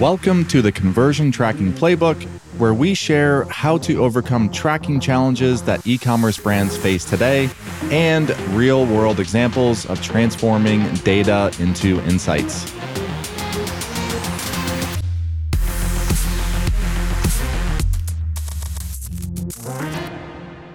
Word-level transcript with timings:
Welcome 0.00 0.44
to 0.44 0.62
the 0.62 0.70
Conversion 0.70 1.32
Tracking 1.32 1.72
Playbook, 1.72 2.22
where 2.56 2.72
we 2.72 2.94
share 2.94 3.42
how 3.46 3.78
to 3.78 4.04
overcome 4.04 4.48
tracking 4.48 5.00
challenges 5.00 5.60
that 5.62 5.84
e 5.88 5.98
commerce 5.98 6.38
brands 6.38 6.76
face 6.76 7.04
today 7.04 7.50
and 7.90 8.30
real 8.50 8.86
world 8.86 9.18
examples 9.18 9.86
of 9.86 10.00
transforming 10.00 10.84
data 10.98 11.50
into 11.58 11.98
insights. 12.02 12.70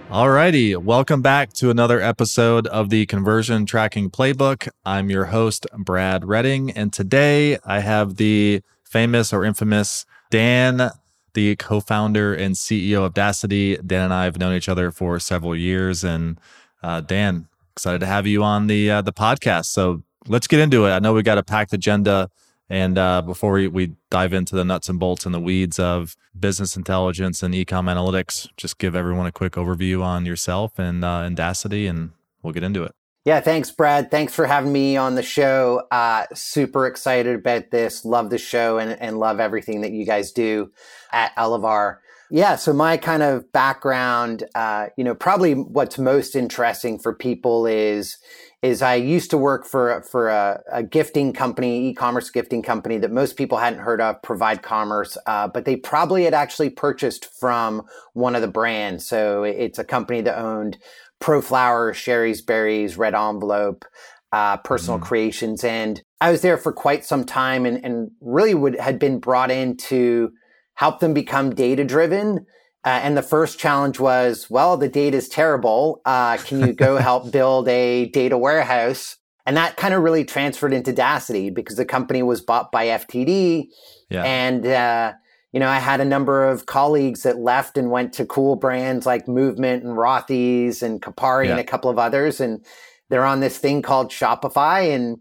Alrighty, 0.10 0.76
welcome 0.76 1.22
back 1.22 1.54
to 1.54 1.70
another 1.70 2.02
episode 2.02 2.68
of 2.68 2.90
the 2.90 3.06
Conversion 3.06 3.66
Tracking 3.66 4.12
Playbook. 4.12 4.68
I'm 4.84 5.10
your 5.10 5.24
host, 5.26 5.66
Brad 5.78 6.26
Redding, 6.26 6.72
and 6.72 6.92
today 6.92 7.58
I 7.64 7.80
have 7.80 8.18
the 8.18 8.62
famous 8.94 9.34
or 9.34 9.44
infamous 9.44 10.06
Dan, 10.30 10.92
the 11.34 11.56
co 11.56 11.80
founder 11.80 12.34
and 12.34 12.56
CEO 12.56 13.06
of 13.06 13.14
Daasity. 13.14 13.76
Dan 13.86 14.06
and 14.06 14.14
I 14.14 14.26
have 14.26 14.38
known 14.38 14.56
each 14.56 14.70
other 14.70 14.92
for 14.92 15.20
several 15.20 15.56
years. 15.56 16.04
And 16.04 16.40
uh, 16.84 17.02
Dan, 17.02 17.48
excited 17.76 18.00
to 18.00 18.06
have 18.06 18.28
you 18.28 18.44
on 18.44 18.68
the, 18.68 18.90
uh, 18.90 19.02
the 19.02 19.14
podcast. 19.14 19.66
So 19.66 20.04
let's 20.28 20.48
get 20.48 20.60
into 20.60 20.86
it. 20.86 20.92
I 20.92 21.00
know 21.00 21.14
we 21.14 21.24
got 21.24 21.38
a 21.38 21.44
packed 21.44 21.74
agenda. 21.74 22.30
And 22.70 22.98
uh, 22.98 23.22
before 23.22 23.54
we, 23.54 23.68
we 23.68 23.92
dive 24.10 24.34
into 24.34 24.56
the 24.56 24.64
nuts 24.64 24.90
and 24.90 25.00
bolts 25.00 25.26
and 25.26 25.36
the 25.36 25.40
weeds 25.40 25.78
of 25.80 26.16
business 26.40 26.76
intelligence 26.76 27.44
and 27.44 27.54
ecom 27.54 27.92
analytics, 27.94 28.48
just 28.58 28.78
give 28.78 28.96
everyone 28.96 29.26
a 29.28 29.32
quick 29.32 29.54
overview 29.54 30.02
on 30.02 30.26
yourself 30.26 30.80
and, 30.80 31.04
uh, 31.04 31.22
and 31.26 31.36
Daasity, 31.38 31.90
and 31.90 32.12
we'll 32.42 32.54
get 32.54 32.64
into 32.64 32.84
it. 32.84 32.96
Yeah, 33.26 33.40
thanks, 33.40 33.72
Brad. 33.72 34.12
Thanks 34.12 34.34
for 34.34 34.46
having 34.46 34.74
me 34.74 34.98
on 34.98 35.16
the 35.16 35.24
show. 35.24 35.88
Uh, 35.92 36.26
super 36.34 36.86
excited 36.88 37.36
about 37.36 37.72
this. 37.72 38.04
Love 38.04 38.30
the 38.30 38.38
show 38.38 38.78
and, 38.78 39.00
and 39.00 39.18
love 39.18 39.40
everything 39.40 39.82
that 39.82 39.94
you 39.94 40.06
guys 40.06 40.34
do 40.34 40.72
at 41.12 41.34
Elevar. 41.38 42.00
Yeah, 42.30 42.56
so 42.56 42.74
my 42.74 42.98
kind 42.98 43.24
of 43.24 43.50
background, 43.54 44.44
uh, 44.56 44.88
you 44.98 45.04
know, 45.04 45.16
probably 45.16 45.54
what's 45.54 45.98
most 45.98 46.36
interesting 46.36 47.00
for 47.00 47.14
people 47.14 47.66
is 47.66 48.18
is 48.64 48.82
I 48.82 48.96
used 48.96 49.30
to 49.32 49.38
work 49.38 49.66
for 49.66 50.02
for 50.04 50.30
a, 50.30 50.64
a 50.72 50.84
gifting 50.84 51.34
company, 51.34 51.90
e-commerce 51.90 52.30
gifting 52.30 52.64
company 52.64 52.98
that 52.98 53.12
most 53.12 53.36
people 53.36 53.58
hadn't 53.58 53.80
heard 53.80 54.02
of, 54.02 54.22
Provide 54.22 54.64
Commerce, 54.64 55.18
uh, 55.28 55.48
but 55.50 55.66
they 55.66 55.76
probably 55.76 56.24
had 56.24 56.34
actually 56.34 56.70
purchased 56.70 57.26
from 57.26 57.84
one 58.14 58.36
of 58.36 58.42
the 58.42 58.48
brands. 58.48 59.06
So 59.06 59.44
it's 59.44 59.80
a 59.80 59.84
company 59.84 60.22
that 60.22 60.38
owned 60.38 60.78
ProFlower, 61.24 61.94
Shari's 61.94 62.42
Berries, 62.42 62.98
Red 62.98 63.16
Envelope, 63.16 63.86
uh, 64.34 64.58
Personal 64.58 65.00
mm. 65.00 65.04
Creations. 65.04 65.64
And 65.64 66.02
I 66.20 66.32
was 66.32 66.42
there 66.42 66.58
for 66.58 66.74
quite 66.74 67.06
some 67.06 67.24
time 67.24 67.66
and, 67.66 67.84
and 67.84 68.12
really 68.20 68.54
would 68.54 68.78
had 68.78 69.00
been 69.00 69.20
brought 69.20 69.50
in 69.50 69.78
to 69.78 70.32
help 70.74 71.00
them 71.00 71.14
become 71.14 71.56
data 71.56 71.86
driven. 71.86 72.46
Uh, 72.86 73.00
and 73.02 73.16
the 73.16 73.22
first 73.22 73.58
challenge 73.58 74.02
was, 74.02 74.50
well, 74.50 74.76
the 74.76 74.90
data 74.90 75.16
is 75.16 75.30
terrible. 75.30 76.02
Uh, 76.04 76.36
can 76.38 76.60
you 76.60 76.74
go 76.74 76.98
help 77.10 77.32
build 77.32 77.70
a 77.70 78.10
data 78.10 78.38
warehouse? 78.38 79.16
And 79.46 79.56
that 79.56 79.78
kind 79.78 79.94
of 79.94 80.04
really 80.04 80.26
transferred 80.26 80.74
into 80.74 80.92
Daasity 80.92 81.54
because 81.54 81.78
the 81.78 81.86
company 81.86 82.22
was 82.22 82.42
bought 82.42 82.70
by 82.72 82.88
FTD. 82.88 83.68
Yeah. 84.10 84.24
And 84.24 84.66
uh, 84.66 85.14
you 85.54 85.60
know, 85.60 85.70
I 85.70 85.78
had 85.78 86.02
a 86.02 86.06
number 86.06 86.50
of 86.50 86.66
colleagues 86.66 87.24
that 87.24 87.38
left 87.38 87.78
and 87.78 87.92
went 87.92 88.14
to 88.14 88.26
cool 88.26 88.56
brands 88.56 89.06
like 89.06 89.28
Movement 89.28 89.84
and 89.84 89.96
Rothy's 89.96 90.82
and 90.82 91.00
Kopari 91.00 91.46
yeah. 91.46 91.52
and 91.52 91.60
a 91.60 91.64
couple 91.64 91.92
of 91.92 92.00
others. 92.00 92.42
And 92.42 92.66
they're 93.10 93.26
on 93.26 93.40
this 93.40 93.60
thing 93.60 93.84
called 93.84 94.10
Shopify. 94.10 94.94
And 94.96 95.20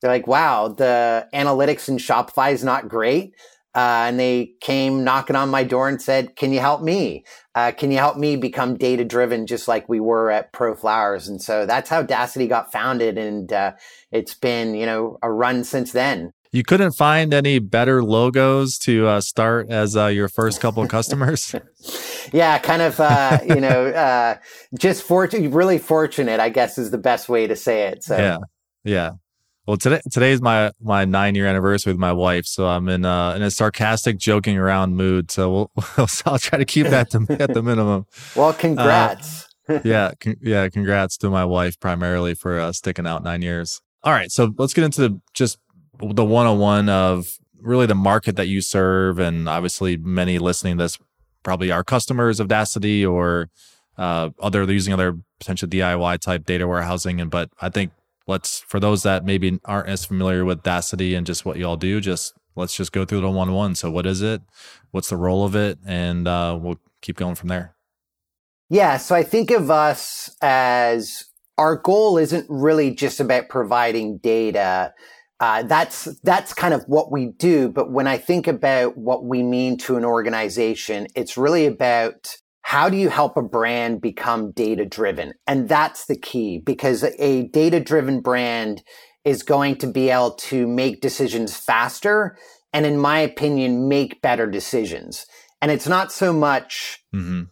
they're 0.00 0.10
like, 0.10 0.26
wow, 0.26 0.66
the 0.66 1.28
analytics 1.32 1.88
in 1.88 1.96
Shopify 1.98 2.52
is 2.52 2.64
not 2.64 2.88
great. 2.88 3.34
Uh, 3.72 4.06
and 4.08 4.18
they 4.18 4.50
came 4.60 5.04
knocking 5.04 5.36
on 5.36 5.48
my 5.48 5.62
door 5.62 5.88
and 5.88 6.02
said, 6.02 6.34
can 6.34 6.52
you 6.52 6.58
help 6.58 6.82
me? 6.82 7.24
Uh, 7.54 7.70
can 7.70 7.92
you 7.92 7.98
help 7.98 8.16
me 8.16 8.34
become 8.34 8.76
data 8.76 9.04
driven 9.04 9.46
just 9.46 9.68
like 9.68 9.88
we 9.88 10.00
were 10.00 10.28
at 10.32 10.52
ProFlowers? 10.52 11.28
And 11.28 11.40
so 11.40 11.66
that's 11.66 11.88
how 11.88 12.02
Daasity 12.02 12.48
got 12.48 12.72
founded. 12.72 13.16
And 13.16 13.52
uh, 13.52 13.74
it's 14.10 14.34
been, 14.34 14.74
you 14.74 14.86
know, 14.86 15.18
a 15.22 15.30
run 15.30 15.62
since 15.62 15.92
then 15.92 16.32
you 16.52 16.62
couldn't 16.62 16.92
find 16.92 17.34
any 17.34 17.58
better 17.58 18.02
logos 18.02 18.78
to 18.78 19.06
uh, 19.06 19.20
start 19.20 19.70
as 19.70 19.96
uh, 19.96 20.06
your 20.06 20.28
first 20.28 20.60
couple 20.60 20.82
of 20.82 20.88
customers? 20.88 21.54
Yeah 22.30 22.58
kind 22.58 22.82
of 22.82 23.00
uh, 23.00 23.38
you 23.42 23.58
know 23.60 23.86
uh, 23.86 24.36
just 24.78 25.02
fortunate 25.02 25.50
really 25.50 25.78
fortunate 25.78 26.40
i 26.40 26.50
guess 26.50 26.76
is 26.76 26.90
the 26.90 26.98
best 26.98 27.28
way 27.30 27.46
to 27.46 27.56
say 27.56 27.84
it 27.84 28.04
so. 28.04 28.18
Yeah 28.18 28.38
yeah. 28.84 29.12
Well 29.66 29.76
today 29.76 30.00
today 30.10 30.32
is 30.32 30.42
my 30.42 30.72
my 30.80 31.04
nine 31.04 31.34
year 31.34 31.46
anniversary 31.46 31.92
with 31.92 32.00
my 32.00 32.12
wife 32.12 32.44
so 32.46 32.66
i'm 32.66 32.88
in 32.88 33.04
uh 33.04 33.32
in 33.34 33.42
a 33.42 33.50
sarcastic 33.50 34.18
joking 34.18 34.58
around 34.58 34.96
mood 34.96 35.30
so 35.30 35.50
we'll 35.50 35.70
i'll 36.26 36.38
try 36.38 36.58
to 36.58 36.64
keep 36.64 36.86
that 36.88 37.10
to, 37.10 37.26
at 37.40 37.54
the 37.54 37.62
minimum. 37.62 38.06
Well 38.36 38.52
congrats. 38.52 39.46
Uh, 39.68 39.80
yeah 39.84 40.12
con- 40.20 40.36
yeah 40.42 40.68
congrats 40.68 41.16
to 41.18 41.30
my 41.30 41.44
wife 41.44 41.78
primarily 41.80 42.34
for 42.34 42.58
uh, 42.58 42.72
sticking 42.72 43.06
out 43.06 43.22
nine 43.22 43.42
years. 43.42 43.80
All 44.02 44.12
right 44.12 44.30
so 44.30 44.52
let's 44.58 44.74
get 44.74 44.84
into 44.84 45.20
just 45.34 45.58
the 46.00 46.24
one-on-one 46.24 46.88
of 46.88 47.38
really 47.60 47.86
the 47.86 47.94
market 47.94 48.36
that 48.36 48.48
you 48.48 48.60
serve 48.60 49.18
and 49.18 49.48
obviously 49.48 49.96
many 49.96 50.38
listening 50.38 50.78
to 50.78 50.84
this 50.84 50.98
probably 51.42 51.70
are 51.70 51.84
customers 51.84 52.40
of 52.40 52.48
Daasity 52.48 53.08
or 53.08 53.50
uh, 53.96 54.30
other 54.40 54.62
using 54.70 54.92
other 54.92 55.18
potential 55.40 55.68
DIY 55.68 56.18
type 56.20 56.46
data 56.46 56.66
warehousing. 56.66 57.20
And 57.20 57.30
but 57.30 57.50
I 57.60 57.68
think 57.68 57.92
let's 58.26 58.60
for 58.60 58.78
those 58.78 59.02
that 59.02 59.24
maybe 59.24 59.58
aren't 59.64 59.88
as 59.88 60.04
familiar 60.04 60.44
with 60.44 60.62
Daasity 60.62 61.16
and 61.16 61.26
just 61.26 61.44
what 61.44 61.56
you 61.56 61.64
all 61.64 61.76
do, 61.76 62.00
just 62.00 62.34
let's 62.54 62.76
just 62.76 62.92
go 62.92 63.04
through 63.04 63.20
the 63.20 63.30
one 63.30 63.48
on 63.48 63.54
one. 63.54 63.74
So 63.74 63.90
what 63.90 64.06
is 64.06 64.22
it? 64.22 64.42
What's 64.90 65.08
the 65.08 65.16
role 65.16 65.44
of 65.44 65.54
it? 65.56 65.78
And 65.86 66.28
uh, 66.28 66.58
we'll 66.60 66.80
keep 67.00 67.16
going 67.16 67.34
from 67.34 67.48
there. 67.48 67.74
Yeah. 68.70 68.98
So 68.98 69.14
I 69.14 69.22
think 69.22 69.50
of 69.50 69.70
us 69.70 70.30
as 70.42 71.24
our 71.56 71.76
goal 71.76 72.18
isn't 72.18 72.46
really 72.48 72.94
just 72.94 73.18
about 73.18 73.48
providing 73.48 74.18
data 74.18 74.92
uh, 75.40 75.62
that's 75.62 76.04
that's 76.22 76.52
kind 76.52 76.74
of 76.74 76.82
what 76.86 77.12
we 77.12 77.26
do. 77.26 77.68
But 77.68 77.92
when 77.92 78.06
I 78.06 78.18
think 78.18 78.46
about 78.46 78.96
what 78.96 79.24
we 79.24 79.42
mean 79.42 79.76
to 79.78 79.96
an 79.96 80.04
organization, 80.04 81.06
it's 81.14 81.36
really 81.36 81.66
about 81.66 82.34
how 82.62 82.88
do 82.88 82.96
you 82.96 83.08
help 83.08 83.36
a 83.36 83.42
brand 83.42 84.00
become 84.00 84.52
data 84.52 84.84
driven, 84.84 85.32
and 85.46 85.68
that's 85.68 86.06
the 86.06 86.18
key 86.18 86.58
because 86.58 87.04
a 87.04 87.48
data 87.48 87.80
driven 87.80 88.20
brand 88.20 88.82
is 89.24 89.42
going 89.42 89.76
to 89.76 89.86
be 89.86 90.10
able 90.10 90.32
to 90.32 90.66
make 90.66 91.00
decisions 91.00 91.56
faster, 91.56 92.36
and 92.72 92.84
in 92.84 92.98
my 92.98 93.20
opinion, 93.20 93.88
make 93.88 94.20
better 94.20 94.46
decisions. 94.46 95.24
And 95.60 95.70
it's 95.70 95.88
not 95.88 96.12
so 96.12 96.32
much. 96.32 96.98
Mm-hmm. 97.14 97.44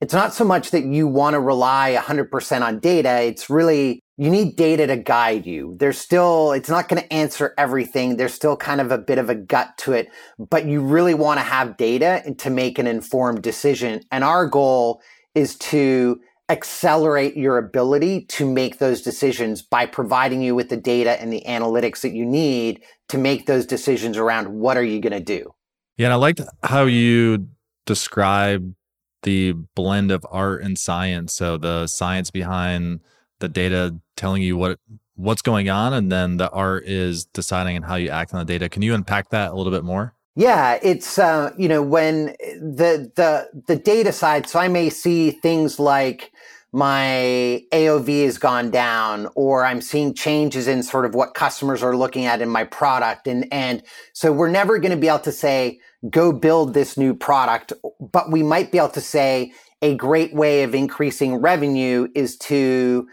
It's 0.00 0.14
not 0.14 0.34
so 0.34 0.44
much 0.44 0.72
that 0.72 0.84
you 0.84 1.06
want 1.06 1.34
to 1.34 1.40
rely 1.40 1.96
100% 1.96 2.62
on 2.62 2.80
data. 2.80 3.22
It's 3.22 3.48
really 3.48 4.02
you 4.22 4.30
need 4.30 4.54
data 4.54 4.86
to 4.86 4.96
guide 4.96 5.46
you. 5.46 5.74
There's 5.80 5.98
still, 5.98 6.52
it's 6.52 6.68
not 6.68 6.88
going 6.88 7.02
to 7.02 7.12
answer 7.12 7.54
everything. 7.58 8.18
There's 8.18 8.32
still 8.32 8.56
kind 8.56 8.80
of 8.80 8.92
a 8.92 8.98
bit 8.98 9.18
of 9.18 9.28
a 9.28 9.34
gut 9.34 9.76
to 9.78 9.94
it, 9.94 10.10
but 10.38 10.64
you 10.64 10.80
really 10.80 11.12
want 11.12 11.40
to 11.40 11.44
have 11.44 11.76
data 11.76 12.22
to 12.38 12.48
make 12.48 12.78
an 12.78 12.86
informed 12.86 13.42
decision. 13.42 14.00
And 14.12 14.22
our 14.22 14.46
goal 14.46 15.02
is 15.34 15.56
to 15.56 16.20
accelerate 16.48 17.36
your 17.36 17.58
ability 17.58 18.26
to 18.26 18.48
make 18.48 18.78
those 18.78 19.02
decisions 19.02 19.60
by 19.60 19.86
providing 19.86 20.40
you 20.40 20.54
with 20.54 20.68
the 20.68 20.76
data 20.76 21.20
and 21.20 21.32
the 21.32 21.42
analytics 21.48 22.02
that 22.02 22.12
you 22.12 22.24
need 22.24 22.80
to 23.08 23.18
make 23.18 23.46
those 23.46 23.66
decisions 23.66 24.16
around 24.16 24.46
what 24.46 24.76
are 24.76 24.84
you 24.84 25.00
going 25.00 25.12
to 25.12 25.18
do. 25.18 25.52
Yeah. 25.96 26.06
And 26.06 26.12
I 26.12 26.16
liked 26.16 26.40
how 26.62 26.84
you 26.84 27.48
described 27.86 28.76
the 29.24 29.54
blend 29.74 30.12
of 30.12 30.24
art 30.30 30.62
and 30.62 30.78
science. 30.78 31.34
So 31.34 31.56
the 31.56 31.88
science 31.88 32.30
behind 32.30 33.00
the 33.42 33.48
data 33.48 33.94
telling 34.16 34.40
you 34.40 34.56
what 34.56 34.78
what's 35.16 35.42
going 35.42 35.68
on 35.68 35.92
and 35.92 36.10
then 36.10 36.38
the 36.38 36.50
art 36.50 36.84
is 36.86 37.26
deciding 37.26 37.76
on 37.76 37.82
how 37.82 37.96
you 37.96 38.08
act 38.08 38.32
on 38.32 38.38
the 38.38 38.50
data 38.50 38.68
can 38.68 38.80
you 38.80 38.94
unpack 38.94 39.28
that 39.28 39.52
a 39.52 39.54
little 39.54 39.72
bit 39.72 39.84
more 39.84 40.14
yeah 40.34 40.78
it's 40.82 41.18
uh, 41.18 41.52
you 41.58 41.68
know 41.68 41.82
when 41.82 42.26
the 42.60 43.12
the 43.16 43.48
the 43.66 43.76
data 43.76 44.12
side 44.12 44.48
so 44.48 44.58
i 44.58 44.68
may 44.68 44.88
see 44.88 45.30
things 45.30 45.78
like 45.78 46.32
my 46.74 47.62
AOV 47.70 48.24
has 48.24 48.38
gone 48.38 48.70
down 48.70 49.28
or 49.34 49.64
I'm 49.64 49.82
seeing 49.82 50.14
changes 50.14 50.66
in 50.66 50.82
sort 50.82 51.04
of 51.04 51.14
what 51.14 51.34
customers 51.34 51.82
are 51.82 51.94
looking 51.94 52.24
at 52.24 52.40
in 52.40 52.48
my 52.48 52.64
product. 52.64 53.26
And, 53.26 53.46
and 53.52 53.82
so 54.14 54.32
we're 54.32 54.50
never 54.50 54.78
going 54.78 54.90
to 54.90 54.96
be 54.96 55.08
able 55.08 55.18
to 55.20 55.32
say, 55.32 55.80
go 56.08 56.32
build 56.32 56.72
this 56.72 56.96
new 56.96 57.14
product, 57.14 57.74
but 58.00 58.30
we 58.30 58.42
might 58.42 58.72
be 58.72 58.78
able 58.78 58.88
to 58.88 59.02
say 59.02 59.52
a 59.82 59.94
great 59.96 60.34
way 60.34 60.62
of 60.62 60.74
increasing 60.74 61.36
revenue 61.36 62.08
is 62.14 62.38
to 62.38 63.06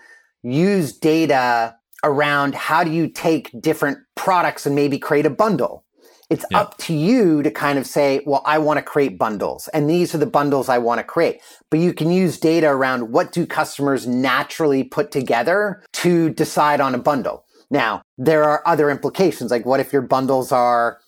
use 0.43 0.97
data 0.97 1.75
around 2.03 2.55
how 2.55 2.83
do 2.83 2.91
you 2.91 3.07
take 3.07 3.49
different 3.59 3.97
products 4.15 4.65
and 4.65 4.75
maybe 4.75 4.97
create 4.97 5.25
a 5.25 5.29
bundle. 5.29 5.83
It's 6.29 6.45
yeah. 6.51 6.59
up 6.59 6.77
to 6.79 6.93
you 6.93 7.41
to 7.41 7.49
kind 7.49 7.79
of 7.79 7.87
say, 7.87 8.21
well, 8.25 8.43
I 8.45 8.59
want 8.59 8.77
to 8.77 8.83
create 8.83 9.17
bundles 9.17 9.67
and 9.73 9.89
these 9.89 10.13
are 10.13 10.19
the 10.19 10.27
bundles 10.27 10.69
I 10.69 10.77
want 10.77 10.99
to 10.99 11.03
create. 11.03 11.41
But 11.71 11.79
you 11.79 11.93
can 11.93 12.11
use 12.11 12.39
data 12.39 12.67
around 12.67 13.11
what 13.11 13.31
do 13.31 13.45
customers 13.45 14.05
naturally 14.05 14.83
put 14.83 15.11
together 15.11 15.83
to 15.93 16.29
decide 16.29 16.81
on 16.81 16.93
a 16.93 16.99
bundle. 16.99 17.45
Now, 17.71 18.01
there 18.17 18.43
are 18.43 18.61
other 18.65 18.89
implications. 18.89 19.51
Like 19.51 19.65
what 19.65 19.79
if 19.79 19.91
your 19.91 20.03
bundles 20.03 20.51
are 20.51 20.99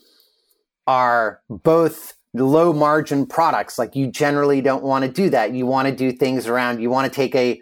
are 0.87 1.41
both 1.49 2.13
low 2.33 2.73
margin 2.73 3.25
products. 3.25 3.77
Like 3.77 3.95
you 3.95 4.07
generally 4.07 4.61
don't 4.61 4.83
want 4.83 5.05
to 5.05 5.11
do 5.11 5.29
that. 5.29 5.53
You 5.53 5.65
want 5.65 5.87
to 5.87 5.95
do 5.95 6.11
things 6.11 6.47
around, 6.47 6.81
you 6.81 6.89
want 6.89 7.11
to 7.11 7.15
take 7.15 7.35
a 7.35 7.61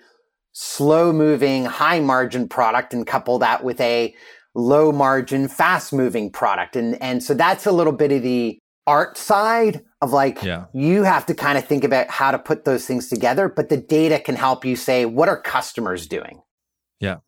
slow 0.62 1.14
moving, 1.14 1.64
high 1.64 2.02
margin 2.02 2.46
product 2.46 2.94
and 2.94 3.08
couple 3.08 3.40
that 3.40 3.64
with 3.64 3.80
a 3.80 4.14
low 4.54 4.92
margin, 4.92 5.48
fast 5.48 5.94
moving 5.94 6.30
product. 6.30 6.76
And, 6.76 7.02
and 7.02 7.24
so 7.24 7.34
that's 7.34 7.66
a 7.66 7.72
little 7.72 7.94
bit 7.94 8.12
of 8.12 8.24
the 8.24 8.60
art 8.86 9.18
side 9.18 9.86
of 10.02 10.12
like, 10.12 10.44
yeah. 10.44 10.66
you 10.74 11.04
have 11.04 11.26
to 11.28 11.34
kind 11.34 11.58
of 11.58 11.64
think 11.66 11.86
about 11.86 12.10
how 12.10 12.32
to 12.32 12.38
put 12.38 12.66
those 12.66 12.86
things 12.86 13.08
together, 13.08 13.48
but 13.48 13.70
the 13.70 13.78
data 13.78 14.20
can 14.20 14.36
help 14.36 14.66
you 14.66 14.76
say, 14.76 15.06
what 15.06 15.30
are 15.30 15.40
customers 15.40 16.08
doing? 16.08 16.42
Yeah. 17.00 17.20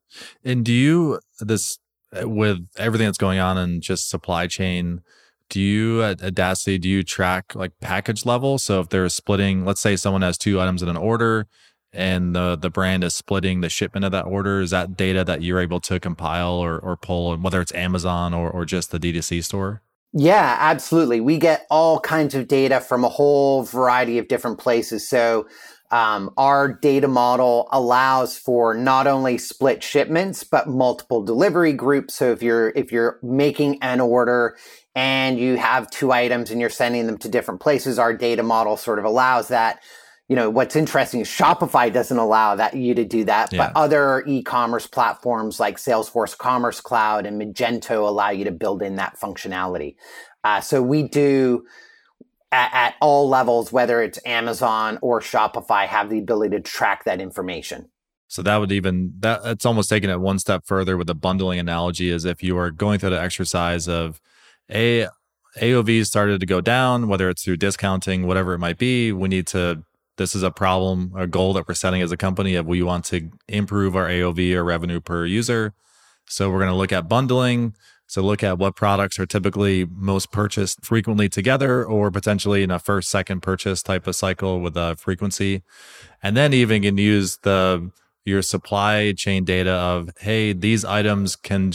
And 0.44 0.66
do 0.66 0.74
you, 0.74 1.22
this, 1.40 1.80
with 2.12 2.68
everything 2.76 3.08
that's 3.08 3.18
going 3.18 3.40
on 3.40 3.58
in 3.58 3.80
just 3.80 4.10
supply 4.10 4.48
chain, 4.48 5.04
do 5.48 5.62
you 5.62 6.04
at 6.04 6.22
Adacity, 6.22 6.78
do 6.78 6.90
you 6.90 7.02
track 7.02 7.56
like 7.56 7.72
package 7.80 8.26
level? 8.26 8.58
So 8.58 8.82
if 8.82 8.90
they're 8.90 9.08
splitting, 9.08 9.64
let's 9.64 9.80
say 9.80 9.96
someone 9.96 10.22
has 10.22 10.38
two 10.38 10.60
items 10.60 10.84
in 10.84 10.90
an 10.90 10.98
order 10.98 11.48
and 11.94 12.36
the, 12.36 12.56
the 12.56 12.70
brand 12.70 13.04
is 13.04 13.16
splitting 13.16 13.62
the 13.62 13.70
shipment 13.70 14.06
of 14.06 14.12
that 14.12 14.26
order, 14.26 14.62
is 14.62 14.72
that 14.72 14.96
data 14.96 15.24
that 15.24 15.42
you're 15.42 15.60
able 15.60 15.80
to 15.82 16.00
compile 16.00 16.54
or, 16.54 16.80
or 16.80 16.96
pull, 16.98 17.36
whether 17.38 17.62
it's 17.62 17.74
Amazon 17.74 18.34
or, 18.34 18.50
or 18.50 18.66
just 18.66 18.92
the 18.92 19.00
D2C 19.00 19.44
store? 19.44 19.82
Yeah, 20.14 20.58
absolutely. 20.60 21.22
We 21.22 21.38
get 21.38 21.66
all 21.70 22.00
kinds 22.00 22.36
of 22.36 22.48
data 22.48 22.82
from 22.82 23.04
a 23.04 23.10
whole 23.10 23.64
variety 23.64 24.18
of 24.18 24.28
different 24.28 24.60
places. 24.60 25.08
So 25.08 25.48
um, 25.90 26.32
our 26.38 26.74
data 26.74 27.08
model 27.08 27.68
allows 27.72 28.38
for 28.38 28.74
not 28.74 29.08
only 29.08 29.38
split 29.38 29.84
shipments 29.84 30.44
but 30.44 30.68
multiple 30.68 31.24
delivery 31.24 31.74
groups. 31.74 32.16
So 32.16 32.32
if 32.32 32.42
you're 32.42 32.70
if 32.76 32.92
you're 32.92 33.20
making 33.22 33.80
an 33.82 34.00
order 34.00 34.58
and 34.96 35.38
you 35.38 35.58
have 35.58 35.90
two 35.92 36.12
items 36.12 36.52
and 36.52 36.60
you're 36.60 36.70
sending 36.70 37.08
them 37.08 37.18
to 37.20 37.30
different 37.30 37.62
places, 37.62 38.00
our 38.00 38.14
data 38.14 38.44
model 38.44 38.78
sort 38.78 39.00
of 39.00 39.06
allows 39.06 39.50
that. 39.50 39.82
You 40.32 40.38
know, 40.38 40.50
what's 40.50 40.78
interesting 40.78 41.20
is 41.20 41.28
Shopify 41.28 41.92
doesn't 41.92 42.18
allow 42.18 42.56
that 42.56 42.74
you 42.74 42.96
to 42.96 43.04
do 43.04 43.26
that, 43.26 43.52
yeah. 43.52 43.68
but 43.68 43.76
other 43.76 44.24
e-commerce 44.26 44.88
platforms 44.88 45.60
like 45.60 45.76
Salesforce 45.76 46.38
Commerce 46.38 46.80
Cloud 46.80 47.26
and 47.26 47.42
Magento 47.42 48.08
allow 48.08 48.30
you 48.30 48.46
to 48.46 48.52
build 48.52 48.82
in 48.82 48.96
that 48.96 49.20
functionality. 49.20 49.98
Uh, 50.46 50.62
so 50.62 50.82
we 50.82 51.04
do 51.04 51.66
at, 52.54 52.70
at 52.74 52.96
all 53.02 53.28
levels, 53.28 53.74
whether 53.74 54.02
it's 54.02 54.26
Amazon 54.26 55.00
or 55.02 55.20
Shopify, 55.20 55.86
have 55.86 56.10
the 56.10 56.20
ability 56.20 56.56
to 56.56 56.62
track 56.62 57.04
that 57.04 57.20
information. 57.20 57.90
So 58.30 58.42
that 58.42 58.56
would 58.56 58.72
even 58.72 59.14
that 59.20 59.42
it's 59.44 59.66
almost 59.66 59.90
taking 59.90 60.10
it 60.10 60.22
one 60.22 60.40
step 60.40 60.66
further 60.66 60.96
with 60.96 61.08
the 61.08 61.14
bundling 61.14 61.60
analogy 61.60 62.10
is 62.10 62.24
if 62.24 62.42
you 62.42 62.58
are 62.58 62.72
going 62.72 63.00
through 63.00 63.10
the 63.10 63.22
exercise 63.22 63.90
of 63.90 64.22
a 64.72 65.10
AOVs 65.58 66.06
started 66.06 66.40
to 66.40 66.46
go 66.46 66.62
down, 66.62 67.10
whether 67.10 67.30
it's 67.30 67.44
through 67.44 67.58
discounting, 67.58 68.26
whatever 68.26 68.54
it 68.54 68.60
might 68.60 68.78
be. 68.78 69.12
We 69.12 69.28
need 69.28 69.48
to. 69.48 69.84
This 70.22 70.36
is 70.36 70.44
a 70.44 70.52
problem, 70.52 71.14
a 71.16 71.26
goal 71.26 71.54
that 71.54 71.68
we're 71.68 71.74
setting 71.74 72.04
as 72.04 72.12
a 72.12 72.18
company 72.18 72.54
of 72.54 72.68
we 72.68 72.84
want 72.84 73.06
to 73.06 73.32
improve 73.48 73.96
our 73.96 74.08
AOV 74.08 74.54
or 74.54 74.64
revenue 74.64 75.00
per 75.00 75.26
user. 75.26 75.74
So 76.28 76.52
we're 76.52 76.60
going 76.60 76.70
to 76.70 76.76
look 76.76 76.92
at 76.92 77.10
bundling. 77.10 77.74
So 78.06 78.22
look 78.22 78.44
at 78.44 78.60
what 78.60 78.76
products 78.76 79.18
are 79.18 79.26
typically 79.26 79.88
most 79.90 80.32
purchased 80.32 80.86
frequently 80.86 81.28
together 81.28 81.84
or 81.84 82.12
potentially 82.12 82.62
in 82.62 82.70
a 82.70 82.78
first, 82.78 83.10
second 83.10 83.42
purchase 83.42 83.82
type 83.82 84.06
of 84.06 84.16
cycle 84.16 84.60
with 84.60 84.78
a 84.78 84.96
frequency. 84.96 85.64
And 86.22 86.38
then 86.38 86.54
even 86.54 86.84
can 86.84 87.00
use 87.00 87.38
the 87.38 87.90
your 88.24 88.44
supply 88.44 89.14
chain 89.14 89.44
data 89.44 89.72
of, 89.72 90.12
hey, 90.20 90.54
these 90.54 90.86
items 90.86 91.36
can 91.36 91.72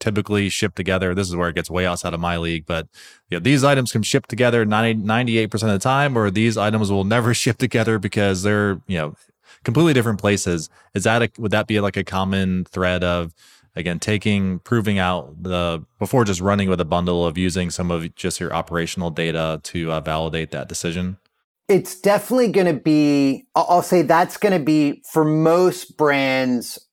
typically 0.00 0.48
ship 0.48 0.74
together. 0.74 1.14
This 1.14 1.28
is 1.28 1.36
where 1.36 1.48
it 1.48 1.54
gets 1.54 1.70
way 1.70 1.86
outside 1.86 2.14
of 2.14 2.20
my 2.20 2.36
league, 2.36 2.66
but 2.66 2.88
know, 3.30 3.38
these 3.38 3.64
items 3.64 3.92
can 3.92 4.02
ship 4.02 4.26
together 4.26 4.64
90, 4.64 5.02
98% 5.02 5.54
of 5.54 5.60
the 5.60 5.78
time, 5.78 6.16
or 6.16 6.30
these 6.30 6.56
items 6.56 6.90
will 6.90 7.04
never 7.04 7.34
ship 7.34 7.58
together 7.58 7.98
because 7.98 8.42
they're, 8.42 8.80
you 8.86 8.98
know, 8.98 9.14
completely 9.64 9.92
different 9.92 10.20
places. 10.20 10.68
Is 10.94 11.04
that, 11.04 11.22
a, 11.22 11.30
would 11.38 11.52
that 11.52 11.66
be 11.66 11.80
like 11.80 11.96
a 11.96 12.04
common 12.04 12.64
thread 12.64 13.02
of, 13.02 13.34
again, 13.74 13.98
taking, 13.98 14.60
proving 14.60 14.98
out 14.98 15.42
the, 15.42 15.84
before 15.98 16.24
just 16.24 16.40
running 16.40 16.68
with 16.68 16.80
a 16.80 16.84
bundle 16.84 17.26
of 17.26 17.36
using 17.36 17.70
some 17.70 17.90
of 17.90 18.14
just 18.14 18.40
your 18.40 18.52
operational 18.54 19.10
data 19.10 19.60
to 19.64 19.92
uh, 19.92 20.00
validate 20.00 20.50
that 20.50 20.68
decision? 20.68 21.18
It's 21.68 22.00
definitely 22.00 22.52
going 22.52 22.68
to 22.68 22.80
be, 22.80 23.48
I'll 23.56 23.82
say 23.82 24.02
that's 24.02 24.36
going 24.36 24.56
to 24.56 24.64
be 24.64 25.02
for 25.10 25.24
most 25.24 25.96
brands 25.96 26.85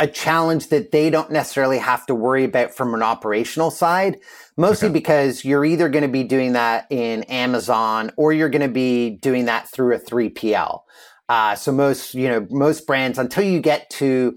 a 0.00 0.06
challenge 0.06 0.68
that 0.68 0.92
they 0.92 1.10
don't 1.10 1.30
necessarily 1.30 1.76
have 1.76 2.06
to 2.06 2.14
worry 2.14 2.44
about 2.44 2.74
from 2.74 2.94
an 2.94 3.02
operational 3.02 3.70
side, 3.70 4.18
mostly 4.56 4.88
okay. 4.88 4.94
because 4.94 5.44
you're 5.44 5.64
either 5.64 5.90
going 5.90 6.02
to 6.02 6.08
be 6.08 6.24
doing 6.24 6.54
that 6.54 6.86
in 6.88 7.22
Amazon 7.24 8.10
or 8.16 8.32
you're 8.32 8.48
going 8.48 8.62
to 8.62 8.68
be 8.68 9.10
doing 9.10 9.44
that 9.44 9.68
through 9.68 9.94
a 9.94 9.98
3PL. 9.98 10.80
Uh, 11.28 11.54
so 11.54 11.70
most, 11.70 12.14
you 12.14 12.28
know, 12.28 12.46
most 12.50 12.86
brands, 12.86 13.18
until 13.18 13.44
you 13.44 13.60
get 13.60 13.90
to 13.90 14.36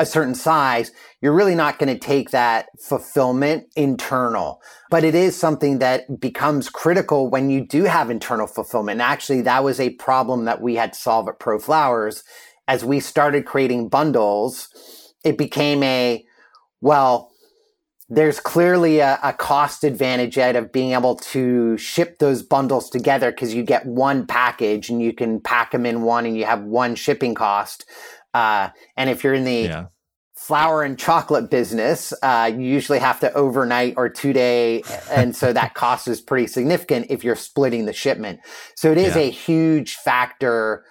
a 0.00 0.04
certain 0.04 0.34
size, 0.34 0.90
you're 1.22 1.32
really 1.32 1.54
not 1.54 1.78
going 1.78 1.92
to 1.92 1.98
take 1.98 2.30
that 2.30 2.66
fulfillment 2.80 3.68
internal. 3.76 4.60
But 4.90 5.04
it 5.04 5.14
is 5.14 5.36
something 5.36 5.78
that 5.78 6.20
becomes 6.20 6.68
critical 6.68 7.30
when 7.30 7.48
you 7.48 7.64
do 7.64 7.84
have 7.84 8.10
internal 8.10 8.48
fulfillment. 8.48 8.96
And 8.96 9.02
actually, 9.02 9.42
that 9.42 9.62
was 9.62 9.78
a 9.78 9.90
problem 9.90 10.46
that 10.46 10.60
we 10.60 10.74
had 10.74 10.94
to 10.94 10.98
solve 10.98 11.28
at 11.28 11.38
ProFlowers 11.38 12.24
as 12.66 12.84
we 12.84 12.98
started 12.98 13.46
creating 13.46 13.88
bundles 13.88 14.68
it 15.26 15.36
became 15.36 15.82
a, 15.82 16.24
well, 16.80 17.32
there's 18.08 18.38
clearly 18.38 19.00
a, 19.00 19.18
a, 19.24 19.32
cost 19.32 19.82
advantage 19.82 20.38
out 20.38 20.54
of 20.54 20.70
being 20.70 20.92
able 20.92 21.16
to 21.16 21.76
ship 21.76 22.20
those 22.20 22.44
bundles 22.44 22.88
together 22.88 23.32
because 23.32 23.52
you 23.52 23.64
get 23.64 23.84
one 23.84 24.24
package 24.24 24.88
and 24.88 25.02
you 25.02 25.12
can 25.12 25.40
pack 25.40 25.72
them 25.72 25.84
in 25.84 26.02
one 26.02 26.24
and 26.24 26.36
you 26.36 26.44
have 26.44 26.62
one 26.62 26.94
shipping 26.94 27.34
cost. 27.34 27.84
Uh, 28.32 28.68
and 28.96 29.10
if 29.10 29.24
you're 29.24 29.34
in 29.34 29.42
the 29.42 29.62
yeah. 29.62 29.86
flower 30.36 30.84
and 30.84 30.96
chocolate 30.96 31.50
business, 31.50 32.12
uh, 32.22 32.48
you 32.54 32.62
usually 32.62 33.00
have 33.00 33.18
to 33.18 33.32
overnight 33.32 33.94
or 33.96 34.08
two 34.08 34.32
day. 34.32 34.84
And 35.10 35.34
so 35.34 35.52
that 35.52 35.74
cost 35.74 36.06
is 36.06 36.20
pretty 36.20 36.46
significant 36.46 37.06
if 37.10 37.24
you're 37.24 37.34
splitting 37.34 37.86
the 37.86 37.92
shipment. 37.92 38.38
So 38.76 38.92
it 38.92 38.98
is 38.98 39.16
yeah. 39.16 39.22
a 39.22 39.30
huge 39.30 39.96
factor 39.96 40.84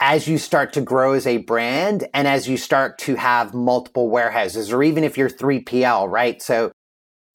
as 0.00 0.26
you 0.26 0.38
start 0.38 0.72
to 0.74 0.80
grow 0.80 1.12
as 1.12 1.26
a 1.26 1.38
brand 1.38 2.08
and 2.12 2.26
as 2.26 2.48
you 2.48 2.56
start 2.56 2.98
to 2.98 3.14
have 3.14 3.54
multiple 3.54 4.10
warehouses, 4.10 4.72
or 4.72 4.82
even 4.82 5.04
if 5.04 5.16
you're 5.16 5.30
3PL, 5.30 6.10
right? 6.10 6.42
So 6.42 6.72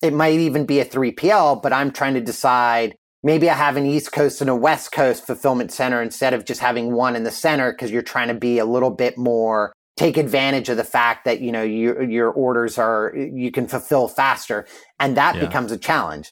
it 0.01 0.13
might 0.13 0.39
even 0.39 0.65
be 0.65 0.79
a 0.79 0.85
3PL, 0.85 1.61
but 1.61 1.73
I'm 1.73 1.91
trying 1.91 2.13
to 2.15 2.21
decide 2.21 2.95
maybe 3.23 3.49
I 3.49 3.53
have 3.53 3.77
an 3.77 3.85
East 3.85 4.11
Coast 4.11 4.41
and 4.41 4.49
a 4.49 4.55
West 4.55 4.91
Coast 4.91 5.25
fulfillment 5.25 5.71
center 5.71 6.01
instead 6.01 6.33
of 6.33 6.45
just 6.45 6.61
having 6.61 6.93
one 6.93 7.15
in 7.15 7.23
the 7.23 7.31
center 7.31 7.71
because 7.71 7.91
you're 7.91 8.01
trying 8.01 8.27
to 8.27 8.33
be 8.33 8.59
a 8.59 8.65
little 8.65 8.91
bit 8.91 9.17
more 9.17 9.73
take 9.97 10.15
advantage 10.15 10.69
of 10.69 10.77
the 10.77 10.83
fact 10.85 11.25
that 11.25 11.41
you 11.41 11.51
know 11.51 11.61
your 11.61 12.01
your 12.03 12.31
orders 12.31 12.77
are 12.77 13.13
you 13.13 13.51
can 13.51 13.67
fulfill 13.67 14.07
faster 14.07 14.65
and 14.97 15.17
that 15.17 15.35
yeah. 15.35 15.45
becomes 15.45 15.73
a 15.73 15.77
challenge 15.77 16.31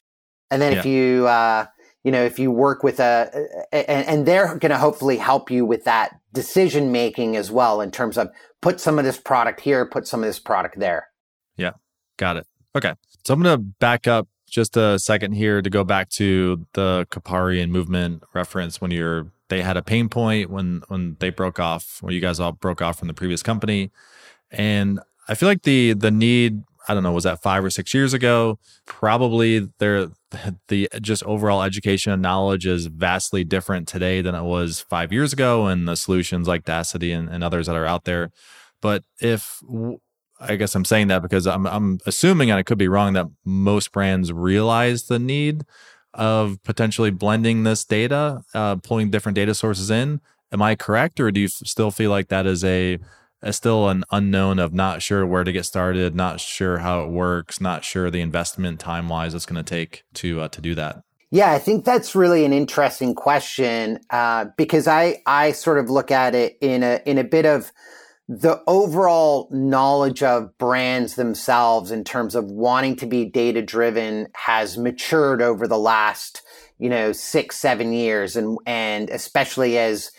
and 0.50 0.62
then 0.62 0.72
yeah. 0.72 0.78
if 0.78 0.86
you 0.86 1.26
uh 1.26 1.66
you 2.08 2.12
know, 2.12 2.24
if 2.24 2.38
you 2.38 2.50
work 2.50 2.82
with 2.82 3.00
a, 3.00 3.48
and, 3.72 4.06
and 4.06 4.26
they're 4.26 4.56
going 4.56 4.70
to 4.70 4.78
hopefully 4.78 5.16
help 5.16 5.50
you 5.50 5.66
with 5.66 5.84
that 5.84 6.17
decision 6.32 6.92
making 6.92 7.36
as 7.36 7.50
well 7.50 7.80
in 7.80 7.90
terms 7.90 8.18
of 8.18 8.30
put 8.60 8.80
some 8.80 8.98
of 8.98 9.04
this 9.04 9.18
product 9.18 9.60
here, 9.60 9.86
put 9.86 10.06
some 10.06 10.20
of 10.20 10.26
this 10.26 10.38
product 10.38 10.78
there. 10.78 11.08
Yeah, 11.56 11.72
got 12.16 12.36
it. 12.36 12.46
Okay. 12.76 12.94
So 13.24 13.34
I'm 13.34 13.42
going 13.42 13.58
to 13.58 13.62
back 13.80 14.06
up 14.06 14.28
just 14.48 14.76
a 14.76 14.98
second 14.98 15.32
here 15.32 15.60
to 15.60 15.70
go 15.70 15.84
back 15.84 16.08
to 16.10 16.66
the 16.72 17.06
Kopari 17.10 17.62
and 17.62 17.72
movement 17.72 18.22
reference 18.34 18.80
when 18.80 18.90
you're 18.90 19.30
they 19.48 19.62
had 19.62 19.76
a 19.76 19.82
pain 19.82 20.08
point 20.08 20.50
when 20.50 20.82
when 20.88 21.16
they 21.20 21.30
broke 21.30 21.58
off 21.58 21.98
when 22.02 22.14
you 22.14 22.20
guys 22.20 22.40
all 22.40 22.52
broke 22.52 22.80
off 22.80 22.98
from 22.98 23.08
the 23.08 23.14
previous 23.14 23.42
company 23.42 23.90
and 24.50 25.00
i 25.28 25.34
feel 25.34 25.48
like 25.48 25.62
the 25.62 25.92
the 25.94 26.10
need 26.10 26.62
I 26.88 26.94
don't 26.94 27.02
know, 27.02 27.12
was 27.12 27.24
that 27.24 27.42
five 27.42 27.62
or 27.62 27.70
six 27.70 27.92
years 27.92 28.14
ago? 28.14 28.58
Probably 28.86 29.68
there, 29.78 30.08
the 30.68 30.88
just 31.00 31.22
overall 31.24 31.62
education 31.62 32.12
and 32.12 32.22
knowledge 32.22 32.66
is 32.66 32.86
vastly 32.86 33.44
different 33.44 33.86
today 33.86 34.22
than 34.22 34.34
it 34.34 34.42
was 34.42 34.80
five 34.80 35.12
years 35.12 35.32
ago, 35.32 35.66
and 35.66 35.86
the 35.86 35.96
solutions 35.96 36.48
like 36.48 36.64
Daasity 36.64 37.16
and, 37.16 37.28
and 37.28 37.44
others 37.44 37.66
that 37.66 37.76
are 37.76 37.86
out 37.86 38.04
there. 38.04 38.30
But 38.80 39.04
if 39.20 39.62
I 40.40 40.56
guess 40.56 40.74
I'm 40.74 40.84
saying 40.84 41.08
that 41.08 41.22
because 41.22 41.46
I'm 41.46 41.66
I'm 41.66 41.98
assuming, 42.06 42.50
and 42.50 42.58
I 42.58 42.62
could 42.62 42.78
be 42.78 42.88
wrong, 42.88 43.12
that 43.14 43.26
most 43.44 43.92
brands 43.92 44.32
realize 44.32 45.04
the 45.04 45.18
need 45.18 45.64
of 46.14 46.62
potentially 46.62 47.10
blending 47.10 47.64
this 47.64 47.84
data, 47.84 48.42
uh, 48.54 48.76
pulling 48.76 49.10
different 49.10 49.36
data 49.36 49.54
sources 49.54 49.90
in. 49.90 50.20
Am 50.50 50.62
I 50.62 50.74
correct, 50.74 51.20
or 51.20 51.30
do 51.30 51.40
you 51.40 51.48
still 51.48 51.90
feel 51.90 52.10
like 52.10 52.28
that 52.28 52.46
is 52.46 52.64
a 52.64 52.98
still 53.50 53.88
an 53.88 54.04
unknown 54.10 54.58
of 54.58 54.72
not 54.72 55.02
sure 55.02 55.26
where 55.26 55.44
to 55.44 55.52
get 55.52 55.64
started, 55.64 56.14
not 56.14 56.40
sure 56.40 56.78
how 56.78 57.02
it 57.02 57.10
works, 57.10 57.60
not 57.60 57.84
sure 57.84 58.10
the 58.10 58.20
investment 58.20 58.80
time 58.80 59.08
wise 59.08 59.34
it's 59.34 59.46
going 59.46 59.62
to 59.62 59.68
take 59.68 60.04
to 60.14 60.40
uh, 60.40 60.48
to 60.48 60.60
do 60.60 60.74
that. 60.74 61.02
Yeah, 61.30 61.52
I 61.52 61.58
think 61.58 61.84
that's 61.84 62.14
really 62.14 62.44
an 62.44 62.52
interesting 62.52 63.14
question 63.14 64.00
uh, 64.10 64.46
because 64.56 64.88
I 64.88 65.22
I 65.26 65.52
sort 65.52 65.78
of 65.78 65.90
look 65.90 66.10
at 66.10 66.34
it 66.34 66.56
in 66.60 66.82
a 66.82 67.00
in 67.04 67.18
a 67.18 67.24
bit 67.24 67.46
of 67.46 67.70
the 68.28 68.62
overall 68.66 69.48
knowledge 69.50 70.22
of 70.22 70.56
brands 70.58 71.14
themselves 71.14 71.90
in 71.90 72.04
terms 72.04 72.34
of 72.34 72.44
wanting 72.44 72.94
to 72.96 73.06
be 73.06 73.24
data 73.24 73.62
driven 73.62 74.28
has 74.34 74.76
matured 74.76 75.40
over 75.40 75.66
the 75.66 75.78
last, 75.78 76.42
you 76.78 76.90
know, 76.90 77.10
six, 77.12 77.56
seven 77.56 77.94
years. 77.94 78.36
And, 78.36 78.58
and 78.66 79.08
especially 79.08 79.78
as, 79.78 80.10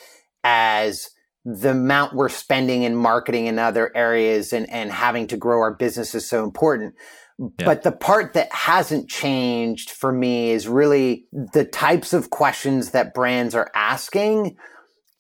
as 0.44 1.12
the 1.46 1.72
amount 1.72 2.14
we're 2.14 2.30
spending 2.30 2.84
in 2.84 2.96
marketing 2.96 3.48
in 3.48 3.60
other 3.60 3.92
areas 3.96 4.54
and, 4.54 4.70
and 4.70 4.92
having 4.92 5.28
to 5.28 5.38
grow 5.38 5.62
our 5.62 5.74
business 5.74 6.14
is 6.14 6.28
so 6.28 6.44
important. 6.44 6.94
Yeah. 7.40 7.66
But 7.66 7.84
the 7.84 7.94
part 7.94 8.34
that 8.34 8.52
hasn't 8.52 9.10
changed 9.10 9.92
for 9.92 10.12
me 10.12 10.52
is 10.52 10.68
really 10.68 11.26
the 11.32 11.64
types 11.64 12.12
of 12.12 12.30
questions 12.30 12.92
that 12.92 13.14
brands 13.14 13.56
are 13.56 13.72
asking 13.74 14.58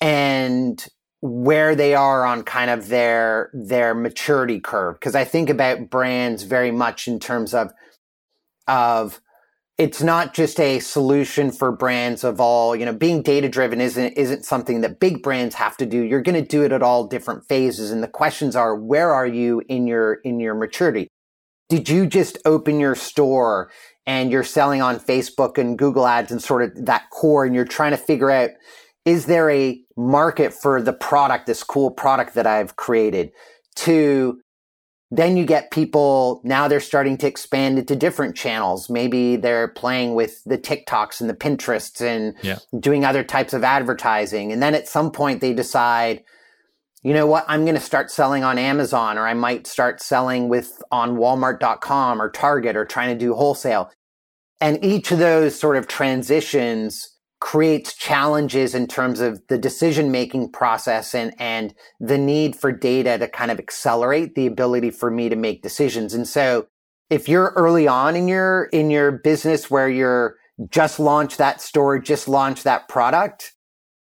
and 0.01 0.85
where 1.21 1.75
they 1.75 1.95
are 1.95 2.25
on 2.25 2.43
kind 2.43 2.69
of 2.69 2.87
their 2.87 3.51
their 3.53 3.93
maturity 3.93 4.59
curve 4.59 4.95
because 4.95 5.15
i 5.15 5.25
think 5.25 5.49
about 5.49 5.89
brands 5.89 6.43
very 6.43 6.71
much 6.71 7.09
in 7.09 7.19
terms 7.19 7.53
of 7.53 7.71
of 8.67 9.19
it's 9.79 10.03
not 10.03 10.33
just 10.33 10.59
a 10.59 10.79
solution 10.79 11.51
for 11.51 11.71
brands 11.71 12.23
of 12.23 12.39
all 12.39 12.75
you 12.75 12.85
know 12.85 12.93
being 12.93 13.23
data 13.23 13.49
driven 13.49 13.81
isn't 13.81 14.13
isn't 14.13 14.45
something 14.45 14.81
that 14.81 14.99
big 14.99 15.23
brands 15.23 15.55
have 15.55 15.77
to 15.77 15.85
do 15.85 16.01
you're 16.01 16.21
going 16.21 16.41
to 16.41 16.47
do 16.47 16.63
it 16.63 16.71
at 16.71 16.83
all 16.83 17.07
different 17.07 17.47
phases 17.47 17.89
and 17.89 18.03
the 18.03 18.07
questions 18.07 18.55
are 18.55 18.75
where 18.75 19.11
are 19.11 19.27
you 19.27 19.63
in 19.69 19.87
your 19.87 20.15
in 20.25 20.39
your 20.39 20.53
maturity 20.53 21.07
did 21.69 21.89
you 21.89 22.05
just 22.05 22.37
open 22.45 22.79
your 22.79 22.95
store 22.95 23.71
and 24.05 24.31
you're 24.31 24.43
selling 24.43 24.81
on 24.81 24.99
facebook 24.99 25.57
and 25.57 25.79
google 25.79 26.05
ads 26.05 26.31
and 26.31 26.43
sort 26.43 26.61
of 26.61 26.85
that 26.85 27.09
core 27.09 27.45
and 27.45 27.55
you're 27.55 27.65
trying 27.65 27.91
to 27.91 27.97
figure 27.97 28.29
out 28.29 28.51
is 29.05 29.25
there 29.25 29.49
a 29.49 29.81
market 29.97 30.53
for 30.53 30.81
the 30.81 30.93
product, 30.93 31.47
this 31.47 31.63
cool 31.63 31.89
product 31.89 32.35
that 32.35 32.45
I've 32.45 32.75
created? 32.75 33.31
To 33.77 34.39
then 35.11 35.37
you 35.37 35.45
get 35.45 35.71
people 35.71 36.39
now 36.43 36.67
they're 36.67 36.79
starting 36.79 37.17
to 37.17 37.27
expand 37.27 37.79
into 37.79 37.95
different 37.95 38.35
channels. 38.35 38.89
Maybe 38.89 39.37
they're 39.37 39.69
playing 39.69 40.13
with 40.13 40.43
the 40.43 40.57
TikToks 40.57 41.19
and 41.19 41.29
the 41.29 41.33
Pinterests 41.33 42.01
and 42.01 42.35
yeah. 42.43 42.59
doing 42.79 43.03
other 43.03 43.23
types 43.23 43.53
of 43.53 43.63
advertising. 43.63 44.51
And 44.51 44.61
then 44.61 44.75
at 44.75 44.87
some 44.87 45.11
point 45.11 45.41
they 45.41 45.53
decide, 45.53 46.23
you 47.01 47.13
know 47.13 47.25
what, 47.25 47.45
I'm 47.47 47.63
going 47.63 47.75
to 47.75 47.81
start 47.81 48.11
selling 48.11 48.43
on 48.43 48.59
Amazon 48.59 49.17
or 49.17 49.25
I 49.27 49.33
might 49.33 49.65
start 49.65 50.01
selling 50.01 50.47
with 50.47 50.79
on 50.91 51.17
walmart.com 51.17 52.21
or 52.21 52.29
Target 52.29 52.75
or 52.75 52.85
trying 52.85 53.17
to 53.17 53.25
do 53.25 53.33
wholesale. 53.33 53.91
And 54.61 54.83
each 54.83 55.11
of 55.11 55.17
those 55.17 55.57
sort 55.57 55.77
of 55.77 55.87
transitions 55.87 57.18
creates 57.39 57.95
challenges 57.95 58.75
in 58.75 58.85
terms 58.85 59.21
of 59.21 59.41
the 59.47 59.57
decision 59.57 60.11
making 60.11 60.51
process 60.51 61.15
and, 61.15 61.33
and 61.39 61.73
the 61.99 62.17
need 62.17 62.55
for 62.55 62.71
data 62.71 63.17
to 63.17 63.27
kind 63.27 63.49
of 63.49 63.59
accelerate 63.59 64.35
the 64.35 64.45
ability 64.45 64.91
for 64.91 65.09
me 65.09 65.29
to 65.29 65.35
make 65.35 65.63
decisions. 65.63 66.13
And 66.13 66.27
so 66.27 66.67
if 67.09 67.29
you're 67.29 67.53
early 67.55 67.87
on 67.87 68.15
in 68.15 68.27
your, 68.27 68.65
in 68.65 68.91
your 68.91 69.11
business 69.11 69.71
where 69.71 69.89
you're 69.89 70.35
just 70.69 70.99
launched 70.99 71.37
that 71.37 71.61
store, 71.61 71.97
just 71.97 72.27
launched 72.27 72.65
that 72.65 72.89
product, 72.89 73.53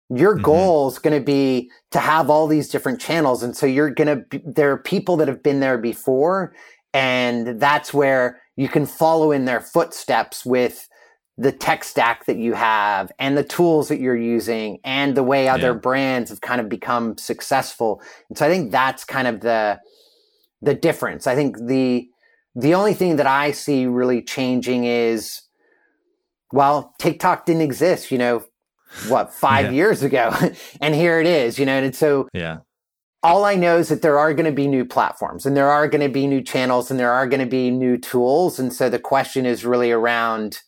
your 0.09 0.35
mm-hmm. 0.35 0.43
goal 0.43 0.87
is 0.89 0.99
going 0.99 1.19
to 1.19 1.25
be 1.25 1.71
to 1.89 1.99
have 1.99 2.29
all 2.29 2.45
these 2.45 2.69
different 2.69 3.01
channels. 3.01 3.41
And 3.41 3.57
so 3.57 3.65
you're 3.65 3.89
going 3.89 4.25
to, 4.29 4.41
there 4.45 4.71
are 4.71 4.77
people 4.77 5.17
that 5.17 5.27
have 5.27 5.41
been 5.41 5.59
there 5.59 5.79
before. 5.79 6.53
And 6.93 7.59
that's 7.59 7.93
where 7.93 8.39
you 8.55 8.69
can 8.69 8.85
follow 8.85 9.31
in 9.31 9.45
their 9.45 9.61
footsteps 9.61 10.45
with 10.45 10.87
the 11.37 11.51
tech 11.51 11.83
stack 11.83 12.25
that 12.25 12.37
you 12.37 12.53
have 12.53 13.11
and 13.17 13.37
the 13.37 13.43
tools 13.43 13.87
that 13.87 13.99
you're 13.99 14.15
using 14.15 14.79
and 14.83 15.15
the 15.15 15.23
way 15.23 15.47
other 15.47 15.71
yeah. 15.71 15.79
brands 15.79 16.29
have 16.29 16.41
kind 16.41 16.61
of 16.61 16.69
become 16.69 17.17
successful. 17.17 18.01
And 18.29 18.37
so 18.37 18.45
I 18.45 18.49
think 18.49 18.71
that's 18.71 19.03
kind 19.03 19.27
of 19.27 19.41
the 19.41 19.79
the 20.61 20.75
difference. 20.75 21.27
I 21.27 21.35
think 21.35 21.57
the 21.57 22.07
the 22.55 22.75
only 22.75 22.93
thing 22.93 23.15
that 23.15 23.25
I 23.25 23.51
see 23.51 23.87
really 23.87 24.21
changing 24.21 24.85
is 24.85 25.41
well, 26.51 26.93
TikTok 26.99 27.47
didn't 27.47 27.63
exist, 27.63 28.11
you 28.11 28.19
know, 28.19 28.45
what, 29.07 29.33
5 29.33 29.65
yeah. 29.65 29.71
years 29.71 30.03
ago. 30.03 30.31
and 30.81 30.93
here 30.93 31.19
it 31.19 31.25
is, 31.25 31.57
you 31.57 31.65
know, 31.65 31.81
and 31.81 31.95
so 31.95 32.29
Yeah. 32.31 32.59
All 33.23 33.45
I 33.45 33.55
know 33.55 33.77
is 33.77 33.87
that 33.87 34.01
there 34.01 34.19
are 34.19 34.33
going 34.33 34.45
to 34.45 34.51
be 34.51 34.67
new 34.67 34.83
platforms 34.83 35.45
and 35.45 35.55
there 35.55 35.69
are 35.69 35.87
going 35.87 36.01
to 36.01 36.09
be 36.09 36.27
new 36.27 36.41
channels 36.41 36.91
and 36.91 36.99
there 36.99 37.11
are 37.11 37.25
going 37.25 37.39
to 37.39 37.45
be 37.45 37.71
new 37.71 37.97
tools. 37.97 38.59
And 38.59 38.73
so 38.73 38.89
the 38.89 38.99
question 38.99 39.45
is 39.45 39.63
really 39.65 39.91
around 39.91 40.59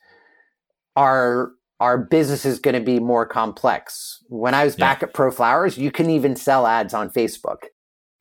our 0.95 1.51
our 1.79 1.97
business 1.97 2.45
is 2.45 2.59
going 2.59 2.73
to 2.73 2.81
be 2.81 2.99
more 2.99 3.25
complex. 3.25 4.23
When 4.29 4.53
I 4.53 4.63
was 4.63 4.77
back 4.77 5.01
yeah. 5.01 5.09
at 5.09 5.13
ProFlowers, 5.13 5.77
you 5.77 5.91
can 5.91 6.09
even 6.09 6.35
sell 6.35 6.65
ads 6.65 6.93
on 6.93 7.09
Facebook. 7.09 7.65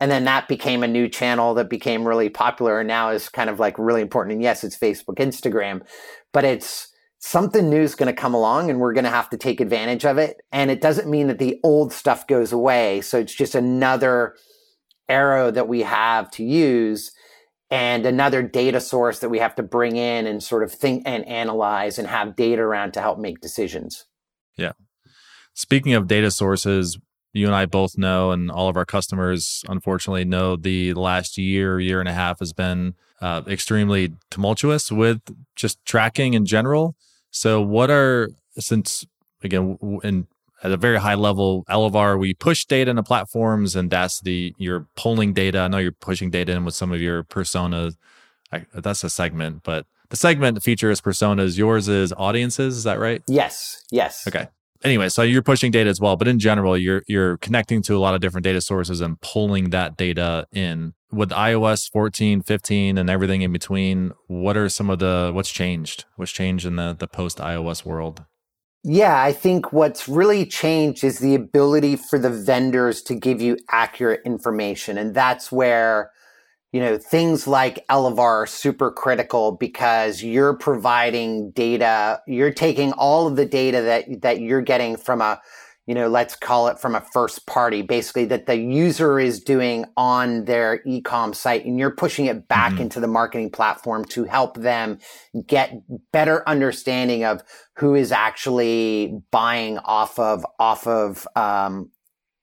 And 0.01 0.11
then 0.11 0.25
that 0.25 0.49
became 0.49 0.83
a 0.83 0.89
new 0.89 1.09
channel 1.09 1.55
that 1.55 1.71
became 1.71 2.07
really 2.07 2.29
popular 2.29 2.81
and 2.81 2.89
now 2.89 3.11
is 3.11 3.29
kind 3.29 3.49
of 3.49 3.61
like 3.61 3.79
really 3.79 4.03
important. 4.03 4.35
And 4.35 4.43
yes, 4.43 4.65
it's 4.65 4.77
Facebook, 4.77 5.17
Instagram, 5.17 5.87
but 6.33 6.45
it's 6.45 6.89
something 7.21 7.71
new 7.71 7.81
is 7.81 7.95
going 7.95 8.15
to 8.15 8.21
come 8.21 8.35
along 8.35 8.71
and 8.71 8.81
we're 8.81 8.93
going 8.93 9.05
to 9.05 9.11
have 9.11 9.31
to 9.31 9.39
take 9.39 9.61
advantage 9.61 10.05
of 10.05 10.19
it. 10.19 10.43
And 10.53 10.71
it 10.71 10.83
doesn't 10.83 11.09
mean 11.09 11.29
that 11.29 11.39
the 11.39 11.59
old 11.63 11.93
stuff 11.93 12.27
goes 12.27 12.53
away. 12.53 13.01
So 13.03 13.19
it's 13.19 13.35
just 13.35 13.55
another 13.55 14.35
arrow 15.09 15.51
that 15.51 15.69
we 15.69 15.83
have 15.83 16.31
to 16.33 16.45
use 16.45 17.13
and 17.71 18.07
another 18.07 18.43
data 18.43 18.81
source 18.81 19.21
that 19.21 19.29
we 19.29 19.39
have 19.39 19.55
to 19.57 19.63
bring 19.63 19.97
in 19.97 20.27
and 20.27 20.43
sort 20.43 20.63
of 20.63 20.73
think 20.73 21.03
and 21.07 21.27
analyze 21.27 21.99
and 21.99 22.09
have 22.09 22.37
data 22.37 22.63
around 22.63 22.93
to 22.93 23.01
help 23.01 23.19
make 23.19 23.41
decisions. 23.41 24.07
Yeah. 24.57 24.73
Speaking 25.55 25.95
of 25.95 26.07
data 26.07 26.31
sources, 26.31 26.99
you 27.33 27.47
and 27.47 27.55
I 27.55 27.67
both 27.67 27.99
know, 27.99 28.31
and 28.31 28.51
all 28.51 28.69
of 28.69 28.77
our 28.77 28.85
customers, 28.85 29.65
unfortunately, 29.69 30.25
know 30.25 30.57
the 30.57 30.95
last 30.95 31.37
year, 31.37 31.81
year 31.81 32.01
and 32.01 32.09
a 32.09 32.13
half 32.13 32.39
has 32.39 32.53
been 32.53 32.95
uh, 33.21 33.43
extremely 33.49 34.13
tumultuous 34.31 34.93
with 34.93 35.21
just 35.57 35.85
tracking 35.85 36.35
in 36.35 36.47
general. 36.47 36.95
So, 37.31 37.61
what 37.61 37.91
are, 37.91 38.31
since 38.59 39.05
again, 39.43 39.79
in 40.03 40.27
at 40.65 40.73
a 40.73 40.79
very 40.79 40.99
high 40.99 41.15
level, 41.15 41.65
Elevar, 41.69 42.19
we 42.19 42.33
push 42.33 42.65
data 42.65 42.91
into 42.91 43.03
platforms, 43.03 43.77
and 43.77 43.91
that's 43.91 44.21
the 44.23 44.55
you're 44.57 44.89
pulling 44.97 45.35
data. 45.35 45.61
I 45.61 45.69
know 45.69 45.77
you're 45.77 45.93
pushing 45.93 46.31
data 46.31 46.53
in 46.53 46.65
with 46.65 46.75
some 46.75 46.91
of 46.91 47.03
your 47.03 47.23
personas. 47.23 47.97
I, 48.51 48.65
that's 48.75 49.05
a 49.05 49.11
segment, 49.11 49.63
but 49.63 49.87
the 50.09 50.17
segment 50.17 50.63
feature 50.63 50.91
is 50.91 51.03
personas. 51.03 51.59
Yours 51.59 51.87
is 51.87 52.15
audiences. 52.17 52.79
Is 52.79 52.85
that 52.85 52.99
right? 52.99 53.23
Yes. 53.29 53.85
Yes. 53.91 54.27
Okay. 54.27 54.49
Anyway, 54.83 55.09
so 55.11 55.23
you're 55.23 55.43
pushing 55.43 55.71
data 55.71 55.89
as 55.89 56.01
well, 56.01 56.17
but 56.17 56.29
in 56.29 56.39
general, 56.39 56.77
you're 56.77 57.03
you're 57.07 57.37
connecting 57.39 57.83
to 57.83 57.97
a 57.97 58.01
lot 58.01 58.15
of 58.15 58.21
different 58.21 58.45
data 58.45 58.61
sources 58.61 59.03
and 59.03 59.21
pulling 59.21 59.71
that 59.71 59.97
data 59.97 60.47
in. 60.51 60.95
With 61.13 61.31
iOS 61.31 61.89
14, 61.93 62.43
15, 62.43 62.99
and 62.99 63.09
everything 63.09 63.43
in 63.43 63.53
between, 63.53 64.11
what 64.27 64.57
are 64.57 64.69
some 64.69 64.91
of 64.91 64.99
the 64.99 65.31
what's 65.33 65.51
changed? 65.51 66.07
What's 66.17 66.33
changed 66.33 66.67
in 66.67 66.75
the 66.77 66.97
the 66.99 67.07
post 67.07 67.39
iOS 67.39 67.85
world? 67.85 68.25
Yeah, 68.85 69.23
I 69.23 69.33
think 69.33 69.73
what's 69.73 70.09
really 70.09 70.45
changed 70.45 71.05
is 71.05 71.19
the 71.19 71.35
ability 71.35 71.97
for 71.97 72.19
the 72.19 72.31
vendors 72.31 73.03
to 73.05 73.15
give 73.15 73.41
you 73.41 73.57
accurate 73.71 74.21
information. 74.27 74.99
And 74.99 75.15
that's 75.15 75.51
where, 75.51 76.11
you 76.73 76.81
know, 76.81 76.99
things 76.99 77.47
like 77.47 77.87
Elevar 77.89 78.19
are 78.21 78.47
super 78.47 78.91
critical 78.93 79.53
because 79.53 80.23
you're 80.23 80.55
providing 80.55 81.53
data, 81.53 82.21
you're 82.27 82.53
taking 82.53 82.93
all 82.95 83.27
of 83.27 83.37
the 83.37 83.47
data 83.47 83.83
that, 83.83 84.23
that 84.23 84.41
you're 84.41 84.63
getting 84.63 84.97
from 84.97 85.21
a, 85.23 85.41
you 85.87 85.95
know, 85.95 86.09
let's 86.09 86.35
call 86.35 86.69
it 86.69 86.79
from 86.79 86.95
a 86.95 87.01
first 87.13 87.47
party, 87.47 87.83
basically 87.83 88.25
that 88.27 88.47
the 88.47 88.57
user 88.57 89.19
is 89.19 89.43
doing 89.43 89.85
on 89.97 90.47
their 90.47 90.83
ecom 90.87 91.35
site 91.35 91.67
and 91.67 91.79
you're 91.79 91.91
pushing 91.91 92.25
it 92.27 92.49
back 92.49 92.73
mm-hmm. 92.73 92.83
into 92.83 93.01
the 93.01 93.07
marketing 93.07 93.51
platform 93.51 94.05
to 94.07 94.25
help 94.25 94.57
them 94.57 94.99
get 95.47 95.75
better 96.11 96.49
understanding 96.49 97.25
of 97.25 97.43
who 97.77 97.95
is 97.95 98.13
actually 98.13 99.21
buying 99.31 99.79
off 99.79 100.19
of, 100.19 100.47
off 100.59 100.87
of, 100.87 101.29
um, 101.37 101.91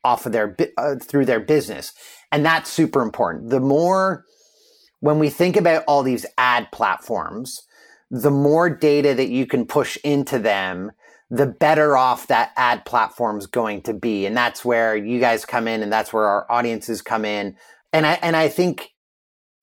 off 0.04 0.26
of 0.26 0.32
their, 0.32 0.56
uh, 0.78 0.96
through 0.96 1.26
their 1.26 1.40
business. 1.40 1.94
And 2.32 2.46
that's 2.46 2.70
super 2.70 3.02
important. 3.02 3.50
The 3.50 3.60
more, 3.60 4.24
when 5.00 5.18
we 5.18 5.32
think 5.32 5.58
about 5.58 5.84
all 5.88 6.04
these 6.04 6.28
ad 6.38 6.68
platforms, 6.72 7.64
the 8.12 8.30
more 8.30 8.70
data 8.70 9.16
that 9.16 9.30
you 9.30 9.48
can 9.48 9.66
push 9.66 9.98
into 10.04 10.38
them, 10.38 10.92
the 11.32 11.48
better 11.48 11.96
off 11.96 12.28
that 12.28 12.52
ad 12.58 12.84
platform 12.84 13.38
is 13.38 13.48
going 13.48 13.82
to 13.84 13.94
be. 13.94 14.26
And 14.26 14.36
that's 14.36 14.66
where 14.66 14.98
you 14.98 15.20
guys 15.20 15.46
come 15.46 15.66
in 15.66 15.82
and 15.82 15.92
that's 15.92 16.12
where 16.12 16.26
our 16.26 16.46
audiences 16.52 17.02
come 17.02 17.24
in. 17.24 17.56
And 17.94 18.06
I, 18.06 18.20
and 18.22 18.36
I 18.36 18.50
think 18.50 18.90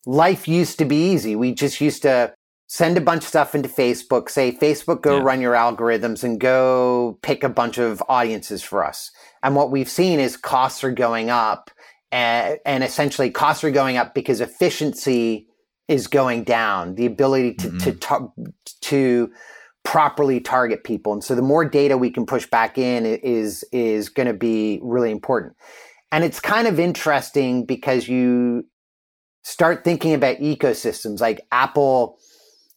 life 0.06 0.48
used 0.48 0.78
to 0.78 0.86
be 0.86 1.12
easy. 1.12 1.36
We 1.36 1.52
just 1.52 1.82
used 1.82 2.02
to 2.02 2.32
send 2.68 2.96
a 2.96 3.02
bunch 3.02 3.22
of 3.22 3.28
stuff 3.28 3.54
into 3.54 3.68
Facebook, 3.68 4.30
say, 4.30 4.52
Facebook, 4.52 5.02
go 5.02 5.18
yeah. 5.18 5.22
run 5.22 5.42
your 5.42 5.52
algorithms 5.52 6.24
and 6.24 6.40
go 6.40 7.18
pick 7.20 7.44
a 7.44 7.50
bunch 7.50 7.76
of 7.76 8.02
audiences 8.08 8.62
for 8.62 8.82
us. 8.82 9.10
And 9.42 9.54
what 9.54 9.70
we've 9.70 9.90
seen 9.90 10.20
is 10.20 10.38
costs 10.38 10.82
are 10.82 10.90
going 10.90 11.28
up 11.28 11.70
and, 12.10 12.58
and 12.64 12.82
essentially 12.82 13.30
costs 13.30 13.62
are 13.62 13.70
going 13.70 13.98
up 13.98 14.14
because 14.14 14.40
efficiency 14.40 15.48
is 15.86 16.06
going 16.06 16.44
down. 16.44 16.94
The 16.94 17.04
ability 17.04 17.54
to, 17.56 17.68
mm-hmm. 17.68 17.78
to, 17.78 17.92
to, 17.92 18.52
to 18.80 19.32
properly 19.88 20.38
target 20.38 20.84
people. 20.84 21.14
And 21.14 21.24
so 21.24 21.34
the 21.34 21.40
more 21.40 21.64
data 21.64 21.96
we 21.96 22.10
can 22.10 22.26
push 22.26 22.44
back 22.44 22.76
in 22.76 23.06
is, 23.06 23.64
is 23.72 24.10
going 24.10 24.26
to 24.26 24.34
be 24.34 24.80
really 24.82 25.10
important. 25.10 25.56
And 26.12 26.22
it's 26.24 26.40
kind 26.40 26.68
of 26.68 26.78
interesting 26.78 27.64
because 27.64 28.06
you 28.06 28.66
start 29.44 29.84
thinking 29.84 30.12
about 30.12 30.40
ecosystems 30.40 31.20
like 31.20 31.40
Apple 31.52 32.18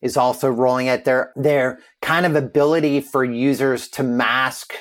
is 0.02 0.16
also 0.16 0.50
rolling 0.50 0.88
out 0.88 1.04
their, 1.04 1.34
their 1.36 1.80
kind 2.02 2.26
of 2.26 2.38
ability 2.38 3.02
for 3.02 3.26
users 3.26 3.90
to 3.90 4.04
mask 4.04 4.74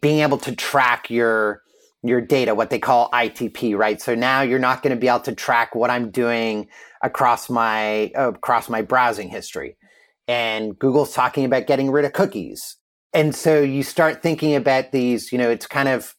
being 0.00 0.20
able 0.20 0.38
to 0.38 0.56
track 0.56 1.10
your, 1.10 1.60
your 2.02 2.22
data, 2.22 2.54
what 2.54 2.70
they 2.70 2.78
call 2.78 3.10
ITP, 3.10 3.76
right? 3.76 4.00
So 4.00 4.14
now 4.14 4.40
you're 4.40 4.58
not 4.58 4.82
going 4.82 4.96
to 4.96 4.98
be 4.98 5.08
able 5.08 5.20
to 5.20 5.34
track 5.34 5.74
what 5.74 5.90
I'm 5.90 6.10
doing 6.10 6.66
across 7.02 7.50
my, 7.50 8.10
uh, 8.16 8.30
across 8.30 8.70
my 8.70 8.80
browsing 8.80 9.28
history. 9.28 9.76
And 10.26 10.78
Google's 10.78 11.12
talking 11.12 11.44
about 11.44 11.66
getting 11.66 11.90
rid 11.90 12.04
of 12.04 12.12
cookies. 12.12 12.76
And 13.12 13.34
so 13.34 13.60
you 13.60 13.82
start 13.82 14.22
thinking 14.22 14.54
about 14.54 14.92
these, 14.92 15.30
you 15.30 15.38
know, 15.38 15.50
it's 15.50 15.66
kind 15.66 15.88
of, 15.88 16.14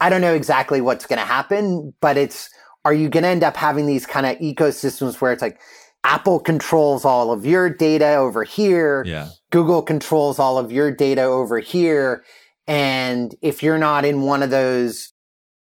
I 0.00 0.10
don't 0.10 0.20
know 0.20 0.34
exactly 0.34 0.80
what's 0.80 1.06
going 1.06 1.18
to 1.18 1.24
happen, 1.24 1.94
but 2.00 2.16
it's, 2.16 2.48
are 2.84 2.94
you 2.94 3.08
going 3.08 3.24
to 3.24 3.28
end 3.28 3.44
up 3.44 3.56
having 3.56 3.86
these 3.86 4.06
kind 4.06 4.26
of 4.26 4.38
ecosystems 4.38 5.20
where 5.20 5.32
it's 5.32 5.42
like 5.42 5.60
Apple 6.04 6.40
controls 6.40 7.04
all 7.04 7.30
of 7.32 7.44
your 7.44 7.68
data 7.68 8.14
over 8.14 8.42
here. 8.44 9.04
Yeah. 9.06 9.28
Google 9.50 9.82
controls 9.82 10.38
all 10.38 10.58
of 10.58 10.72
your 10.72 10.90
data 10.90 11.22
over 11.22 11.58
here. 11.58 12.24
And 12.66 13.34
if 13.42 13.62
you're 13.62 13.78
not 13.78 14.04
in 14.04 14.22
one 14.22 14.42
of 14.42 14.50
those 14.50 15.12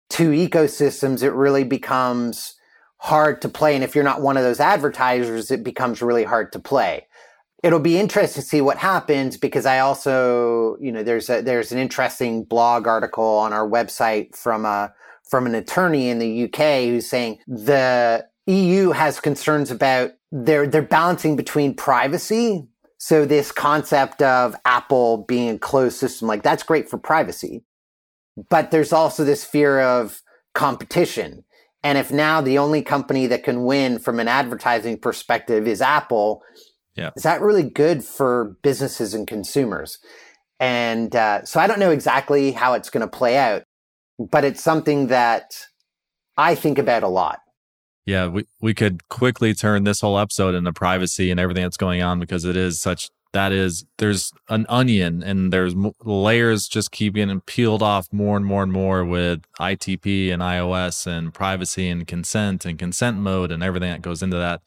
two 0.09 0.31
ecosystems, 0.31 1.23
it 1.23 1.33
really 1.33 1.65
becomes 1.65 2.55
hard 2.99 3.43
to 3.43 3.49
play. 3.49 3.75
And 3.75 3.85
if 3.85 3.95
you're 3.95 4.05
not 4.05 4.23
one 4.23 4.37
of 4.37 4.45
those 4.45 4.61
advertisers, 4.61 5.51
it 5.51 5.63
becomes 5.63 6.01
really 6.01 6.25
hard 6.25 6.53
to 6.53 6.59
play. 6.59 7.07
It'll 7.65 7.81
be 7.81 7.99
interesting 7.99 8.43
to 8.43 8.47
see 8.47 8.61
what 8.61 8.77
happens 8.77 9.39
because 9.39 9.65
I 9.65 9.79
also, 9.79 10.77
you 10.83 10.93
know, 10.93 11.03
there's 11.03 11.31
a, 11.31 11.41
there's 11.41 11.73
an 11.73 11.79
interesting 11.79 12.45
blog 12.45 12.87
article 12.87 13.25
on 13.25 13.55
our 13.55 13.67
website 13.67 14.37
from 14.37 14.67
a, 14.67 14.93
from 15.31 15.47
an 15.47 15.55
attorney 15.55 16.11
in 16.11 16.19
the 16.19 16.45
UK 16.45 16.85
who's 16.85 17.09
saying 17.09 17.39
the 17.47 18.27
EU 18.47 18.91
has 18.91 19.19
concerns 19.19 19.71
about 19.71 20.11
they're 20.31 20.67
they're 20.67 20.83
balancing 20.83 21.37
between 21.37 21.73
privacy. 21.75 22.67
So 22.99 23.25
this 23.25 23.51
concept 23.51 24.21
of 24.21 24.55
Apple 24.67 25.25
being 25.27 25.55
a 25.55 25.59
closed 25.59 25.97
system, 25.97 26.29
like 26.29 26.43
that's 26.43 26.65
great 26.65 26.91
for 26.91 26.99
privacy. 26.99 27.65
But 28.51 28.73
there's 28.73 28.93
also 28.93 29.25
this 29.25 29.43
fear 29.43 29.81
of 29.81 30.21
competition. 30.55 31.45
And 31.83 31.97
if 31.97 32.13
now 32.13 32.43
the 32.43 32.59
only 32.59 32.83
company 32.83 33.27
that 33.29 33.43
can 33.43 33.65
win 33.65 33.99
from 33.99 34.21
an 34.21 34.29
advertising 34.29 34.99
perspective 34.99 35.67
is 35.67 35.81
Apple, 35.81 36.43
yeah. 36.97 37.11
is 37.17 37.23
that 37.23 37.41
really 37.41 37.69
good 37.69 38.05
for 38.05 38.57
businesses 38.63 39.15
and 39.15 39.27
consumers? 39.27 39.99
And 40.61 41.15
uh, 41.15 41.45
so 41.45 41.61
I 41.61 41.67
don't 41.67 41.81
know 41.81 41.91
exactly 41.91 42.53
how 42.53 42.75
it's 42.75 42.91
going 42.91 43.01
to 43.01 43.17
play 43.17 43.37
out 43.37 43.65
but 44.19 44.45
it's 44.45 44.63
something 44.63 45.09
that 45.09 45.67
I 46.37 46.55
think 46.55 46.79
about 46.79 47.03
a 47.03 47.09
lot. 47.09 47.41
Yeah, 48.07 48.27
we, 48.27 48.45
we 48.61 48.75
could 48.75 49.09
quickly 49.09 49.55
turn 49.55 49.85
this 49.85 50.01
whole 50.01 50.19
episode 50.19 50.55
into 50.55 50.73
privacy 50.73 51.31
and 51.31 51.41
everything 51.41 51.63
that's 51.63 51.79
going 51.79 52.03
on 52.03 52.21
because 52.21 52.45
it 52.45 52.57
is 52.57 52.81
such 52.81 53.11
that 53.33 53.51
is 53.51 53.85
there's 53.99 54.31
an 54.49 54.65
onion 54.69 55.21
and 55.23 55.53
there's 55.53 55.75
layers 56.05 56.69
just 56.69 56.93
keep 56.93 57.15
getting 57.15 57.41
peeled 57.41 57.83
off 57.83 58.07
more 58.13 58.37
and 58.37 58.47
more 58.47 58.63
and 58.63 58.73
more 58.73 59.05
with 59.05 59.41
ITP 59.59 60.33
and 60.33 60.41
iOS 60.41 61.07
and 61.07 61.35
privacy 61.35 61.89
and 61.89 62.07
consent 62.07 62.65
and 62.65 62.79
consent 62.79 63.17
mode 63.17 63.51
and 63.51 63.63
everything 63.63 63.91
that 63.91 64.03
goes 64.03 64.23
into 64.23 64.37
that. 64.37 64.61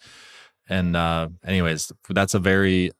And 0.69 0.95
uh, 0.95 1.29
anyways, 1.45 1.91
that's 2.09 2.33
a 2.33 2.39
very 2.39 2.91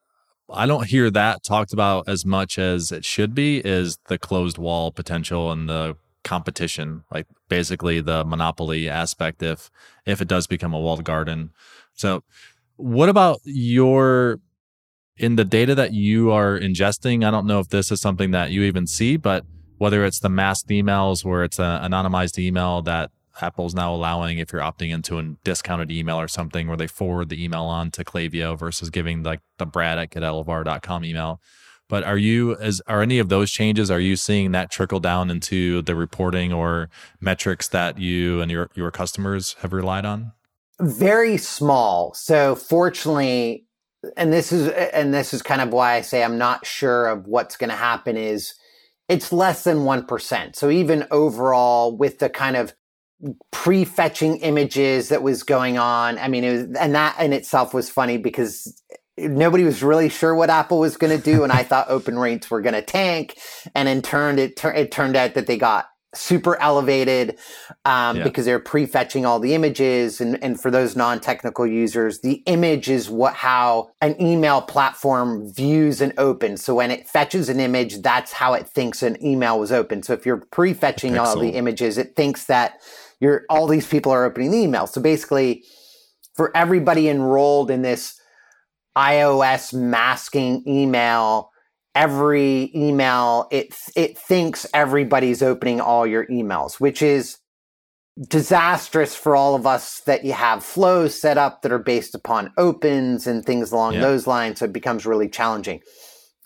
I 0.50 0.66
don't 0.66 0.88
hear 0.88 1.12
that 1.12 1.44
talked 1.44 1.74
about 1.74 2.08
as 2.08 2.26
much 2.26 2.58
as 2.58 2.92
it 2.92 3.04
should 3.04 3.36
be 3.36 3.58
is 3.60 3.98
the 4.08 4.18
closed 4.18 4.58
wall 4.58 4.92
potential 4.92 5.52
and 5.52 5.68
the 5.68 5.98
competition, 6.24 7.04
like 7.12 7.28
basically 7.50 8.00
the 8.02 8.24
monopoly 8.24 8.90
aspect 8.90 9.44
if 9.44 9.70
if 10.06 10.22
it 10.22 10.28
does 10.28 10.48
become 10.48 10.74
a 10.74 10.80
walled 10.80 11.04
garden. 11.04 11.52
So 11.94 12.24
what 12.78 13.10
about 13.10 13.40
your 13.44 14.40
in 15.18 15.36
the 15.36 15.46
data 15.46 15.76
that 15.76 15.94
you 15.94 16.32
are 16.32 16.58
ingesting? 16.58 17.26
I 17.26 17.32
don't 17.32 17.48
know 17.48 17.60
if 17.60 17.70
this 17.70 17.92
is 17.92 18.00
something 18.00 18.32
that 18.32 18.52
you 18.52 18.64
even 18.64 18.88
see, 18.88 19.18
but 19.18 19.46
whether 19.78 20.06
it's 20.06 20.20
the 20.20 20.30
masked 20.30 20.70
emails 20.70 21.26
where 21.26 21.44
it's 21.44 21.60
an 21.60 21.92
anonymized 21.92 22.40
email 22.40 22.82
that 22.84 23.12
Apple's 23.42 23.74
now 23.74 23.94
allowing 23.94 24.38
if 24.38 24.52
you're 24.52 24.62
opting 24.62 24.92
into 24.92 25.20
a 25.20 25.24
discounted 25.44 25.92
email 25.92 26.20
or 26.20 26.28
something 26.28 26.68
where 26.68 26.78
they 26.78 26.88
forward 26.88 27.30
the 27.30 27.44
email 27.44 27.64
on 27.64 27.92
to 27.92 28.04
Klaviyo 28.04 28.58
versus 28.58 28.90
giving 28.90 29.24
like 29.24 29.42
the 29.58 29.66
Brad 29.66 29.98
at 29.98 30.12
getelevar.com 30.12 31.06
email. 31.06 31.42
But 31.90 32.04
are 32.04 32.18
you 32.18 32.56
as 32.58 32.82
are 32.88 33.02
any 33.02 33.20
of 33.20 33.30
those 33.30 33.50
changes? 33.50 33.90
Are 33.90 34.00
you 34.00 34.16
seeing 34.16 34.52
that 34.52 34.70
trickle 34.70 35.00
down 35.00 35.30
into 35.30 35.82
the 35.82 35.96
reporting 35.96 36.52
or 36.52 36.90
metrics 37.22 37.68
that 37.70 37.98
you 37.98 38.42
and 38.42 38.52
your 38.52 38.70
your 38.76 38.92
customers 38.92 39.56
have 39.62 39.72
relied 39.72 40.06
on? 40.06 40.34
Very 40.82 41.38
small. 41.38 42.14
So 42.14 42.56
fortunately, 42.56 43.66
and 44.18 44.34
this 44.34 44.52
is 44.52 44.68
and 44.68 45.14
this 45.14 45.34
is 45.34 45.42
kind 45.42 45.62
of 45.62 45.70
why 45.70 45.94
I 45.94 46.02
say 46.02 46.24
I'm 46.24 46.38
not 46.38 46.66
sure 46.66 47.08
of 47.08 47.26
what's 47.26 47.56
going 47.56 47.70
to 47.70 47.76
happen. 47.76 48.18
Is 48.18 48.54
it's 49.08 49.32
less 49.32 49.64
than 49.64 49.86
one 49.86 50.06
percent. 50.06 50.58
So 50.58 50.70
even 50.70 51.08
overall, 51.10 51.96
with 51.96 52.20
the 52.20 52.30
kind 52.30 52.58
of 52.58 52.74
prefetching 53.52 54.40
images 54.42 55.10
that 55.10 55.24
was 55.24 55.44
going 55.44 55.78
on. 55.78 56.18
I 56.20 56.28
mean, 56.28 56.44
it 56.44 56.52
was, 56.52 56.78
and 56.78 56.96
that 56.96 57.20
in 57.20 57.34
itself 57.34 57.74
was 57.74 57.90
funny 57.90 58.18
because 58.18 58.82
nobody 59.18 59.64
was 59.64 59.82
really 59.82 60.10
sure 60.10 60.36
what 60.36 60.50
Apple 60.50 60.80
was 60.80 60.98
going 60.98 61.16
to 61.16 61.24
do, 61.24 61.44
and 61.44 61.52
I 61.52 61.64
thought 61.64 61.88
open 61.90 62.18
rates 62.18 62.50
were 62.50 62.62
going 62.62 62.76
to 62.76 62.82
tank. 62.82 63.38
And 63.74 63.90
in 63.90 64.02
turn, 64.02 64.40
it, 64.40 64.56
tur- 64.56 64.74
it 64.74 64.92
turned 64.92 65.16
out 65.16 65.34
that 65.34 65.48
they 65.48 65.58
got 65.58 65.88
super 66.16 66.60
elevated 66.62 67.38
um, 67.86 68.18
yeah. 68.18 68.24
because 68.24 68.46
they're 68.46 68.60
prefetching 68.60 69.28
all 69.28 69.40
the 69.40 69.54
images. 69.54 70.22
And, 70.22 70.42
and 70.44 70.60
for 70.60 70.72
those 70.72 70.96
non-technical 70.96 71.68
users, 71.68 72.22
the 72.22 72.44
image 72.46 72.90
is 72.90 73.10
what 73.10 73.34
how 73.34 73.90
an 74.02 74.20
email 74.22 74.62
platform 74.62 75.52
views 75.54 76.02
an 76.02 76.14
open. 76.18 76.58
So 76.58 76.76
when 76.76 76.92
it 76.92 77.08
fetches 77.08 77.50
an 77.50 77.60
image, 77.60 78.02
that's 78.02 78.32
how 78.32 78.54
it 78.54 78.68
thinks 78.68 79.04
an 79.04 79.24
email 79.24 79.60
was 79.60 79.72
open. 79.72 80.02
So 80.02 80.14
if 80.14 80.26
you're 80.26 80.46
prefetching 80.52 81.20
all 81.20 81.38
the 81.38 81.52
images, 81.52 81.98
it 81.98 82.16
thinks 82.16 82.46
that 82.46 82.80
you're 83.20 83.44
all 83.50 83.68
these 83.68 83.88
people 83.88 84.12
are 84.12 84.26
opening 84.26 84.52
the 84.52 84.58
email. 84.60 84.88
So 84.88 85.02
basically, 85.02 85.64
for 86.36 86.56
everybody 86.56 87.10
enrolled 87.10 87.72
in 87.72 87.82
this 87.82 88.20
iOS 88.96 89.74
masking 89.74 90.64
email, 90.68 91.52
every 91.96 92.72
email, 92.76 93.48
it, 93.52 93.76
it 93.96 94.18
thinks 94.18 94.68
everybody's 94.74 95.42
opening 95.42 95.82
all 95.82 96.06
your 96.06 96.26
emails, 96.28 96.80
which 96.80 97.02
is 97.02 97.38
disastrous 98.28 99.16
for 99.16 99.36
all 99.36 99.56
of 99.56 99.68
us 99.68 100.02
that 100.02 100.26
you 100.26 100.34
have 100.34 100.64
flows 100.64 101.20
set 101.20 101.38
up 101.38 101.62
that 101.62 101.72
are 101.72 101.80
based 101.80 102.16
upon 102.16 102.52
opens 102.58 103.28
and 103.28 103.46
things 103.46 103.72
along 103.72 103.94
yeah. 103.94 104.02
those 104.02 104.26
lines. 104.26 104.60
So 104.60 104.66
it 104.66 104.74
becomes 104.74 105.06
really 105.06 105.30
challenging. 105.30 105.82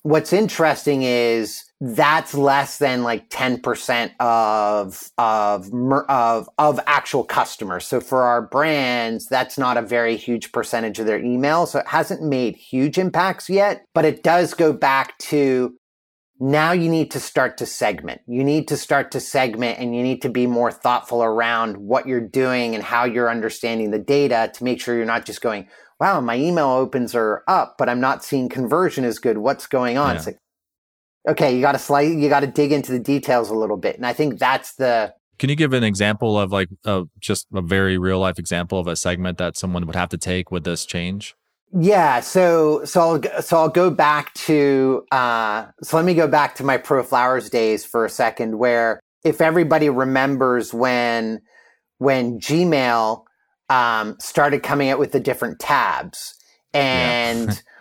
What's 0.03 0.34
interesting 0.34 1.03
is 1.03 1.63
that's 1.84 2.36
less 2.36 2.78
than 2.78 3.02
like 3.02 3.28
10% 3.30 4.12
of, 4.20 5.12
of, 5.17 5.67
of, 6.08 6.50
of 6.60 6.80
actual 6.86 7.24
customers. 7.24 7.88
So 7.88 8.00
for 8.00 8.22
our 8.22 8.44
brands, 8.44 9.26
that's 9.26 9.58
not 9.58 9.78
a 9.78 9.82
very 9.82 10.15
huge 10.15 10.52
percentage 10.52 11.00
of 11.00 11.08
their 11.08 11.17
email. 11.20 11.65
So 11.65 11.80
it 11.80 11.88
hasn't 11.88 12.22
made 12.22 12.56
huge 12.56 13.00
impacts 13.00 13.50
yet, 13.50 13.84
but 13.96 14.06
it 14.06 14.22
does 14.22 14.54
go 14.54 14.74
back 14.74 15.17
to 15.20 15.76
now 16.39 16.72
you 16.72 16.88
need 16.88 17.10
to 17.12 17.20
start 17.20 17.58
to 17.58 17.65
segment. 17.65 18.22
You 18.28 18.44
need 18.44 18.67
to 18.67 18.78
start 18.78 19.10
to 19.12 19.20
segment 19.20 19.80
and 19.80 19.96
you 19.96 20.04
need 20.04 20.22
to 20.22 20.30
be 20.30 20.46
more 20.46 20.72
thoughtful 20.72 21.24
around 21.24 21.78
what 21.78 22.08
you're 22.08 22.22
doing 22.22 22.76
and 22.76 22.84
how 22.84 23.06
you're 23.06 23.30
understanding 23.30 23.89
the 23.89 24.00
data 24.00 24.52
to 24.54 24.63
make 24.63 24.80
sure 24.80 24.96
you're 24.96 25.06
not 25.06 25.26
just 25.26 25.41
going, 25.41 25.67
wow, 26.00 26.22
my 26.22 26.36
email 26.36 26.70
opens 26.70 27.15
are 27.15 27.44
up, 27.48 27.76
but 27.80 27.89
I'm 27.89 28.00
not 28.00 28.24
seeing 28.24 28.50
conversion 28.50 29.04
as 29.04 29.17
good. 29.17 29.39
What's 29.39 29.65
going 29.65 29.98
on? 29.98 30.12
Yeah. 30.12 30.17
It's 30.17 30.26
like, 30.28 30.38
okay, 31.27 31.55
you 31.55 31.62
got 31.62 31.73
to 31.73 31.79
slice, 31.79 32.13
you 32.13 32.29
got 32.29 32.41
to 32.41 32.47
dig 32.47 32.71
into 32.71 32.91
the 32.91 32.99
details 32.99 33.49
a 33.49 33.55
little 33.55 33.77
bit. 33.77 33.95
And 33.95 34.05
I 34.05 34.13
think 34.13 34.39
that's 34.39 34.75
the. 34.75 35.13
Can 35.39 35.49
you 35.49 35.55
give 35.55 35.73
an 35.73 35.84
example 35.84 36.39
of 36.39 36.51
like 36.51 36.69
a, 36.86 37.03
just 37.19 37.47
a 37.53 37.62
very 37.62 37.97
real 37.97 38.19
life 38.19 38.38
example 38.38 38.79
of 38.79 38.88
a 38.88 38.95
segment 38.95 39.38
that 39.39 39.57
someone 39.57 39.86
would 39.88 39.95
have 39.95 40.10
to 40.10 40.17
take 40.17 40.51
with 40.51 40.63
this 40.63 40.86
change? 40.86 41.36
Yeah, 41.73 42.19
so 42.19 42.84
so 42.84 43.01
I'll 43.01 43.41
so 43.41 43.57
I'll 43.57 43.69
go 43.69 43.89
back 43.89 44.34
to 44.34 45.05
uh, 45.12 45.67
so 45.81 45.95
let 45.95 46.05
me 46.05 46.13
go 46.13 46.27
back 46.27 46.55
to 46.55 46.65
my 46.65 46.77
ProFlowers 46.77 47.49
days 47.49 47.86
for 47.86 48.03
a 48.03 48.10
second, 48.10 48.60
where 48.60 48.99
if 49.23 49.39
everybody 49.39 49.89
remembers 49.89 50.73
when 50.73 51.41
when 51.99 52.41
Gmail 52.41 53.23
um, 53.69 54.17
started 54.19 54.63
coming 54.63 54.89
out 54.89 54.99
with 54.99 55.12
the 55.13 55.19
different 55.19 55.60
tabs, 55.60 56.36
and. 56.73 57.62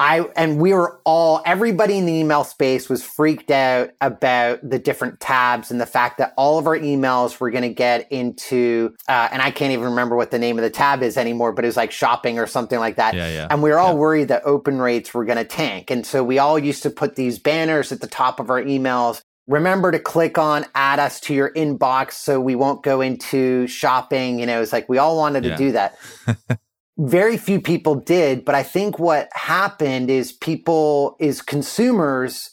I 0.00 0.20
and 0.34 0.60
we 0.60 0.72
were 0.72 1.00
all 1.04 1.40
everybody 1.46 1.96
in 1.96 2.06
the 2.06 2.12
email 2.12 2.42
space 2.42 2.88
was 2.88 3.04
freaked 3.04 3.50
out 3.52 3.90
about 4.00 4.68
the 4.68 4.78
different 4.78 5.20
tabs 5.20 5.70
and 5.70 5.80
the 5.80 5.86
fact 5.86 6.18
that 6.18 6.34
all 6.36 6.58
of 6.58 6.66
our 6.66 6.76
emails 6.76 7.38
were 7.38 7.50
going 7.50 7.62
to 7.62 7.72
get 7.72 8.10
into 8.10 8.94
uh, 9.08 9.28
and 9.30 9.40
I 9.40 9.52
can't 9.52 9.72
even 9.72 9.86
remember 9.86 10.16
what 10.16 10.32
the 10.32 10.38
name 10.38 10.58
of 10.58 10.62
the 10.64 10.70
tab 10.70 11.02
is 11.02 11.16
anymore, 11.16 11.52
but 11.52 11.64
it 11.64 11.68
was 11.68 11.76
like 11.76 11.92
shopping 11.92 12.40
or 12.40 12.48
something 12.48 12.78
like 12.78 12.96
that. 12.96 13.14
Yeah, 13.14 13.28
yeah. 13.28 13.46
And 13.48 13.62
we 13.62 13.70
were 13.70 13.78
all 13.78 13.92
yeah. 13.92 13.98
worried 13.98 14.28
that 14.28 14.42
open 14.44 14.80
rates 14.80 15.14
were 15.14 15.24
going 15.24 15.38
to 15.38 15.44
tank, 15.44 15.90
and 15.90 16.04
so 16.04 16.24
we 16.24 16.38
all 16.38 16.58
used 16.58 16.82
to 16.82 16.90
put 16.90 17.14
these 17.14 17.38
banners 17.38 17.92
at 17.92 18.00
the 18.00 18.08
top 18.08 18.40
of 18.40 18.50
our 18.50 18.62
emails 18.62 19.22
remember 19.46 19.92
to 19.92 19.98
click 19.98 20.38
on 20.38 20.64
add 20.74 20.98
us 20.98 21.20
to 21.20 21.34
your 21.34 21.52
inbox 21.52 22.12
so 22.12 22.40
we 22.40 22.54
won't 22.54 22.82
go 22.82 23.00
into 23.00 23.66
shopping. 23.66 24.38
You 24.38 24.46
know, 24.46 24.62
it's 24.62 24.72
like 24.72 24.88
we 24.88 24.98
all 24.98 25.16
wanted 25.16 25.42
to 25.42 25.56
do 25.56 25.72
that. 25.72 25.98
Very 26.96 27.36
few 27.36 27.60
people 27.60 27.96
did, 27.96 28.44
but 28.44 28.54
I 28.54 28.62
think 28.62 28.98
what 28.98 29.28
happened 29.32 30.10
is 30.10 30.32
people, 30.32 31.16
is 31.18 31.42
consumers, 31.42 32.50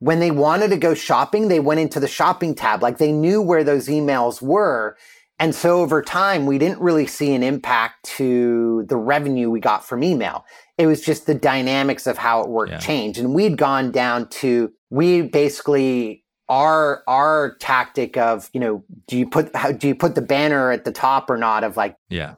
when 0.00 0.20
they 0.20 0.30
wanted 0.30 0.70
to 0.70 0.76
go 0.76 0.94
shopping, 0.94 1.48
they 1.48 1.60
went 1.60 1.80
into 1.80 2.00
the 2.00 2.08
shopping 2.08 2.54
tab. 2.54 2.82
Like 2.82 2.98
they 2.98 3.12
knew 3.12 3.40
where 3.42 3.64
those 3.64 3.88
emails 3.88 4.40
were. 4.42 4.96
And 5.40 5.54
so 5.54 5.80
over 5.80 6.02
time, 6.02 6.46
we 6.46 6.58
didn't 6.58 6.80
really 6.80 7.06
see 7.06 7.32
an 7.32 7.44
impact 7.44 8.04
to 8.16 8.84
the 8.88 8.96
revenue 8.96 9.50
we 9.50 9.60
got 9.60 9.84
from 9.84 10.02
email. 10.02 10.44
It 10.76 10.86
was 10.86 11.00
just 11.00 11.26
the 11.26 11.34
dynamics 11.34 12.06
of 12.06 12.18
how 12.18 12.42
it 12.42 12.48
worked 12.48 12.72
Yeah. 12.72 12.78
change. 12.78 13.18
And 13.18 13.34
we'd 13.34 13.56
gone 13.56 13.92
down 13.92 14.28
to, 14.30 14.72
we 14.90 15.22
basically, 15.22 16.24
our, 16.48 17.02
our 17.06 17.56
tactic 17.60 18.16
of, 18.16 18.50
you 18.52 18.58
know, 18.58 18.84
do 19.06 19.16
you 19.16 19.28
put, 19.28 19.54
how, 19.54 19.70
do 19.70 19.86
you 19.86 19.94
put 19.94 20.16
the 20.16 20.22
banner 20.22 20.72
at 20.72 20.84
the 20.84 20.92
top 20.92 21.30
or 21.30 21.36
not 21.36 21.62
of 21.62 21.76
like, 21.76 21.96
Yeah. 22.08 22.34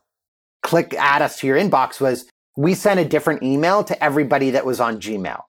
Click 0.63 0.95
add 0.95 1.23
us 1.23 1.39
to 1.41 1.47
your 1.47 1.59
inbox 1.59 2.01
was 2.01 2.27
we 2.57 2.75
sent 2.75 3.01
a 3.01 3.05
different 3.05 3.43
email 3.43 3.85
to 3.85 4.05
everybody 4.05 4.51
that 4.51 4.67
was 4.67 4.81
on 4.81 5.01
Gmail. 5.01 5.43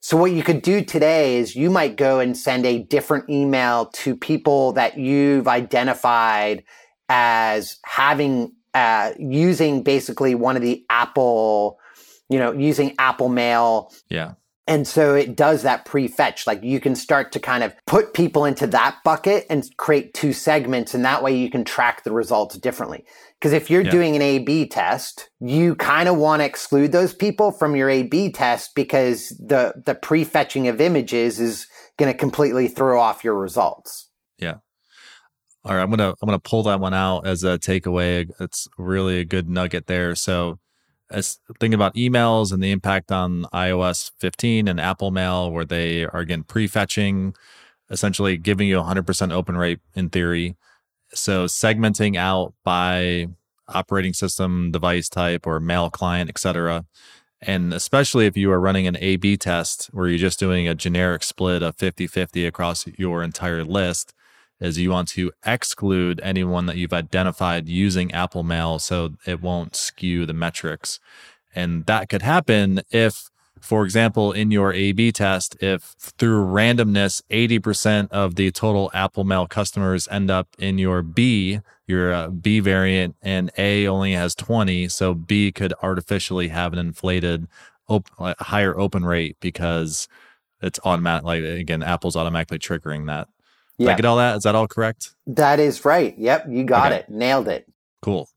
So 0.00 0.16
what 0.16 0.32
you 0.32 0.42
could 0.42 0.62
do 0.62 0.84
today 0.84 1.36
is 1.36 1.54
you 1.54 1.70
might 1.70 1.96
go 1.96 2.18
and 2.18 2.36
send 2.36 2.66
a 2.66 2.82
different 2.82 3.30
email 3.30 3.86
to 3.86 4.16
people 4.16 4.72
that 4.72 4.98
you've 4.98 5.46
identified 5.46 6.64
as 7.08 7.78
having 7.84 8.52
uh, 8.74 9.12
using 9.18 9.82
basically 9.82 10.34
one 10.34 10.56
of 10.56 10.62
the 10.62 10.84
Apple, 10.90 11.78
you 12.28 12.38
know, 12.38 12.52
using 12.52 12.94
Apple 12.98 13.28
Mail 13.28 13.92
Yeah. 14.08 14.32
And 14.66 14.86
so 14.86 15.14
it 15.14 15.36
does 15.36 15.62
that 15.62 15.84
pre-fetch. 15.84 16.46
Like 16.46 16.62
you 16.62 16.80
can 16.80 16.94
start 16.94 17.32
to 17.32 17.40
kind 17.40 17.64
of 17.64 17.74
put 17.86 18.14
people 18.14 18.44
into 18.44 18.66
that 18.68 18.98
bucket 19.04 19.46
and 19.50 19.64
create 19.76 20.14
two 20.14 20.32
segments. 20.32 20.94
And 20.94 21.04
that 21.04 21.22
way 21.22 21.36
you 21.36 21.50
can 21.50 21.64
track 21.64 22.04
the 22.04 22.12
results 22.12 22.56
differently. 22.58 23.04
Because 23.40 23.52
if 23.52 23.70
you're 23.70 23.82
Yeah. 23.82 23.90
doing 23.90 24.14
an 24.14 24.22
A 24.22 24.38
B 24.38 24.66
test, 24.68 25.30
you 25.40 25.74
kind 25.74 26.08
of 26.08 26.16
want 26.16 26.40
to 26.40 26.46
exclude 26.46 26.92
those 26.92 27.12
people 27.12 27.50
from 27.50 27.74
your 27.74 27.90
A 27.90 28.04
B 28.04 28.30
test 28.30 28.74
because 28.76 29.30
the, 29.30 29.74
the 29.84 29.96
pre-fetching 29.96 30.68
of 30.68 30.80
images 30.80 31.40
is 31.40 31.66
going 31.98 32.12
to 32.12 32.16
completely 32.16 32.68
throw 32.68 33.00
off 33.00 33.24
your 33.24 33.34
results. 33.34 34.10
Yeah. 34.38 34.56
All 35.64 35.74
right, 35.76 35.82
I'm 35.82 35.90
gonna 35.90 36.10
I'm 36.20 36.26
gonna 36.26 36.40
pull 36.40 36.64
that 36.64 36.80
one 36.80 36.92
out 36.92 37.24
as 37.24 37.44
a 37.44 37.56
takeaway. 37.56 38.28
It's 38.40 38.66
really 38.78 39.20
a 39.20 39.24
good 39.24 39.48
nugget 39.48 39.86
there. 39.86 40.16
So, 40.16 40.58
as 41.12 41.38
thinking 41.60 41.74
about 41.74 41.94
emails 41.94 42.52
and 42.52 42.62
the 42.62 42.70
impact 42.70 43.12
on 43.12 43.44
iOS 43.52 44.10
15 44.18 44.68
and 44.68 44.80
Apple 44.80 45.10
Mail, 45.10 45.50
where 45.52 45.64
they 45.64 46.04
are 46.04 46.20
again 46.20 46.44
prefetching, 46.44 47.34
essentially 47.90 48.36
giving 48.36 48.68
you 48.68 48.76
100% 48.78 49.32
open 49.32 49.56
rate 49.56 49.80
in 49.94 50.08
theory. 50.08 50.56
So 51.14 51.44
segmenting 51.44 52.16
out 52.16 52.54
by 52.64 53.28
operating 53.68 54.14
system, 54.14 54.70
device 54.72 55.08
type, 55.08 55.46
or 55.46 55.60
mail 55.60 55.90
client, 55.90 56.30
etc. 56.30 56.84
And 57.40 57.74
especially 57.74 58.26
if 58.26 58.36
you 58.36 58.50
are 58.52 58.60
running 58.60 58.86
an 58.86 58.96
A 59.00 59.16
B 59.16 59.36
test 59.36 59.90
where 59.92 60.08
you're 60.08 60.18
just 60.18 60.38
doing 60.38 60.68
a 60.68 60.74
generic 60.74 61.22
split 61.22 61.62
of 61.62 61.76
50 61.76 62.06
50 62.06 62.46
across 62.46 62.86
your 62.96 63.22
entire 63.22 63.64
list, 63.64 64.14
is 64.62 64.78
you 64.78 64.90
want 64.90 65.08
to 65.08 65.32
exclude 65.44 66.20
anyone 66.22 66.66
that 66.66 66.76
you've 66.76 66.92
identified 66.92 67.68
using 67.68 68.12
Apple 68.12 68.44
Mail 68.44 68.78
so 68.78 69.10
it 69.26 69.42
won't 69.42 69.74
skew 69.74 70.24
the 70.24 70.32
metrics. 70.32 71.00
And 71.54 71.84
that 71.86 72.08
could 72.08 72.22
happen 72.22 72.80
if, 72.90 73.28
for 73.60 73.84
example, 73.84 74.30
in 74.32 74.52
your 74.52 74.72
A 74.72 74.92
B 74.92 75.10
test, 75.10 75.56
if 75.60 75.94
through 75.98 76.44
randomness, 76.46 77.22
80% 77.28 78.08
of 78.10 78.36
the 78.36 78.52
total 78.52 78.90
Apple 78.94 79.24
Mail 79.24 79.46
customers 79.46 80.06
end 80.10 80.30
up 80.30 80.48
in 80.58 80.78
your 80.78 81.02
B, 81.02 81.60
your 81.86 82.12
uh, 82.12 82.28
B 82.28 82.60
variant, 82.60 83.16
and 83.20 83.50
A 83.58 83.88
only 83.88 84.12
has 84.12 84.34
20. 84.36 84.88
So 84.88 85.12
B 85.12 85.50
could 85.50 85.74
artificially 85.82 86.48
have 86.48 86.72
an 86.72 86.78
inflated, 86.78 87.48
op- 87.88 88.08
higher 88.38 88.78
open 88.78 89.04
rate 89.04 89.36
because 89.40 90.06
it's 90.62 90.78
automatic. 90.84 91.24
Like, 91.24 91.42
again, 91.42 91.82
Apple's 91.82 92.16
automatically 92.16 92.60
triggering 92.60 93.06
that. 93.08 93.28
Did 93.82 93.88
I 93.88 93.90
Yeah, 93.92 93.96
get 93.96 94.04
all 94.06 94.16
that? 94.16 94.36
Is 94.36 94.42
that 94.44 94.54
all 94.54 94.68
correct? 94.68 95.10
that 95.26 95.60
is 95.60 95.84
right. 95.84 96.14
Yep. 96.18 96.46
You 96.48 96.64
got 96.64 96.92
Okay. 96.92 97.00
it. 97.00 97.08
Nailed 97.10 97.48
it. 97.48 97.66
Cool. 98.00 98.28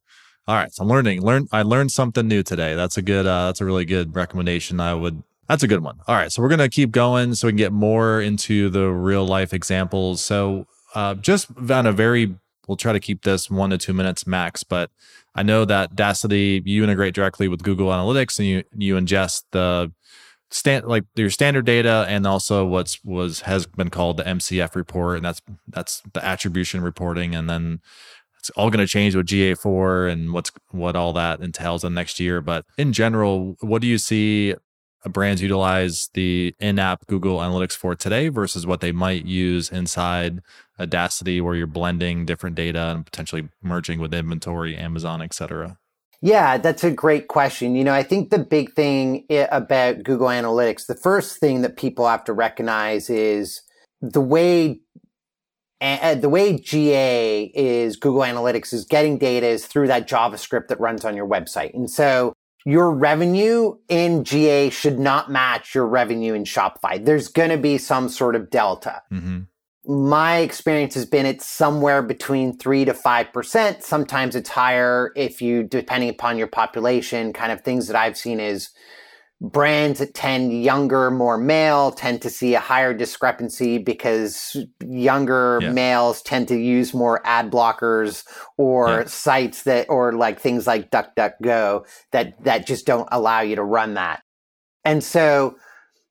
All 0.48 0.56
right. 0.56 0.72
So 0.74 0.84
I'm 0.84 0.90
learning. 0.90 1.22
Learn. 1.22 1.48
I 1.52 1.62
learned 1.64 1.92
something 1.92 2.28
new 2.28 2.44
today. 2.44 2.76
That's 2.76 2.98
a 2.98 3.02
good. 3.02 3.26
Uh, 3.26 3.48
that's 3.48 3.62
a 3.62 3.66
really 3.66 3.86
good 3.86 4.16
recommendation. 4.16 4.80
I 4.80 4.94
would. 4.94 5.24
That's 5.48 5.64
a 5.64 5.68
good 5.68 5.82
one. 5.84 6.00
All 6.08 6.16
right. 6.16 6.32
So 6.32 6.42
we're 6.42 6.50
gonna 6.50 6.70
keep 6.70 6.92
going 6.92 7.36
so 7.36 7.48
we 7.48 7.52
can 7.52 7.58
get 7.58 7.72
more 7.72 8.22
into 8.22 8.70
the 8.70 8.90
real 8.90 9.26
life 9.26 9.54
examples. 9.54 10.24
So 10.24 10.68
uh, 10.94 11.16
just 11.16 11.48
on 11.70 11.86
a 11.88 11.92
very. 11.92 12.36
We'll 12.68 12.78
try 12.78 12.94
to 12.94 13.00
keep 13.00 13.22
this 13.24 13.50
one 13.52 13.70
to 13.70 13.78
two 13.78 13.94
minutes 13.94 14.26
max, 14.26 14.64
but 14.64 14.90
I 15.36 15.44
know 15.44 15.66
that 15.66 15.96
Daasity 15.96 16.64
you 16.66 16.84
integrate 16.84 17.14
directly 17.14 17.48
with 17.48 17.62
Google 17.62 17.90
Analytics 17.90 18.40
and 18.40 18.48
you 18.48 18.64
you 18.76 18.96
ingest 18.96 19.44
the 19.52 19.92
stand 20.56 20.86
like 20.86 21.04
your 21.16 21.30
standard 21.30 21.66
data 21.66 22.06
and 22.08 22.26
also 22.26 22.66
what's 22.66 23.04
was 23.04 23.42
has 23.42 23.66
been 23.66 23.90
called 23.90 24.16
the 24.16 24.24
MCF 24.24 24.74
report 24.74 25.18
and 25.18 25.26
that's 25.26 25.42
that's 25.68 26.02
the 26.14 26.24
attribution 26.24 26.82
reporting 26.82 27.36
and 27.36 27.50
then 27.50 27.82
it's 28.40 28.50
all 28.52 28.70
going 28.70 28.80
to 28.86 28.90
change 28.90 29.16
with 29.16 29.26
GA4 29.26 30.10
and 30.10 30.32
what's 30.32 30.52
what 30.72 30.96
all 30.96 31.12
that 31.12 31.42
entails 31.42 31.84
in 31.84 31.94
next 31.94 32.22
year. 32.22 32.40
But 32.40 32.66
in 32.78 32.94
general 32.94 33.58
what 33.60 33.82
do 33.82 33.88
you 33.90 33.98
see 33.98 34.54
uh, 35.06 35.10
brands 35.10 35.42
utilize 35.42 36.10
the 36.14 36.56
in-app 36.62 37.06
Google 37.08 37.40
Analytics 37.40 37.76
for 37.76 37.94
today 37.94 38.30
versus 38.30 38.66
what 38.66 38.80
they 38.80 38.94
might 38.94 39.26
use 39.26 39.70
inside 39.70 40.40
Audacity 40.80 41.42
where 41.42 41.56
you're 41.56 41.68
blending 41.68 42.26
different 42.26 42.56
data 42.56 42.94
and 42.96 43.06
potentially 43.06 43.50
merging 43.62 44.00
with 44.00 44.14
inventory 44.14 44.78
Amazon 44.78 45.22
etc 45.22 45.78
Yeah, 46.22 46.58
that's 46.58 46.84
a 46.84 46.92
great 46.92 47.28
question. 47.28 47.76
You 47.76 47.84
know, 47.84 47.94
I 47.94 48.04
think 48.04 48.30
the 48.30 48.40
big 48.40 48.74
thing 48.74 49.26
about 49.30 50.04
Google 50.04 50.28
Analytics, 50.28 50.88
the 50.88 50.96
first 50.96 51.40
thing 51.40 51.62
that 51.62 51.78
people 51.78 52.08
have 52.08 52.24
to 52.26 52.34
recognize 52.34 53.10
is 53.10 53.62
the 54.02 54.22
way 54.22 54.80
the 55.82 56.30
way 56.30 56.58
GA 56.58 57.52
is 57.54 57.96
Google 57.96 58.22
Analytics 58.22 58.74
is 58.74 58.86
getting 58.86 59.18
data 59.18 59.46
is 59.46 59.68
through 59.68 59.88
that 59.88 60.08
JavaScript 60.08 60.68
that 60.70 60.80
runs 60.80 61.06
on 61.06 61.16
your 61.16 61.28
website. 61.28 61.74
And 61.74 61.90
so 61.90 62.34
your 62.66 62.92
revenue 62.92 63.76
in 63.88 64.24
GA 64.24 64.72
should 64.72 64.98
not 64.98 65.30
match 65.30 65.76
your 65.76 65.86
revenue 65.86 66.34
in 66.34 66.44
Shopify. 66.44 67.04
There's 67.04 67.28
going 67.28 67.52
to 67.52 67.58
be 67.58 67.78
some 67.78 68.10
sort 68.10 68.36
of 68.36 68.50
delta 68.50 69.04
mm-hmm. 69.14 69.42
My 69.88 70.38
experience 70.38 70.94
has 70.96 71.06
been 71.06 71.26
it's 71.26 71.46
somewhere 71.46 72.02
between 72.02 72.58
three 72.58 72.86
to 72.86 72.94
five 72.94 73.32
percent. 73.34 73.84
Sometimes 73.84 74.36
it's 74.36 74.50
higher 74.50 75.12
if 75.16 75.42
you, 75.42 75.64
depending 75.64 76.10
upon 76.10 76.38
your 76.38 76.48
population, 76.48 77.34
kind 77.34 77.52
of 77.52 77.62
things 77.62 77.88
that 77.88 77.96
I've 77.96 78.18
seen 78.18 78.40
is 78.40 78.70
brands 79.42 80.00
that 80.00 80.14
tend 80.14 80.64
younger, 80.64 81.12
more 81.12 81.38
male 81.38 81.92
tend 81.92 82.22
to 82.22 82.30
see 82.30 82.56
a 82.56 82.60
higher 82.60 82.94
discrepancy 82.94 83.78
because 83.78 84.56
younger 84.82 85.60
Yeah. 85.62 85.72
males 85.72 86.22
tend 86.22 86.48
to 86.48 86.56
use 86.58 86.94
more 86.94 87.22
ad 87.26 87.52
blockers 87.52 88.24
or 88.58 89.02
Yeah. 89.02 89.06
sites 89.08 89.64
that, 89.64 89.88
or 89.90 90.14
like 90.14 90.40
things 90.40 90.66
like 90.66 90.90
DuckDuckGo 90.90 91.86
that, 92.12 92.44
that 92.46 92.66
just 92.66 92.86
don't 92.86 93.10
allow 93.12 93.42
you 93.42 93.56
to 93.58 93.64
run 93.64 93.96
that. 93.96 94.22
And 94.86 95.04
so 95.04 95.58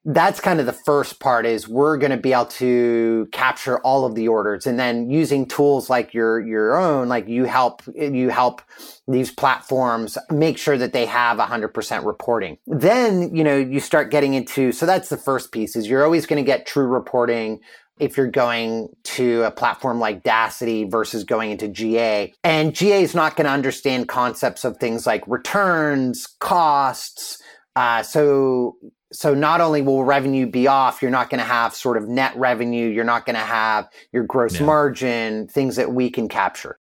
that's 0.05 0.41
kind 0.41 0.61
of 0.61 0.67
the 0.67 0.73
first 0.73 1.19
part 1.19 1.47
is 1.47 1.67
we're 1.67 1.97
going 1.97 2.11
to 2.11 2.19
be 2.19 2.33
able 2.33 2.45
to 2.45 3.27
capture 3.33 3.79
all 3.81 4.05
of 4.05 4.15
the 4.15 4.29
orders 4.29 4.67
and 4.67 4.79
then 4.79 5.09
using 5.09 5.47
tools 5.47 5.89
like 5.89 6.13
your 6.13 6.41
your 6.41 6.77
own 6.77 7.09
like 7.09 7.27
you 7.27 7.45
help 7.45 7.83
you 7.95 8.29
help 8.29 8.61
these 9.09 9.31
platforms 9.31 10.19
make 10.31 10.59
sure 10.59 10.77
that 10.77 10.93
they 10.93 11.07
have 11.07 11.39
100% 11.39 12.05
reporting 12.05 12.59
then 12.67 13.35
you 13.35 13.43
know 13.43 13.57
you 13.57 13.81
start 13.81 14.11
getting 14.11 14.35
into 14.35 14.73
so 14.73 14.85
that's 14.85 15.09
the 15.09 15.17
first 15.17 15.53
piece 15.53 15.75
is 15.75 15.89
you're 15.89 16.05
always 16.05 16.27
going 16.27 16.43
to 16.43 16.47
get 16.47 16.67
true 16.67 16.87
reporting 16.87 17.61
if 18.01 18.17
you're 18.17 18.27
going 18.27 18.89
to 19.05 19.43
a 19.45 19.51
platform 19.51 20.01
like 20.01 20.25
Daasity 20.25 20.91
versus 20.91 21.23
going 21.23 21.53
into 21.53 21.69
GA. 21.69 22.33
And 22.43 22.75
GA 22.75 23.03
is 23.03 23.15
not 23.15 23.37
going 23.37 23.45
to 23.45 23.53
understand 23.53 24.09
concepts 24.09 24.65
of 24.65 24.79
things 24.79 25.07
like 25.07 25.23
returns, 25.29 26.27
costs. 26.41 27.41
Uh, 27.77 28.03
so 28.03 28.77
so 29.15 29.35
not 29.35 29.61
only 29.61 29.81
will 29.81 30.05
revenue 30.05 30.47
be 30.47 30.67
off, 30.67 31.01
you're 31.01 31.11
not 31.11 31.31
going 31.31 31.39
to 31.39 31.47
have 31.47 31.75
sort 31.75 31.97
of 31.97 32.09
net 32.09 32.37
revenue, 32.37 32.89
you're 32.89 33.05
not 33.05 33.27
going 33.27 33.37
to 33.37 33.41
have 33.41 33.89
your 34.13 34.25
gross 34.25 34.59
Yeah. 34.59 34.67
margin, 34.67 35.47
things 35.49 35.77
that 35.77 35.93
we 35.93 36.11
can 36.11 36.29
capture. 36.29 36.79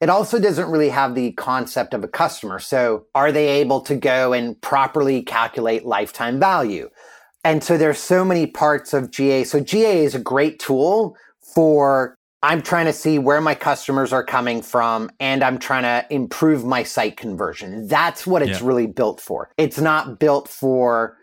It 0.00 0.08
also 0.08 0.38
doesn't 0.38 0.70
really 0.70 0.88
have 0.88 1.14
the 1.14 1.32
concept 1.32 1.92
of 1.94 2.04
a 2.04 2.08
customer. 2.08 2.58
So 2.58 3.06
are 3.14 3.32
they 3.32 3.48
able 3.48 3.80
to 3.82 3.96
go 3.96 4.32
and 4.32 4.60
properly 4.60 5.22
calculate 5.22 5.84
lifetime 5.84 6.38
value? 6.40 6.88
And 7.44 7.64
so 7.64 7.76
there's 7.76 7.98
so 7.98 8.24
many 8.24 8.46
parts 8.46 8.92
of 8.92 9.10
GA. 9.10 9.44
So 9.44 9.60
GA 9.60 10.04
is 10.04 10.14
a 10.14 10.18
great 10.18 10.58
tool 10.58 11.16
for 11.54 12.16
I'm 12.42 12.62
trying 12.62 12.86
to 12.86 12.92
see 12.94 13.18
where 13.18 13.40
my 13.42 13.54
customers 13.54 14.12
are 14.14 14.24
coming 14.24 14.62
from 14.62 15.10
and 15.20 15.42
I'm 15.42 15.58
trying 15.58 15.82
to 15.82 16.06
improve 16.14 16.64
my 16.64 16.82
site 16.82 17.18
conversion. 17.18 17.86
That's 17.86 18.26
what 18.26 18.40
it's 18.42 18.60
Yeah. 18.62 18.66
really 18.66 18.86
built 18.86 19.20
for. 19.20 19.50
It's 19.58 19.78
not 19.78 20.18
built 20.18 20.48
for 20.48 21.18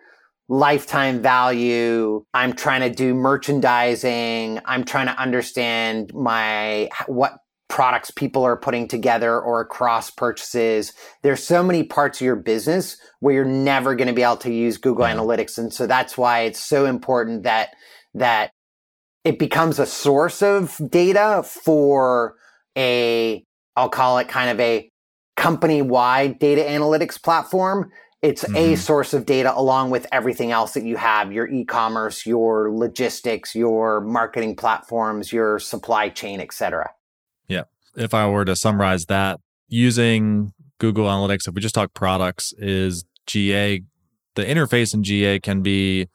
lifetime 0.49 1.21
value. 1.21 2.23
I'm 2.33 2.53
trying 2.53 2.81
to 2.81 2.89
do 2.89 3.13
merchandising. 3.13 4.59
I'm 4.65 4.83
trying 4.83 5.07
to 5.07 5.19
understand 5.19 6.13
my, 6.13 6.89
what 7.07 7.37
products 7.69 8.11
people 8.11 8.43
are 8.43 8.55
putting 8.55 8.87
together 8.87 9.39
or 9.39 9.65
cross 9.65 10.09
purchases. 10.09 10.93
There's 11.21 11.43
so 11.43 11.63
many 11.63 11.83
parts 11.83 12.21
of 12.21 12.25
your 12.25 12.37
business 12.37 12.97
where 13.19 13.33
you're 13.35 13.45
never 13.45 13.93
going 13.93 14.07
to 14.07 14.13
be 14.13 14.23
able 14.23 14.37
to 14.37 14.53
use 14.53 14.77
Google 14.77 15.05
yeah. 15.05 15.15
Analytics. 15.15 15.57
And 15.57 15.73
so 15.73 15.85
that's 15.85 16.17
why 16.17 16.41
it's 16.41 16.63
so 16.63 16.85
important 16.85 17.43
that, 17.43 17.69
that 18.13 18.51
it 19.25 19.37
becomes 19.37 19.79
a 19.79 19.85
source 19.85 20.41
of 20.41 20.79
data 20.89 21.43
for 21.43 22.35
a, 22.77 23.43
I'll 23.75 23.89
call 23.89 24.19
it 24.19 24.29
kind 24.29 24.49
of 24.49 24.59
a 24.61 24.89
company 25.35 25.81
wide 25.81 26.39
data 26.39 26.61
analytics 26.61 27.21
platform. 27.21 27.91
It's 28.21 28.43
mm-hmm. 28.43 28.55
a 28.55 28.75
source 28.75 29.13
of 29.13 29.25
data 29.25 29.53
along 29.55 29.91
with 29.91 30.07
everything 30.11 30.51
else 30.51 30.73
that 30.73 30.83
you 30.83 30.97
have 30.97 31.31
your 31.31 31.47
e 31.47 31.63
commerce, 31.65 32.25
your 32.25 32.71
logistics, 32.71 33.53
your 33.53 34.01
marketing 34.01 34.55
platforms, 34.55 35.31
your 35.31 35.59
supply 35.59 36.09
chain, 36.09 36.39
etc. 36.39 36.89
Yeah. 37.47 37.63
If 37.95 38.13
I 38.13 38.27
were 38.27 38.45
to 38.45 38.55
summarize 38.55 39.05
that, 39.05 39.39
using 39.67 40.53
Google 40.79 41.05
Analytics, 41.05 41.47
if 41.47 41.53
we 41.53 41.61
just 41.61 41.75
talk 41.75 41.93
products, 41.93 42.53
is 42.57 43.05
GA. 43.25 43.83
The 44.35 44.45
interface 44.45 44.93
in 44.93 45.03
GA 45.03 45.39
can 45.39 45.61
be 45.61 46.07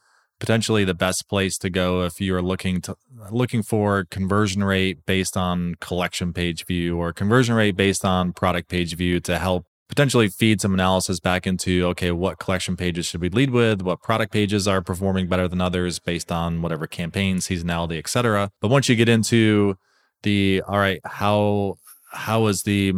potentially 0.43 0.85
the 0.85 0.95
best 0.95 1.29
place 1.29 1.57
to 1.57 1.71
go 1.71 2.03
if 2.03 2.21
you're 2.21 2.43
looking 2.43 2.81
to 2.81 2.97
looking 3.31 3.63
for 3.63 4.05
conversion 4.11 4.65
rate 4.65 5.07
based 5.07 5.37
on 5.37 5.77
collection 5.77 6.33
page 6.33 6.67
view 6.67 6.99
or 6.99 7.13
conversion 7.13 7.55
rate 7.55 7.77
based 7.77 8.05
on 8.05 8.33
product 8.33 8.69
page 8.69 8.97
view 8.97 9.21
to 9.21 9.39
help 9.39 9.67
potentially 9.93 10.27
feed 10.27 10.59
some 10.59 10.73
analysis 10.73 11.21
back 11.21 11.47
into 11.47 11.85
okay 11.85 12.11
what 12.11 12.39
collection 12.39 12.79
pages 12.79 13.05
should 13.05 13.21
we 13.21 13.29
lead 13.29 13.51
with 13.51 13.83
what 13.83 14.01
product 14.01 14.33
pages 14.33 14.67
are 14.67 14.81
performing 14.81 15.29
better 15.29 15.47
than 15.47 15.61
others 15.61 15.99
based 15.99 16.33
on 16.33 16.63
whatever 16.63 16.87
campaign 16.87 17.37
seasonality 17.37 17.99
etc 17.99 18.51
but 18.63 18.69
once 18.69 18.89
you 18.89 18.97
get 18.97 19.07
into 19.07 19.77
the 20.23 20.63
all 20.67 20.79
right 20.79 21.01
how 21.05 21.77
how 22.11 22.47
is 22.47 22.63
the 22.63 22.95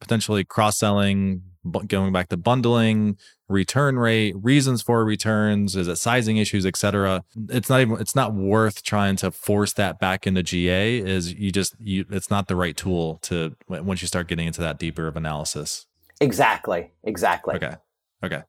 potentially 0.00 0.44
cross 0.44 0.78
selling 0.78 1.42
going 1.86 2.12
back 2.12 2.28
to 2.28 2.36
bundling, 2.36 3.16
return 3.48 3.98
rate, 3.98 4.34
reasons 4.40 4.82
for 4.82 5.04
returns, 5.04 5.76
is 5.76 5.88
it 5.88 5.96
sizing 5.96 6.36
issues, 6.36 6.66
etc. 6.66 7.24
It's 7.48 7.68
not 7.68 7.80
even 7.80 8.00
it's 8.00 8.14
not 8.14 8.34
worth 8.34 8.82
trying 8.82 9.16
to 9.16 9.30
force 9.30 9.72
that 9.74 9.98
back 9.98 10.26
into 10.26 10.42
GA. 10.42 10.98
Is 10.98 11.32
you 11.32 11.50
just 11.50 11.74
you 11.78 12.04
it's 12.10 12.30
not 12.30 12.48
the 12.48 12.56
right 12.56 12.76
tool 12.76 13.18
to 13.22 13.56
once 13.68 14.02
you 14.02 14.08
start 14.08 14.28
getting 14.28 14.46
into 14.46 14.60
that 14.60 14.78
deeper 14.78 15.06
of 15.06 15.16
analysis. 15.16 15.86
Exactly. 16.20 16.92
Exactly. 17.02 17.56
Okay. 17.56 17.74
Okay. 18.22 18.42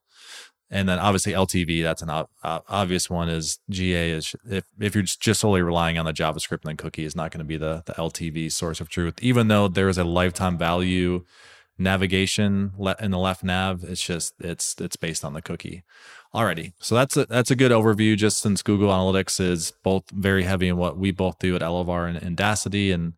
And 0.71 0.89
then 0.89 0.97
obviously 0.97 1.33
LTV, 1.33 1.83
that's 1.83 2.01
an 2.01 2.09
ob- 2.09 2.29
obvious 2.43 3.09
one. 3.09 3.29
Is 3.29 3.59
GA 3.69 4.11
is 4.11 4.35
if 4.49 4.65
if 4.79 4.95
you're 4.95 5.03
just 5.03 5.39
solely 5.39 5.61
relying 5.61 5.97
on 5.97 6.05
the 6.05 6.13
JavaScript 6.13 6.67
and 6.67 6.77
cookie 6.77 7.05
is 7.05 7.15
not 7.15 7.31
going 7.31 7.39
to 7.39 7.45
be 7.45 7.57
the 7.57 7.83
the 7.85 7.93
LTV 7.93 8.51
source 8.51 8.81
of 8.81 8.89
truth, 8.89 9.15
even 9.21 9.47
though 9.47 9.67
there 9.67 9.89
is 9.89 9.97
a 9.97 10.03
lifetime 10.03 10.57
value 10.57 11.23
navigation 11.77 12.71
in 12.99 13.11
the 13.11 13.17
left 13.17 13.43
nav. 13.43 13.83
It's 13.83 14.01
just 14.01 14.33
it's 14.39 14.75
it's 14.79 14.95
based 14.95 15.23
on 15.23 15.33
the 15.33 15.41
cookie. 15.41 15.83
Alrighty, 16.33 16.73
so 16.79 16.95
that's 16.95 17.15
a 17.15 17.25
that's 17.27 17.51
a 17.51 17.55
good 17.55 17.71
overview. 17.71 18.17
Just 18.17 18.41
since 18.41 18.61
Google 18.61 18.89
Analytics 18.89 19.39
is 19.39 19.71
both 19.83 20.09
very 20.11 20.43
heavy 20.43 20.67
in 20.67 20.77
what 20.77 20.97
we 20.97 21.11
both 21.11 21.39
do 21.39 21.55
at 21.55 21.61
Elevar 21.61 22.09
and, 22.09 22.17
and 22.17 22.35
Daasity, 22.35 22.93
and 22.93 23.13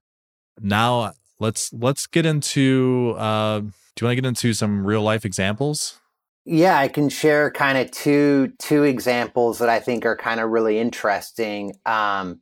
now 0.60 1.14
let's 1.40 1.72
let's 1.74 2.08
get 2.08 2.26
into. 2.26 3.16
Uh, 3.18 3.62
do 3.98 4.06
you 4.06 4.08
want 4.08 4.18
to 4.18 4.22
get 4.22 4.28
into 4.28 4.54
some 4.54 4.86
real 4.86 5.02
life 5.02 5.26
examples? 5.26 6.00
Yeah, 6.46 6.78
I 6.78 6.88
can 6.88 7.10
share 7.10 7.52
kind 7.52 7.78
of 7.78 7.92
two 7.92 8.54
two 8.60 8.84
examples 8.84 9.58
that 9.58 9.70
I 9.70 9.80
think 9.80 10.06
are 10.06 10.16
kind 10.16 10.40
of 10.40 10.50
really 10.50 10.80
interesting. 10.80 11.74
Um, 11.86 12.40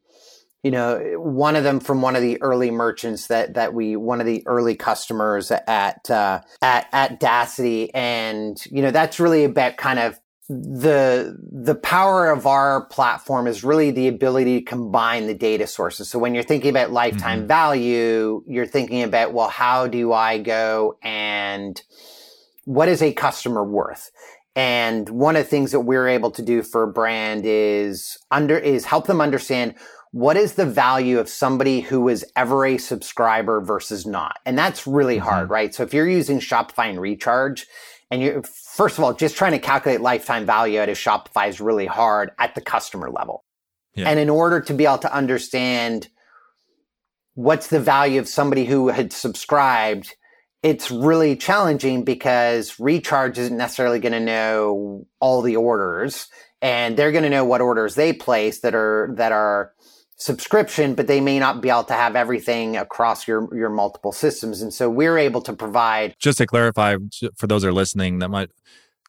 you 0.63 0.71
know, 0.71 0.99
one 1.17 1.55
of 1.55 1.63
them 1.63 1.79
from 1.79 2.01
one 2.01 2.15
of 2.15 2.21
the 2.21 2.41
early 2.41 2.71
merchants 2.71 3.27
that 3.27 3.53
that 3.53 3.73
we 3.73 3.95
one 3.95 4.19
of 4.19 4.27
the 4.27 4.43
early 4.47 4.75
customers 4.75 5.49
at 5.49 6.09
uh, 6.09 6.41
at 6.61 6.87
at 6.91 7.19
Daasity, 7.21 7.89
and 7.93 8.61
you 8.69 8.81
know 8.81 8.91
that's 8.91 9.19
really 9.19 9.45
about 9.45 9.77
kind 9.77 9.99
of 9.99 10.19
the 10.47 11.35
the 11.51 11.75
power 11.75 12.29
of 12.29 12.45
our 12.45 12.85
platform 12.85 13.47
is 13.47 13.63
really 13.63 13.89
the 13.89 14.07
ability 14.07 14.59
to 14.59 14.65
combine 14.65 15.25
the 15.25 15.33
data 15.33 15.65
sources. 15.65 16.07
So 16.07 16.19
when 16.19 16.35
you're 16.35 16.43
thinking 16.43 16.69
about 16.69 16.91
lifetime 16.91 17.39
mm-hmm. 17.39 17.47
value, 17.47 18.43
you're 18.47 18.67
thinking 18.67 19.01
about 19.01 19.33
well, 19.33 19.49
how 19.49 19.87
do 19.87 20.13
I 20.13 20.37
go 20.37 20.97
and 21.01 21.81
what 22.65 22.89
is 22.89 23.01
a 23.01 23.11
customer 23.13 23.63
worth? 23.63 24.11
And 24.55 25.09
one 25.09 25.35
of 25.35 25.43
the 25.43 25.49
things 25.49 25.71
that 25.71 25.81
we're 25.81 26.07
able 26.07 26.31
to 26.31 26.41
do 26.41 26.61
for 26.61 26.83
a 26.83 26.91
brand 26.91 27.43
is 27.45 28.17
under 28.29 28.57
is 28.57 28.85
help 28.85 29.07
them 29.07 29.21
understand 29.21 29.73
what 30.11 30.37
is 30.37 30.53
the 30.53 30.65
value 30.65 31.19
of 31.19 31.27
somebody 31.27 31.81
who 31.81 31.99
was 31.99 32.23
ever 32.37 32.65
a 32.65 32.77
subscriber 32.77 33.59
versus 33.59 34.05
not? 34.05 34.37
And 34.45 34.57
that's 34.57 34.87
really 34.87 35.17
mm-hmm. 35.17 35.25
hard, 35.25 35.49
right? 35.49 35.73
So 35.73 35.83
if 35.83 35.93
you're 35.93 36.07
using 36.07 36.39
Shopify 36.39 36.89
and 36.89 37.01
Recharge, 37.01 37.67
and 38.11 38.21
you're, 38.21 38.43
first 38.43 38.97
of 38.97 39.03
all, 39.03 39.13
just 39.13 39.35
trying 39.35 39.53
to 39.53 39.59
calculate 39.59 40.01
lifetime 40.01 40.45
value 40.45 40.79
out 40.79 40.89
of 40.89 40.97
Shopify 40.97 41.49
is 41.49 41.59
really 41.59 41.85
hard 41.85 42.31
at 42.37 42.55
the 42.55 42.61
customer 42.61 43.09
level. 43.09 43.43
Yeah. 43.95 44.09
And 44.09 44.19
in 44.19 44.29
order 44.29 44.61
to 44.61 44.73
be 44.73 44.85
able 44.85 44.99
to 44.99 45.13
understand 45.13 46.09
what's 47.33 47.67
the 47.67 47.79
value 47.79 48.19
of 48.19 48.27
somebody 48.27 48.65
who 48.65 48.89
had 48.89 49.11
subscribed, 49.11 50.15
it's 50.63 50.89
really 50.91 51.35
challenging 51.35 52.03
because 52.03 52.79
Recharge 52.79 53.37
isn't 53.37 53.57
necessarily 53.57 53.99
going 53.99 54.13
to 54.13 54.19
know 54.19 55.05
all 55.19 55.41
the 55.41 55.55
orders 55.55 56.27
and 56.61 56.97
they're 56.97 57.11
going 57.11 57.23
to 57.23 57.29
know 57.29 57.45
what 57.45 57.61
orders 57.61 57.93
they 57.93 58.13
place 58.13 58.61
that 58.61 58.73
are 58.73 59.13
that 59.17 59.31
are 59.31 59.73
subscription, 60.17 60.95
but 60.95 61.07
they 61.07 61.21
may 61.21 61.39
not 61.39 61.61
be 61.61 61.69
able 61.69 61.83
to 61.83 61.93
have 61.93 62.15
everything 62.15 62.77
across 62.77 63.27
your 63.27 63.53
your 63.55 63.69
multiple 63.69 64.11
systems. 64.11 64.61
And 64.61 64.73
so 64.73 64.89
we're 64.89 65.17
able 65.17 65.41
to 65.41 65.53
provide. 65.53 66.15
Just 66.19 66.37
to 66.39 66.45
clarify 66.45 66.97
for 67.35 67.47
those 67.47 67.61
that 67.61 67.69
are 67.69 67.73
listening, 67.73 68.19
that 68.19 68.29
might 68.29 68.49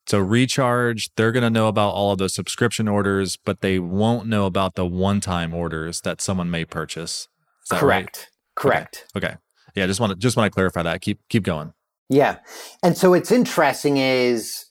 so 0.07 0.19
recharge, 0.21 1.11
they're 1.17 1.33
going 1.33 1.43
to 1.43 1.51
know 1.51 1.67
about 1.67 1.91
all 1.91 2.13
of 2.13 2.19
the 2.19 2.29
subscription 2.29 2.87
orders, 2.87 3.37
but 3.37 3.61
they 3.61 3.81
won't 3.81 4.29
know 4.29 4.47
about 4.47 4.77
the 4.77 4.87
one-time 4.87 5.53
orders 5.53 6.03
that 6.03 6.21
someone 6.21 6.49
may 6.49 6.65
purchase. 6.65 7.27
Correct. 7.69 8.17
Right? 8.17 8.29
Correct. 8.55 9.07
Okay. 9.17 9.27
okay. 9.27 9.37
Yeah, 9.75 9.87
just 9.87 10.01
want 10.01 10.11
to 10.13 10.17
just 10.17 10.37
want 10.37 10.51
to 10.51 10.55
clarify 10.55 10.83
that. 10.85 11.01
Keep 11.03 11.21
keep 11.29 11.43
going. 11.43 11.73
Yeah. 12.09 12.39
And 12.83 12.97
so 12.97 13.11
what's 13.11 13.33
interesting 13.33 13.97
is 13.97 14.66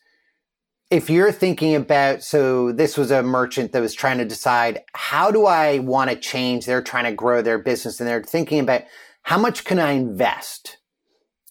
if 0.91 1.09
you're 1.09 1.31
thinking 1.31 1.75
about 1.75 2.23
so 2.23 2.71
this 2.71 2.97
was 2.97 3.11
a 3.11 3.23
merchant 3.23 3.71
that 3.71 3.81
was 3.81 3.93
trying 3.93 4.17
to 4.19 4.25
decide 4.25 4.81
how 4.93 5.31
do 5.31 5.45
i 5.45 5.79
want 5.79 6.09
to 6.09 6.15
change? 6.15 6.65
They're 6.65 6.81
trying 6.81 7.05
to 7.05 7.11
grow 7.11 7.41
their 7.41 7.57
business 7.57 7.99
and 7.99 8.07
they're 8.07 8.23
thinking 8.23 8.59
about 8.59 8.83
how 9.23 9.37
much 9.37 9.63
can 9.63 9.79
i 9.79 9.91
invest 9.91 10.77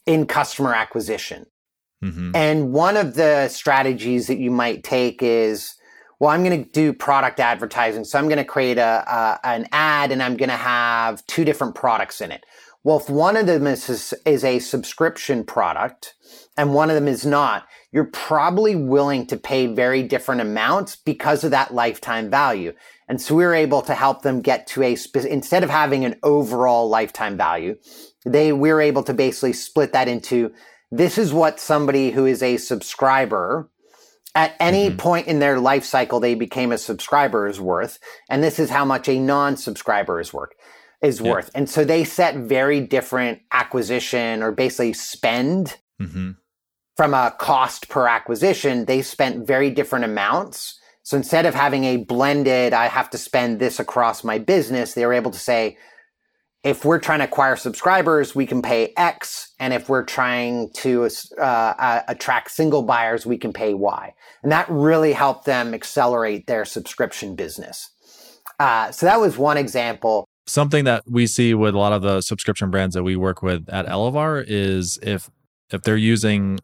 in 0.07 0.27
customer 0.27 0.75
acquisition? 0.75 1.47
Mm-hmm. 2.03 2.33
and 2.35 2.73
one 2.73 2.99
of 2.99 3.15
the 3.15 3.49
strategies 3.49 4.27
that 4.27 4.37
you 4.37 4.51
might 4.51 4.85
take 4.85 5.23
is 5.23 5.75
well 6.21 6.29
i'm 6.29 6.45
going 6.45 6.63
to 6.65 6.71
do 6.71 6.93
product 6.93 7.41
advertising. 7.41 8.05
So 8.05 8.19
i'm 8.19 8.29
going 8.29 8.37
to 8.37 8.45
create 8.45 8.77
a, 8.77 9.05
a, 9.43 9.47
an 9.47 9.67
ad 9.73 10.13
and 10.13 10.23
i'm 10.23 10.37
going 10.37 10.51
to 10.51 10.57
have 10.57 11.25
two 11.27 11.47
different 11.47 11.75
products 11.75 12.21
in 12.21 12.31
it. 12.31 12.45
Well 12.83 12.99
if 12.99 13.09
one 13.09 13.39
of 13.39 13.47
them 13.47 13.67
is, 13.67 14.13
is 14.27 14.45
a 14.45 14.59
subscription 14.59 15.45
product 15.45 16.15
and 16.59 16.75
one 16.75 16.91
of 16.91 16.95
them 16.95 17.09
is 17.09 17.25
not 17.25 17.67
you're 17.95 18.05
probably 18.05 18.75
willing 18.75 19.25
to 19.25 19.37
pay 19.37 19.69
very 19.69 20.03
different 20.03 20.41
amounts 20.41 20.97
because 20.97 21.45
of 21.45 21.53
that 21.53 21.73
lifetime 21.73 22.29
value. 22.29 22.75
And 23.09 23.23
so 23.23 23.37
we 23.37 23.45
were 23.45 23.55
able 23.55 23.83
to 23.83 23.95
help 23.95 24.23
them 24.23 24.41
get 24.41 24.67
to 24.69 24.83
a 24.83 24.97
spe- 24.97 25.19
instead 25.19 25.63
of 25.63 25.71
having 25.71 26.05
an 26.05 26.17
overall 26.25 26.89
lifetime 26.89 27.37
value, 27.37 27.77
they 28.27 28.53
we 28.53 28.73
were 28.73 28.81
able 28.81 29.05
to 29.05 29.15
basically 29.15 29.53
split 29.53 29.93
that 29.93 30.09
into 30.09 30.53
this 30.91 31.19
is 31.19 31.33
what 31.33 31.61
somebody 31.61 32.11
who 32.11 32.27
is 32.27 32.43
a 32.43 32.57
subscriber 32.57 33.71
at 34.35 34.57
any 34.59 34.89
mm-hmm. 34.89 34.97
point 34.97 35.29
in 35.29 35.39
their 35.39 35.61
life 35.61 35.85
cycle 35.85 36.19
they 36.19 36.35
became 36.35 36.73
a 36.73 36.79
subscriber 36.79 37.47
is 37.47 37.61
worth, 37.61 38.01
and 38.29 38.43
this 38.43 38.59
is 38.59 38.71
how 38.71 38.85
much 38.85 39.09
a 39.09 39.21
non-subscriber 39.21 40.19
is 40.19 40.35
worth 40.35 40.51
is 41.01 41.21
yeah. 41.21 41.31
worth. 41.31 41.49
And 41.55 41.71
so 41.71 41.85
they 41.85 42.03
set 42.03 42.35
very 42.35 42.81
different 42.81 43.43
acquisition 43.53 44.43
or 44.43 44.51
basically 44.51 44.95
spend 44.95 45.77
mm-hmm 46.01 46.33
from 46.97 47.15
a 47.15 47.35
cost 47.39 47.89
per 47.89 48.07
acquisition, 48.07 48.85
they 48.85 49.03
spent 49.03 49.47
very 49.47 49.71
different 49.71 50.05
amounts. 50.05 50.79
So 51.03 51.17
instead 51.17 51.45
of 51.45 51.55
having 51.55 51.85
a 51.85 51.99
blended, 51.99 52.73
I 52.73 52.87
have 52.87 53.11
to 53.11 53.19
spend 53.19 53.61
this 53.61 53.79
across 53.79 54.25
my 54.25 54.39
business, 54.39 54.95
they 54.95 55.05
were 55.05 55.13
able 55.13 55.31
to 55.33 55.39
say, 55.39 55.77
if 56.63 56.83
we're 56.83 56.99
trying 56.99 57.19
to 57.19 57.27
acquire 57.27 57.57
subscribers, 57.57 58.35
we 58.35 58.47
can 58.47 58.63
pay 58.63 58.95
X. 58.97 59.53
And 59.61 59.75
if 59.75 59.91
we're 59.91 60.05
trying 60.05 60.71
to 60.77 61.11
uh, 61.39 61.43
uh, 61.43 62.03
attract 62.09 62.51
single 62.53 62.83
buyers, 62.83 63.27
we 63.27 63.37
can 63.37 63.53
pay 63.53 63.75
Y. 63.75 64.15
And 64.43 64.51
that 64.51 64.67
really 64.71 65.13
helped 65.13 65.45
them 65.45 65.75
accelerate 65.75 66.47
their 66.47 66.65
subscription 66.65 67.37
business. 67.37 67.91
Uh, 68.59 68.91
so 68.93 69.05
that 69.05 69.21
was 69.21 69.37
one 69.37 69.59
example. 69.59 70.25
Something 70.47 70.85
that 70.85 71.03
we 71.07 71.27
see 71.27 71.53
with 71.53 71.75
a 71.75 71.79
lot 71.79 71.93
of 71.93 72.01
the 72.01 72.23
subscription 72.23 72.71
brands 72.71 72.95
that 72.95 73.03
we 73.03 73.15
work 73.15 73.43
with 73.43 73.69
at 73.69 73.87
Elevar 73.87 74.43
is 74.47 74.99
if 75.03 75.31
if 75.71 75.83
they're 75.83 75.97
using 75.97 76.61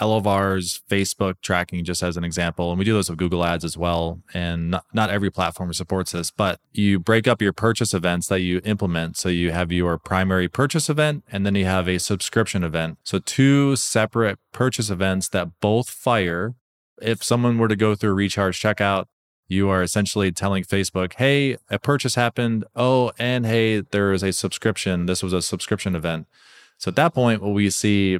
Elevar's 0.00 0.80
Facebook 0.90 1.34
tracking, 1.42 1.84
just 1.84 2.02
as 2.02 2.16
an 2.16 2.24
example, 2.24 2.70
and 2.70 2.78
we 2.78 2.84
do 2.84 2.94
this 2.94 3.10
with 3.10 3.18
Google 3.18 3.44
Ads 3.44 3.64
as 3.64 3.76
well. 3.76 4.20
And 4.32 4.70
not, 4.70 4.84
not 4.92 5.10
every 5.10 5.30
platform 5.30 5.72
supports 5.72 6.12
this, 6.12 6.30
but 6.30 6.60
you 6.72 6.98
break 6.98 7.28
up 7.28 7.42
your 7.42 7.52
purchase 7.52 7.92
events 7.92 8.26
that 8.28 8.40
you 8.40 8.60
implement. 8.64 9.16
So 9.16 9.28
you 9.28 9.50
have 9.50 9.70
your 9.72 9.98
primary 9.98 10.48
purchase 10.48 10.88
event, 10.88 11.24
and 11.30 11.44
then 11.44 11.54
you 11.54 11.64
have 11.64 11.88
a 11.88 11.98
subscription 11.98 12.64
event. 12.64 12.98
So 13.04 13.18
two 13.18 13.76
separate 13.76 14.38
purchase 14.52 14.90
events 14.90 15.28
that 15.30 15.60
both 15.60 15.90
fire. 15.90 16.54
If 17.00 17.22
someone 17.22 17.58
were 17.58 17.68
to 17.68 17.76
go 17.76 17.94
through 17.94 18.14
recharge 18.14 18.60
checkout, 18.60 19.06
you 19.48 19.68
are 19.68 19.82
essentially 19.82 20.32
telling 20.32 20.64
Facebook, 20.64 21.14
hey, 21.14 21.58
a 21.68 21.78
purchase 21.78 22.14
happened. 22.14 22.64
Oh, 22.74 23.12
and 23.18 23.44
hey, 23.44 23.80
there 23.80 24.12
is 24.12 24.22
a 24.22 24.32
subscription. 24.32 25.06
This 25.06 25.22
was 25.22 25.32
a 25.32 25.42
subscription 25.42 25.94
event. 25.94 26.26
So 26.78 26.88
at 26.88 26.96
that 26.96 27.14
point, 27.14 27.42
what 27.42 27.52
we 27.52 27.68
see 27.70 28.18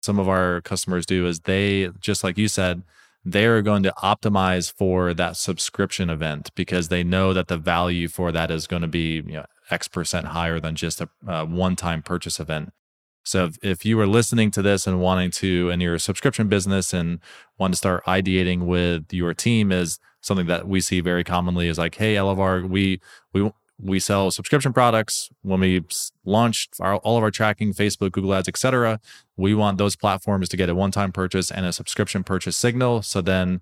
some 0.00 0.18
of 0.18 0.28
our 0.28 0.60
customers 0.62 1.06
do 1.06 1.26
is 1.26 1.40
they, 1.40 1.90
just 2.00 2.22
like 2.24 2.38
you 2.38 2.48
said, 2.48 2.82
they're 3.24 3.62
going 3.62 3.82
to 3.82 3.92
optimize 4.02 4.72
for 4.72 5.12
that 5.12 5.36
subscription 5.36 6.08
event 6.08 6.50
because 6.54 6.88
they 6.88 7.02
know 7.02 7.32
that 7.32 7.48
the 7.48 7.58
value 7.58 8.08
for 8.08 8.32
that 8.32 8.50
is 8.50 8.66
going 8.66 8.82
to 8.82 8.88
be 8.88 9.16
you 9.26 9.34
know, 9.34 9.46
X 9.70 9.88
percent 9.88 10.28
higher 10.28 10.60
than 10.60 10.74
just 10.74 11.00
a, 11.00 11.44
one 11.44 11.76
time 11.76 12.02
purchase 12.02 12.40
event. 12.40 12.72
So 13.24 13.44
if, 13.44 13.58
if 13.62 13.84
you 13.84 14.00
are 14.00 14.06
listening 14.06 14.50
to 14.52 14.62
this 14.62 14.86
and 14.86 15.00
wanting 15.00 15.30
to, 15.32 15.68
and 15.70 15.82
you're 15.82 15.96
a 15.96 16.00
subscription 16.00 16.48
business 16.48 16.94
and 16.94 17.18
want 17.58 17.74
to 17.74 17.78
start 17.78 18.04
ideating 18.06 18.60
with 18.60 19.12
your 19.12 19.34
team, 19.34 19.70
is 19.70 19.98
something 20.22 20.46
that 20.46 20.66
we 20.66 20.80
see 20.80 21.00
very 21.00 21.24
commonly 21.24 21.68
is 21.68 21.76
like, 21.76 21.96
hey, 21.96 22.14
Elevar, 22.14 22.66
we 22.66 23.00
we 23.34 23.50
we 23.80 24.00
sell 24.00 24.30
subscription 24.30 24.72
products. 24.72 25.30
When 25.42 25.60
we 25.60 25.84
launch 26.24 26.68
our, 26.80 26.96
all 26.96 27.16
of 27.16 27.22
our 27.22 27.30
tracking 27.30 27.72
facebook 27.72 28.12
google 28.12 28.34
ads 28.34 28.48
etc 28.48 29.00
we 29.36 29.54
want 29.54 29.78
those 29.78 29.96
platforms 29.96 30.48
to 30.48 30.56
get 30.56 30.68
a 30.68 30.74
one-time 30.74 31.12
purchase 31.12 31.50
and 31.50 31.64
a 31.64 31.72
subscription 31.72 32.24
purchase 32.24 32.56
signal. 32.56 33.02
So 33.02 33.20
then 33.20 33.60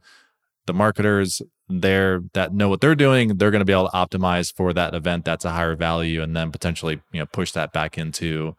the 0.66 0.72
marketers 0.72 1.42
there 1.68 2.22
that 2.33 2.52
know 2.52 2.68
what 2.68 2.81
they're 2.81 2.94
doing 2.94 3.37
they're 3.37 3.50
going 3.50 3.61
to 3.61 3.64
be 3.64 3.72
able 3.72 3.88
to 3.88 3.96
optimize 3.96 4.55
for 4.55 4.72
that 4.72 4.94
event 4.94 5.24
that's 5.24 5.44
a 5.44 5.50
higher 5.50 5.74
value 5.74 6.22
and 6.22 6.37
then 6.37 6.50
potentially 6.52 7.00
you 7.12 7.20
know 7.20 7.26
push 7.26 7.50
that 7.52 7.72
back 7.72 7.98
into 7.98 8.57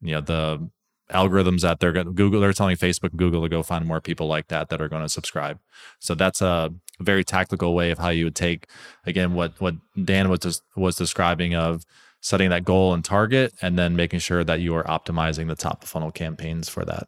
you 0.00 0.12
know 0.12 0.20
the 0.20 0.70
algorithms 1.12 1.60
that 1.60 1.80
they're 1.80 1.92
going 1.92 2.14
google 2.14 2.40
they're 2.40 2.52
telling 2.52 2.76
facebook 2.76 3.14
google 3.16 3.42
to 3.42 3.48
go 3.48 3.62
find 3.62 3.86
more 3.86 4.00
people 4.00 4.26
like 4.26 4.48
that 4.48 4.68
that 4.68 4.80
are 4.80 4.88
going 4.88 5.02
to 5.02 5.08
subscribe. 5.08 5.58
So 5.98 6.14
that's 6.14 6.40
a 6.40 6.72
very 7.00 7.24
tactical 7.24 7.74
way 7.74 7.90
of 7.90 7.98
how 7.98 8.08
you 8.08 8.24
would 8.24 8.36
take 8.36 8.68
again 9.06 9.34
what 9.34 9.60
what 9.60 9.74
Dan 10.04 10.28
was 10.28 10.40
just, 10.40 10.62
was 10.76 10.96
describing 10.96 11.54
of 11.54 11.84
setting 12.20 12.50
that 12.50 12.64
goal 12.64 12.94
and 12.94 13.04
target 13.04 13.52
and 13.60 13.78
then 13.78 13.96
making 13.96 14.18
sure 14.18 14.44
that 14.44 14.60
you 14.60 14.74
are 14.74 14.84
optimizing 14.84 15.48
the 15.48 15.54
top 15.54 15.82
of 15.82 15.88
funnel 15.88 16.10
campaigns 16.10 16.68
for 16.68 16.84
that. 16.84 17.06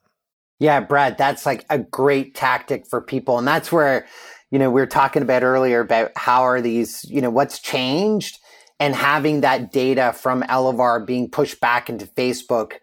Yeah, 0.59 0.81
Brad, 0.81 1.17
that's 1.17 1.47
like 1.47 1.65
a 1.71 1.79
great 1.79 2.35
tactic 2.35 2.87
for 2.87 3.01
people 3.01 3.39
and 3.39 3.47
that's 3.47 3.71
where 3.71 4.07
you 4.51 4.59
know 4.59 4.71
we 4.71 4.81
were 4.81 4.87
talking 4.87 5.23
about 5.23 5.43
earlier 5.43 5.81
about 5.81 6.13
how 6.17 6.43
are 6.43 6.61
these, 6.61 7.05
you 7.09 7.21
know, 7.21 7.31
what's 7.31 7.59
changed 7.59 8.39
and 8.79 8.95
having 8.95 9.41
that 9.41 9.73
data 9.73 10.13
from 10.15 10.43
Elevar 10.43 11.05
being 11.07 11.31
pushed 11.31 11.61
back 11.61 11.89
into 11.89 12.07
Facebook. 12.07 12.75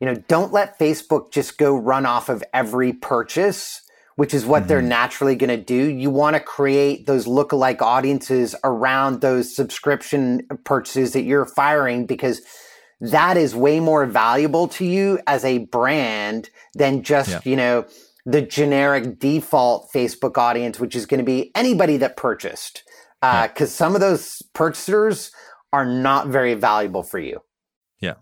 You 0.00 0.06
know, 0.06 0.14
don't 0.28 0.52
let 0.52 0.78
Facebook 0.78 1.30
just 1.30 1.58
go 1.58 1.76
run 1.76 2.06
off 2.06 2.28
of 2.28 2.42
every 2.52 2.92
purchase 2.92 3.81
which 4.16 4.34
is 4.34 4.44
what 4.44 4.60
mm-hmm. 4.60 4.68
they're 4.68 4.82
naturally 4.82 5.36
going 5.36 5.50
to 5.50 5.62
do. 5.62 5.88
You 5.90 6.10
want 6.10 6.34
to 6.34 6.40
create 6.40 7.06
those 7.06 7.26
lookalike 7.26 7.80
audiences 7.80 8.54
around 8.64 9.20
those 9.20 9.54
subscription 9.54 10.46
purchases 10.64 11.12
that 11.12 11.22
you're 11.22 11.46
firing 11.46 12.06
because 12.06 12.42
that 13.00 13.36
is 13.36 13.54
way 13.54 13.80
more 13.80 14.06
valuable 14.06 14.68
to 14.68 14.84
you 14.84 15.18
as 15.26 15.44
a 15.44 15.58
brand 15.58 16.50
than 16.74 17.02
just, 17.02 17.30
yeah. 17.30 17.40
you 17.44 17.56
know, 17.56 17.84
the 18.24 18.42
generic 18.42 19.18
default 19.18 19.90
Facebook 19.92 20.38
audience, 20.38 20.78
which 20.78 20.94
is 20.94 21.06
going 21.06 21.18
to 21.18 21.24
be 21.24 21.50
anybody 21.54 21.96
that 21.96 22.16
purchased. 22.16 22.84
Because 23.20 23.48
uh, 23.48 23.52
yeah. 23.58 23.66
some 23.66 23.94
of 23.94 24.00
those 24.00 24.42
purchasers 24.52 25.32
are 25.72 25.86
not 25.86 26.28
very 26.28 26.54
valuable 26.54 27.02
for 27.02 27.18
you. 27.18 27.40
Yeah. 28.00 28.14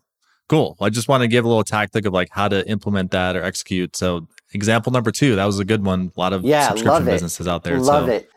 Cool. 0.49 0.77
I 0.81 0.89
just 0.89 1.09
want 1.09 1.23
to 1.23 1.29
give 1.29 1.45
a 1.45 1.49
little 1.49 1.65
tactic 1.65 2.07
of 2.07 2.13
like 2.13 2.29
how 2.31 2.49
to 2.49 2.67
implement 2.69 3.11
that 3.11 3.37
or 3.37 3.43
execute. 3.43 3.97
So 3.97 4.29
example 4.53 4.93
number 4.93 5.11
two. 5.11 5.37
That 5.37 5.45
was 5.45 5.59
a 5.59 5.65
good 5.65 5.85
one. 5.85 6.13
A 6.17 6.21
lot 6.21 6.33
of 6.33 6.45
yeah, 6.45 6.69
subscription 6.69 7.05
businesses 7.05 7.49
out 7.49 7.63
there. 7.63 7.79
Love 7.79 8.07
so. 8.07 8.13
it. 8.13 8.31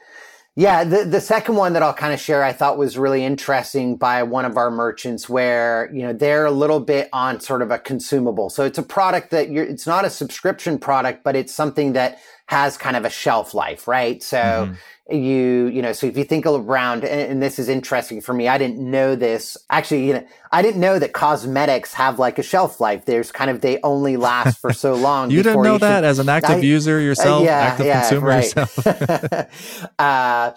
Yeah, 0.55 0.83
the, 0.83 1.03
the 1.03 1.19
second 1.19 1.55
one 1.55 1.73
that 1.73 1.81
I'll 1.81 1.95
kind 1.95 2.13
of 2.13 2.19
share, 2.19 2.43
I 2.43 2.53
thought 2.53 2.77
was 2.77 2.95
really 2.95 3.25
interesting 3.25 3.95
by 3.95 4.21
one 4.21 4.45
of 4.45 4.55
our 4.55 4.69
merchants 4.69 5.27
where, 5.27 5.89
you 5.91 6.03
know, 6.03 6.13
they're 6.13 6.45
a 6.45 6.51
little 6.51 6.79
bit 6.79 7.09
on 7.11 7.39
sort 7.39 7.63
of 7.63 7.71
a 7.71 7.79
consumable. 7.79 8.51
So 8.51 8.63
it's 8.63 8.77
a 8.77 8.83
product 8.83 9.31
that 9.31 9.49
you're, 9.49 9.63
it's 9.63 9.87
not 9.87 10.05
a 10.05 10.11
subscription 10.11 10.77
product, 10.77 11.23
but 11.23 11.35
it's 11.35 11.51
something 11.51 11.93
that 11.93 12.19
has 12.45 12.77
kind 12.77 12.95
of 12.95 13.03
a 13.03 13.09
shelf 13.09 13.55
life, 13.55 13.87
right? 13.87 14.21
So 14.21 14.37
mm-hmm 14.37 14.73
you 15.09 15.67
you 15.67 15.81
know 15.81 15.91
so 15.91 16.07
if 16.07 16.17
you 16.17 16.23
think 16.23 16.45
around 16.45 17.03
and, 17.03 17.31
and, 17.31 17.43
this 17.43 17.59
is 17.59 17.67
interesting 17.67 18.21
for 18.21 18.33
me 18.33 18.47
i 18.47 18.57
didn't 18.57 18.79
know 18.79 19.15
this. 19.15 19.57
Actually 19.69 20.07
you 20.07 20.13
know 20.13 20.25
i 20.53 20.61
didn't 20.61 20.79
know 20.79 20.97
that 20.97 21.11
cosmetics 21.11 21.93
have 21.93 22.19
like 22.19 22.39
a 22.39 22.43
shelf 22.43 22.79
life. 22.79 23.03
There's 23.05 23.31
kind 23.31 23.51
of 23.51 23.59
they 23.59 23.79
only 23.83 24.15
last 24.15 24.59
for 24.59 24.71
so 24.71 24.95
long 25.09 25.29
you 25.29 25.43
didn't 25.43 25.61
know 25.61 25.73
you 25.73 25.79
that 25.79 25.99
should, 25.99 26.05
as 26.05 26.19
an 26.19 26.29
active 26.29 26.57
I, 26.57 26.59
user 26.59 27.01
yourself 27.01 27.41
uh, 27.41 27.45
yeah, 27.45 27.57
active 27.57 27.85
yeah, 27.85 28.01
consumer 28.01 28.27
right. 28.27 28.55
yourself? 28.55 29.89
Uh, 29.99 30.51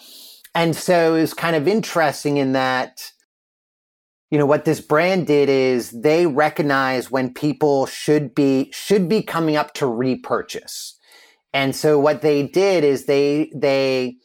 and 0.55 0.75
so 0.75 1.17
it's 1.17 1.35
kind 1.35 1.57
of 1.57 1.69
interesting 1.69 2.37
in 2.37 2.53
that 2.53 3.13
you 4.31 4.39
know 4.39 4.47
what 4.47 4.65
this 4.65 4.81
brand 4.81 5.27
did 5.27 5.49
is 5.49 5.91
they 5.91 6.27
recognize 6.27 7.11
when 7.11 7.35
people 7.35 7.87
should 7.87 8.35
be 8.35 8.71
should 8.73 9.09
be 9.09 9.23
coming 9.23 9.57
up 9.57 9.75
to 9.75 9.87
repurchase. 9.87 10.99
And 11.53 11.75
so 11.75 11.99
what 11.99 12.23
they 12.23 12.47
did 12.47 12.85
is 12.85 13.07
they 13.07 13.51
they 13.55 14.17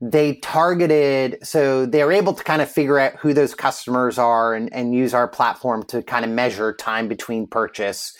they 0.00 0.34
targeted 0.36 1.38
so 1.42 1.84
they're 1.84 2.12
able 2.12 2.32
to 2.32 2.44
kind 2.44 2.62
of 2.62 2.70
figure 2.70 2.98
out 2.98 3.16
who 3.16 3.34
those 3.34 3.54
customers 3.54 4.16
are 4.16 4.54
and, 4.54 4.72
and 4.72 4.94
use 4.94 5.12
our 5.12 5.26
platform 5.26 5.82
to 5.84 6.02
kind 6.02 6.24
of 6.24 6.30
measure 6.30 6.72
time 6.72 7.08
between 7.08 7.46
purchase. 7.46 8.16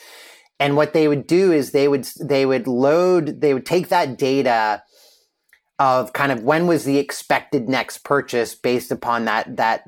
And 0.59 0.77
what 0.77 0.93
they 0.93 1.07
would 1.07 1.27
do 1.27 1.53
is 1.53 1.71
they 1.71 1.87
would 1.87 2.09
they 2.21 2.45
would 2.45 2.67
load 2.67 3.41
they 3.41 3.55
would 3.55 3.67
take 3.67 3.89
that 3.89 4.19
data 4.19 4.83
of 5.79 6.13
kind 6.13 6.33
of 6.33 6.43
when 6.43 6.67
was 6.67 6.85
the 6.85 6.99
expected 6.99 7.69
next 7.69 7.99
purchase 7.99 8.57
based 8.57 8.91
upon 8.91 9.27
that 9.27 9.57
that 9.57 9.85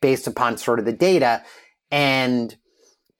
based 0.00 0.26
upon 0.26 0.56
sort 0.56 0.78
of 0.78 0.86
the 0.86 0.92
data 0.92 1.42
and 1.90 2.56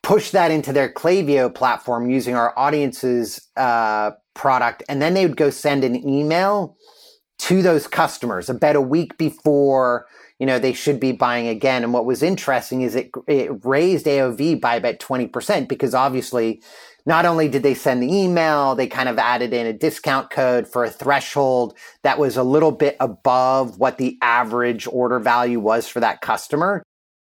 push 0.03 0.31
that 0.31 0.51
into 0.51 0.73
their 0.73 0.89
Klaviyo 0.89 1.53
platform 1.55 2.09
using 2.09 2.35
our 2.35 2.57
audiences 2.59 3.47
uh, 3.57 4.13
product. 4.35 4.83
And 4.89 5.03
then 5.03 5.15
they 5.15 5.27
would 5.27 5.37
go 5.37 5.51
send 5.51 5.85
an 5.85 5.97
email 6.09 6.77
to 7.39 7.63
those 7.63 7.87
customers 7.87 8.49
about 8.49 8.77
a 8.77 8.81
week 8.81 9.17
before 9.19 10.07
you 10.39 10.47
know 10.47 10.59
they 10.59 10.73
should 10.73 11.01
be 11.01 11.13
buying 11.13 11.49
again. 11.49 11.83
And 11.83 11.93
what 11.93 12.05
was 12.05 12.23
interesting 12.23 12.83
is 12.83 12.95
it 12.95 13.11
it 13.27 13.65
raised 13.65 14.07
AOV 14.07 14.61
by 14.61 14.77
about 14.77 14.99
20% 14.99 15.69
because 15.69 15.95
obviously 15.95 16.63
not 17.05 17.25
only 17.25 17.49
did 17.49 17.63
they 17.63 17.75
send 17.75 18.03
the 18.03 18.13
email 18.13 18.75
they 18.75 18.87
kind 18.87 19.09
of 19.09 19.19
added 19.19 19.53
in 19.53 19.67
a 19.67 19.73
discount 19.73 20.31
code 20.31 20.67
for 20.67 20.85
a 20.85 20.91
threshold 20.91 21.77
that 22.03 22.19
was 22.19 22.37
a 22.37 22.43
little 22.43 22.73
bit 22.73 22.97
above 23.01 23.79
what 23.79 23.99
the 23.99 24.19
average 24.23 24.87
order 24.89 25.19
value 25.19 25.61
was 25.61 25.89
for 25.89 26.01
that 26.01 26.21
customer. 26.21 26.83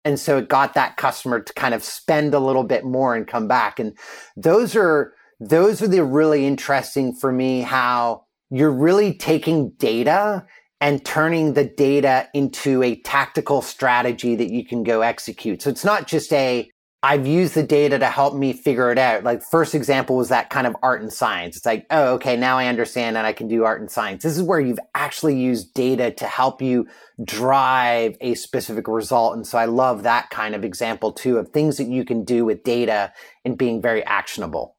And 0.03 0.19
so 0.19 0.37
it 0.37 0.49
got 0.49 0.75
that 0.75 0.97
customer 0.97 1.39
to 1.39 1.53
kind 1.53 1.73
of 1.73 1.83
spend 1.83 2.33
a 2.35 2.39
little 2.39 2.63
bit 2.63 2.85
more 2.85 3.15
and 3.15 3.27
come 3.27 3.47
back. 3.47 3.79
And 3.79 3.97
those 4.37 4.75
are 4.75 5.13
those 5.39 5.81
are 5.81 5.87
the 5.87 6.03
really 6.03 6.45
interesting 6.45 7.13
for 7.13 7.31
me 7.31 7.61
how 7.61 8.24
you're 8.49 8.71
really 8.71 9.13
taking 9.13 9.71
data 9.77 10.45
and 10.81 11.03
turning 11.03 11.53
the 11.53 11.63
data 11.63 12.27
into 12.33 12.83
a 12.83 12.95
tactical 13.01 13.61
strategy 13.61 14.35
that 14.35 14.51
you 14.51 14.65
can 14.65 14.83
go 14.83 15.01
execute. 15.01 15.61
So 15.61 15.69
it's 15.69 15.85
not 15.85 16.07
just 16.07 16.31
a, 16.33 16.69
I've 17.01 17.27
used 17.27 17.53
the 17.53 17.63
data 17.63 17.99
to 17.99 18.07
help 18.07 18.35
me 18.35 18.51
figure 18.51 18.91
it 18.91 18.97
out. 18.97 19.23
Like 19.23 19.41
first 19.51 19.75
example 19.75 20.17
was 20.17 20.29
that 20.29 20.49
kind 20.49 20.67
of 20.67 20.75
art 20.81 21.01
and 21.01 21.13
science. 21.13 21.55
It's 21.55 21.65
like, 21.65 21.85
oh, 21.91 22.15
okay, 22.15 22.35
now 22.35 22.57
I 22.57 22.67
understand 22.67 23.15
and 23.15 23.25
I 23.25 23.33
can 23.33 23.47
do 23.47 23.63
art 23.63 23.79
and 23.79 23.89
science. 23.89 24.23
This 24.23 24.35
is 24.35 24.43
where 24.43 24.59
you've 24.59 24.79
actually 24.95 25.39
used 25.39 25.73
data 25.73 26.11
to 26.11 26.25
help 26.25 26.61
you 26.61 26.87
drive 27.23 28.17
a 28.21 28.33
specific 28.35 28.87
result. 28.87 29.35
And 29.35 29.45
so 29.45 29.57
I 29.57 29.65
love 29.65 30.03
that 30.03 30.29
kind 30.29 30.55
of 30.55 30.65
example 30.65 31.11
too 31.11 31.37
of 31.37 31.49
things 31.49 31.77
that 31.77 31.87
you 31.87 32.05
can 32.05 32.23
do 32.23 32.43
with 32.43 32.63
data 32.63 33.13
and 33.45 33.57
being 33.57 33.81
very 33.81 34.03
actionable. 34.05 34.74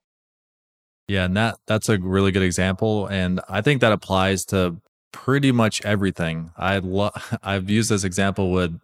Yeah, 1.08 1.24
and 1.24 1.36
that 1.36 1.58
that's 1.66 1.88
a 1.88 1.98
really 1.98 2.32
good 2.32 2.42
example, 2.42 3.06
and 3.06 3.40
I 3.48 3.60
think 3.60 3.80
that 3.80 3.92
applies 3.92 4.44
to 4.46 4.76
pretty 5.12 5.52
much 5.52 5.80
everything. 5.82 6.50
I 6.56 6.78
lo- 6.78 7.12
I've 7.42 7.70
used 7.70 7.90
this 7.90 8.04
example 8.04 8.50
with 8.50 8.78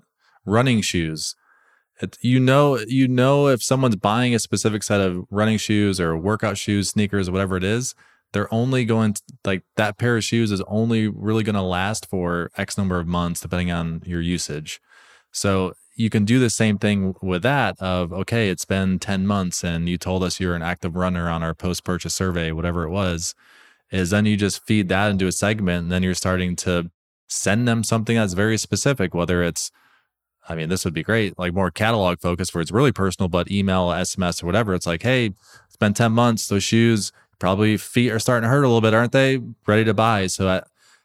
running 0.47 0.83
shoes. 0.83 1.35
It, 2.01 2.17
you 2.23 2.41
know, 2.41 2.79
you 2.87 3.09
know 3.09 3.49
if 3.49 3.63
someone's 3.63 3.97
buying 3.97 4.35
a 4.35 4.39
specific 4.39 4.83
set 4.83 5.01
of 5.01 5.25
running 5.31 5.59
shoes 5.59 6.01
or 6.01 6.17
workout 6.17 6.59
shoes, 6.59 6.91
sneakers, 6.91 7.31
whatever 7.31 7.57
it 7.57 7.65
is, 7.65 7.95
they're 8.33 8.53
only 8.53 8.85
going 8.85 9.15
to, 9.15 9.23
like 9.45 9.63
that 9.77 9.99
pair 9.99 10.17
of 10.17 10.25
shoes 10.25 10.51
is 10.53 10.63
only 10.69 11.09
really 11.09 11.45
going 11.45 11.55
to 11.57 11.63
last 11.63 12.09
for 12.09 12.51
X 12.57 12.79
number 12.79 12.99
of 12.99 13.07
months, 13.07 13.41
depending 13.41 13.71
on 13.73 14.03
your 14.07 14.21
usage. 14.21 14.81
So 15.33 15.75
you 15.95 16.11
can 16.11 16.25
do 16.25 16.39
the 16.39 16.51
same 16.51 16.79
thing 16.79 17.15
with 17.23 17.43
that 17.43 17.77
of 17.81 18.13
okay 18.13 18.49
it's 18.49 18.65
been 18.65 18.99
10 18.99 19.27
months 19.27 19.63
and 19.63 19.89
you 19.89 19.99
told 19.99 20.23
us 20.23 20.41
you're 20.41 20.55
an 20.55 20.63
active 20.63 20.97
runner 20.97 21.29
on 21.29 21.43
our 21.43 21.55
post 21.55 21.85
purchase 21.85 22.15
survey 22.15 22.51
whatever 22.53 22.85
it 22.85 22.91
was 22.91 23.35
is 23.91 24.11
then 24.11 24.25
you 24.25 24.37
just 24.37 24.65
feed 24.67 24.89
that 24.89 25.11
into 25.11 25.27
a 25.27 25.33
segment 25.33 25.85
and 25.85 25.93
then 25.93 26.03
you're 26.03 26.15
starting 26.15 26.57
to 26.57 26.91
send 27.29 27.69
them 27.69 27.85
something 27.85 28.17
that's 28.17 28.33
very 28.35 28.57
specific 28.59 29.15
whether 29.15 29.43
it's 29.43 29.71
i 30.49 30.55
mean 30.55 30.69
this 30.69 30.85
would 30.85 30.95
be 30.95 31.03
great 31.03 31.39
like 31.39 31.53
more 31.53 31.71
catalog 31.71 32.19
focus 32.21 32.55
where 32.55 32.63
it's 32.63 32.73
really 32.73 32.93
personal 32.93 33.29
but 33.29 33.51
email 33.51 33.89
sms 33.89 34.43
or 34.43 34.47
whatever. 34.47 34.75
It's 34.75 34.87
like 34.87 35.03
hey 35.03 35.33
it's 35.67 35.77
been 35.77 35.95
10 35.95 36.13
months. 36.13 36.49
Those 36.49 36.65
shoes 36.65 37.13
probably 37.39 37.77
feet 37.77 38.11
are 38.11 38.19
starting 38.19 38.43
to 38.43 38.49
hurt 38.49 38.63
a 38.63 38.69
little 38.69 38.81
bit 38.81 38.95
aren't 38.95 39.13
they? 39.13 39.41
Ready 39.67 39.85
to 39.85 39.95
buy. 39.95 40.27
So 40.27 40.49
I, 40.49 40.63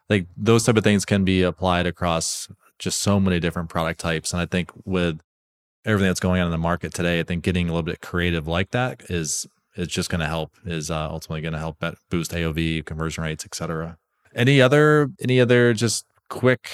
like 0.10 0.28
those 0.36 0.66
type 0.66 0.78
of 0.78 0.84
things 0.84 1.06
can 1.06 1.24
be 1.24 1.42
applied 1.42 1.86
across 1.86 2.48
just 2.80 3.00
so 3.00 3.20
many 3.20 3.40
different 3.40 3.70
product 3.70 4.00
types. 4.00 4.34
And 4.34 4.42
I 4.42 4.46
think 4.46 4.72
with 4.86 5.22
everything 5.86 6.08
that's 6.10 6.20
going 6.20 6.42
on 6.42 6.48
in 6.48 6.52
the 6.52 6.58
market 6.58 6.94
today, 6.94 7.20
I 7.20 7.24
think 7.24 7.44
getting 7.44 7.70
a 7.70 7.72
little 7.72 7.84
bit 7.84 8.02
creative 8.02 8.48
like 8.48 8.72
that 8.72 9.04
is 9.10 9.48
is 9.76 9.88
just 9.88 10.10
going 10.10 10.22
to 10.22 10.28
help. 10.28 10.52
Is 10.66 10.92
uh, 10.92 11.10
ultimately 11.10 11.42
going 11.42 11.54
to 11.54 11.60
help 11.60 11.84
boost 12.10 12.32
AOV, 12.32 12.86
conversion 12.86 13.24
rates, 13.24 13.46
etc. 13.46 13.98
Any 14.36 14.62
other 14.62 15.10
any 15.22 15.40
other 15.40 15.74
just 15.74 16.06
quick 16.30 16.70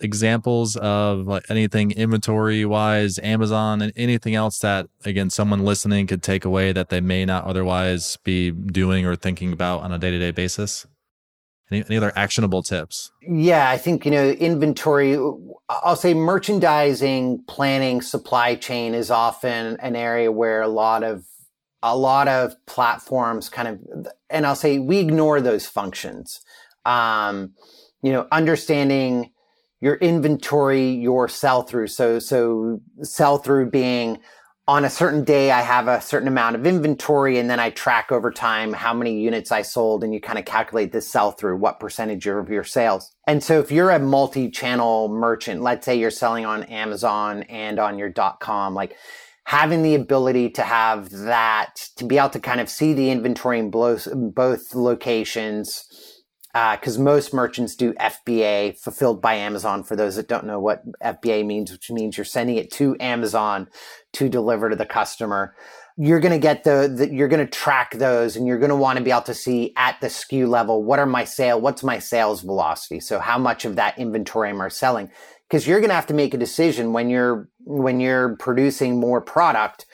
examples 0.00 0.76
of 0.76 1.26
like 1.26 1.44
anything 1.48 1.90
inventory 1.92 2.64
wise, 2.64 3.18
Amazon, 3.20 3.82
and 3.82 3.92
anything 3.96 4.34
else 4.34 4.58
that 4.60 4.88
again 5.04 5.30
someone 5.30 5.64
listening 5.64 6.06
could 6.06 6.22
take 6.22 6.44
away 6.44 6.72
that 6.72 6.88
they 6.88 7.00
may 7.00 7.24
not 7.24 7.44
otherwise 7.44 8.16
be 8.24 8.50
doing 8.50 9.06
or 9.06 9.16
thinking 9.16 9.52
about 9.52 9.82
on 9.82 9.92
a 9.92 9.98
day 9.98 10.10
to 10.10 10.18
day 10.18 10.30
basis? 10.30 10.86
Any, 11.70 11.84
any 11.88 11.96
other 11.96 12.12
actionable 12.14 12.62
tips? 12.62 13.10
Yeah, 13.22 13.68
I 13.68 13.76
think, 13.76 14.04
you 14.04 14.10
know, 14.10 14.30
inventory, 14.30 15.18
I'll 15.68 15.96
say 15.96 16.14
merchandising, 16.14 17.44
planning, 17.48 18.02
supply 18.02 18.54
chain 18.54 18.94
is 18.94 19.10
often 19.10 19.76
an 19.80 19.96
area 19.96 20.30
where 20.30 20.62
a 20.62 20.68
lot 20.68 21.02
of 21.02 21.24
a 21.82 21.96
lot 21.96 22.26
of 22.26 22.54
platforms 22.66 23.48
kind 23.48 23.68
of 23.68 24.08
and 24.28 24.46
I'll 24.46 24.56
say 24.56 24.78
we 24.78 24.98
ignore 24.98 25.40
those 25.40 25.66
functions. 25.66 26.40
Um, 26.84 27.52
you 28.02 28.12
know, 28.12 28.26
understanding 28.32 29.30
your 29.80 29.96
inventory, 29.96 30.90
your 30.90 31.28
sell 31.28 31.62
through. 31.62 31.88
So 31.88 32.18
so 32.18 32.80
sell 33.02 33.38
through 33.38 33.70
being 33.70 34.18
on 34.68 34.84
a 34.84 34.90
certain 34.90 35.22
day, 35.22 35.52
I 35.52 35.60
have 35.60 35.86
a 35.86 36.00
certain 36.00 36.26
amount 36.26 36.56
of 36.56 36.66
inventory 36.66 37.38
and 37.38 37.48
then 37.48 37.60
I 37.60 37.70
track 37.70 38.10
over 38.10 38.32
time 38.32 38.72
how 38.72 38.92
many 38.92 39.20
units 39.20 39.52
I 39.52 39.62
sold 39.62 40.02
and 40.02 40.12
you 40.12 40.20
kind 40.20 40.40
of 40.40 40.44
calculate 40.44 40.90
the 40.90 41.00
sell 41.00 41.30
through, 41.30 41.56
what 41.58 41.78
percentage 41.78 42.26
of 42.26 42.50
your 42.50 42.64
sales. 42.64 43.14
And 43.28 43.44
so 43.44 43.60
if 43.60 43.70
you're 43.70 43.90
a 43.90 44.00
multi-channel 44.00 45.08
merchant, 45.08 45.62
let's 45.62 45.86
say 45.86 45.96
you're 45.96 46.10
selling 46.10 46.44
on 46.44 46.64
Amazon 46.64 47.44
and 47.44 47.78
on 47.78 47.96
your 47.96 48.12
.com, 48.40 48.74
like 48.74 48.96
having 49.44 49.82
the 49.82 49.94
ability 49.94 50.50
to 50.50 50.62
have 50.62 51.10
that, 51.10 51.88
to 51.94 52.04
be 52.04 52.18
able 52.18 52.30
to 52.30 52.40
kind 52.40 52.60
of 52.60 52.68
see 52.68 52.92
the 52.92 53.10
inventory 53.10 53.60
in 53.60 53.70
both 53.70 54.74
locations, 54.74 55.84
because 56.72 56.96
uh, 56.96 57.02
most 57.02 57.34
merchants 57.34 57.74
do 57.74 57.92
FBA, 57.94 58.78
fulfilled 58.78 59.20
by 59.20 59.34
Amazon. 59.34 59.84
For 59.84 59.94
those 59.94 60.16
that 60.16 60.26
don't 60.26 60.46
know 60.46 60.58
what 60.58 60.82
FBA 61.00 61.44
means, 61.44 61.70
which 61.70 61.90
means 61.90 62.16
you're 62.16 62.24
sending 62.24 62.56
it 62.56 62.70
to 62.72 62.96
Amazon 62.98 63.68
to 64.14 64.30
deliver 64.30 64.70
to 64.70 64.76
the 64.76 64.86
customer. 64.86 65.54
You're 65.98 66.20
going 66.20 66.32
to 66.32 66.38
get 66.38 66.64
the, 66.64 66.90
the 66.94 67.12
you're 67.12 67.28
going 67.28 67.44
to 67.44 67.50
track 67.50 67.92
those, 67.98 68.36
and 68.36 68.46
you're 68.46 68.58
going 68.58 68.70
to 68.70 68.76
want 68.76 68.96
to 68.96 69.04
be 69.04 69.10
able 69.10 69.22
to 69.22 69.34
see 69.34 69.74
at 69.76 70.00
the 70.00 70.06
SKU 70.06 70.48
level 70.48 70.82
what 70.82 70.98
are 70.98 71.04
my 71.04 71.24
sale, 71.24 71.60
what's 71.60 71.82
my 71.82 71.98
sales 71.98 72.40
velocity. 72.40 73.00
So 73.00 73.18
how 73.18 73.36
much 73.36 73.66
of 73.66 73.76
that 73.76 73.98
inventory 73.98 74.48
am 74.48 74.62
I 74.62 74.68
selling? 74.68 75.10
Because 75.48 75.66
you're 75.66 75.80
going 75.80 75.90
to 75.90 75.94
have 75.94 76.06
to 76.06 76.14
make 76.14 76.32
a 76.32 76.38
decision 76.38 76.94
when 76.94 77.10
you're 77.10 77.50
when 77.64 78.00
you're 78.00 78.34
producing 78.36 78.98
more 78.98 79.20
product 79.20 79.84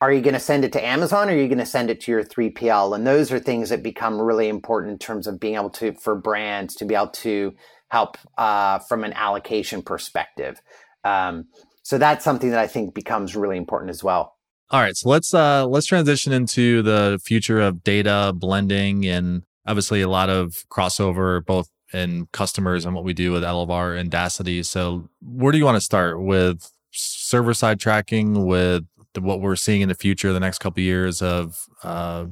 are 0.00 0.12
you 0.12 0.20
going 0.20 0.34
to 0.34 0.40
send 0.40 0.64
it 0.64 0.72
to 0.72 0.84
Amazon 0.84 1.28
or 1.28 1.32
are 1.32 1.36
you 1.36 1.48
going 1.48 1.58
to 1.58 1.66
send 1.66 1.90
it 1.90 2.00
to 2.02 2.12
your 2.12 2.22
3PL? 2.22 2.94
And 2.94 3.06
those 3.06 3.32
are 3.32 3.40
things 3.40 3.70
that 3.70 3.82
become 3.82 4.20
really 4.20 4.48
important 4.48 4.92
in 4.92 4.98
terms 4.98 5.26
of 5.26 5.40
being 5.40 5.56
able 5.56 5.70
to, 5.70 5.92
for 5.92 6.14
brands 6.14 6.74
to 6.76 6.84
be 6.84 6.94
able 6.94 7.08
to 7.08 7.54
help 7.88 8.16
uh, 8.36 8.78
from 8.80 9.02
an 9.02 9.12
allocation 9.14 9.82
perspective. 9.82 10.60
Um, 11.04 11.46
so 11.82 11.98
that's 11.98 12.24
something 12.24 12.50
that 12.50 12.60
I 12.60 12.66
think 12.66 12.94
becomes 12.94 13.34
really 13.34 13.56
important 13.56 13.90
as 13.90 14.04
well. 14.04 14.36
All 14.70 14.80
right, 14.80 14.94
so 14.94 15.08
let's 15.08 15.32
uh, 15.32 15.66
let's 15.66 15.86
transition 15.86 16.30
into 16.30 16.82
the 16.82 17.18
future 17.24 17.58
of 17.58 17.82
data 17.82 18.34
blending 18.34 19.06
and 19.06 19.44
obviously 19.66 20.02
a 20.02 20.08
lot 20.08 20.28
of 20.28 20.64
crossover 20.70 21.42
both 21.42 21.70
in 21.94 22.26
customers 22.32 22.84
and 22.84 22.94
what 22.94 23.04
we 23.04 23.14
do 23.14 23.32
with 23.32 23.42
Elevar 23.42 23.98
and 23.98 24.10
Daasity. 24.10 24.62
So 24.62 25.08
where 25.22 25.52
do 25.52 25.58
you 25.58 25.64
want 25.64 25.76
to 25.76 25.80
start 25.80 26.20
with 26.20 26.70
server 26.92 27.54
side 27.54 27.80
tracking 27.80 28.44
with 28.44 28.84
what 29.20 29.40
we're 29.40 29.56
seeing 29.56 29.80
in 29.80 29.88
the 29.88 29.94
future, 29.94 30.32
the 30.32 30.40
next 30.40 30.58
couple 30.58 30.80
of 30.80 30.84
years 30.84 31.22
of 31.22 31.66
uh, 31.82 32.26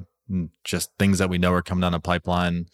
just 0.64 0.90
things 0.98 1.18
that 1.18 1.30
we 1.30 1.38
know 1.38 1.52
are 1.52 1.62
coming 1.62 1.82
down 1.82 1.92
the 1.92 2.00
pipeline. 2.00 2.66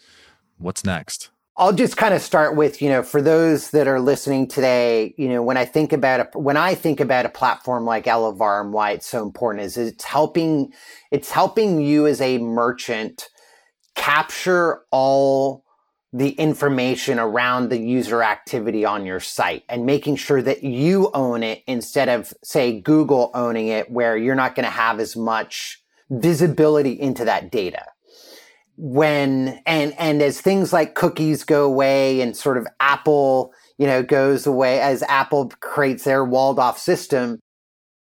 What's 0.58 0.84
next? 0.84 1.30
I'll 1.56 1.72
just 1.72 1.98
kind 1.98 2.14
of 2.14 2.22
start 2.22 2.56
with, 2.56 2.80
you 2.80 2.88
know, 2.88 3.02
for 3.02 3.20
those 3.20 3.72
that 3.72 3.86
are 3.86 4.00
listening 4.00 4.48
today, 4.48 5.14
you 5.18 5.28
know, 5.28 5.42
when 5.42 5.58
I 5.58 5.66
think 5.66 5.92
about 5.92 6.20
a, 6.20 6.38
when 6.38 6.56
I 6.56 6.74
think 6.74 6.98
about 6.98 7.26
a 7.26 7.28
platform 7.28 7.84
like 7.84 8.06
Elevar 8.06 8.62
and 8.62 8.72
why 8.72 8.92
it's 8.92 9.06
so 9.06 9.22
important 9.22 9.64
is 9.66 9.76
it's 9.76 10.04
helping, 10.04 10.72
it's 11.10 11.30
helping 11.30 11.82
you 11.82 12.06
as 12.06 12.22
a 12.22 12.38
merchant 12.38 13.28
capture 13.94 14.80
all 14.90 15.61
the 16.12 16.30
information 16.32 17.18
around 17.18 17.70
the 17.70 17.78
user 17.78 18.22
activity 18.22 18.84
on 18.84 19.06
your 19.06 19.20
site 19.20 19.64
and 19.68 19.86
making 19.86 20.16
sure 20.16 20.42
that 20.42 20.62
you 20.62 21.10
own 21.14 21.42
it 21.42 21.62
instead 21.66 22.08
of 22.08 22.34
say 22.44 22.80
Google 22.80 23.30
owning 23.34 23.68
it 23.68 23.90
where 23.90 24.16
you're 24.16 24.34
not 24.34 24.54
going 24.54 24.64
to 24.64 24.70
have 24.70 25.00
as 25.00 25.16
much 25.16 25.82
visibility 26.10 26.92
into 26.92 27.24
that 27.24 27.50
data. 27.50 27.86
When, 28.76 29.62
and, 29.64 29.94
and 29.98 30.20
as 30.20 30.40
things 30.40 30.72
like 30.72 30.94
cookies 30.94 31.44
go 31.44 31.64
away 31.64 32.20
and 32.20 32.36
sort 32.36 32.58
of 32.58 32.66
Apple, 32.78 33.54
you 33.78 33.86
know, 33.86 34.02
goes 34.02 34.46
away 34.46 34.80
as 34.80 35.02
Apple 35.04 35.50
creates 35.60 36.04
their 36.04 36.24
walled 36.24 36.58
off 36.58 36.78
system, 36.78 37.38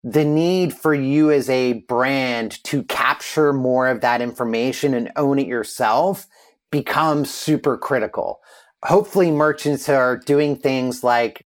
the 0.04 0.24
need 0.24 0.74
for 0.74 0.94
you 0.94 1.30
as 1.30 1.48
a 1.48 1.74
brand 1.88 2.62
to 2.64 2.82
capture 2.84 3.52
more 3.54 3.88
of 3.88 4.02
that 4.02 4.20
information 4.20 4.92
and 4.92 5.10
own 5.16 5.38
it 5.38 5.46
yourself 5.46 6.26
becomes 6.70 7.30
super 7.30 7.76
critical. 7.76 8.40
Hopefully 8.84 9.30
merchants 9.30 9.88
are 9.88 10.16
doing 10.16 10.56
things 10.56 11.02
like 11.02 11.46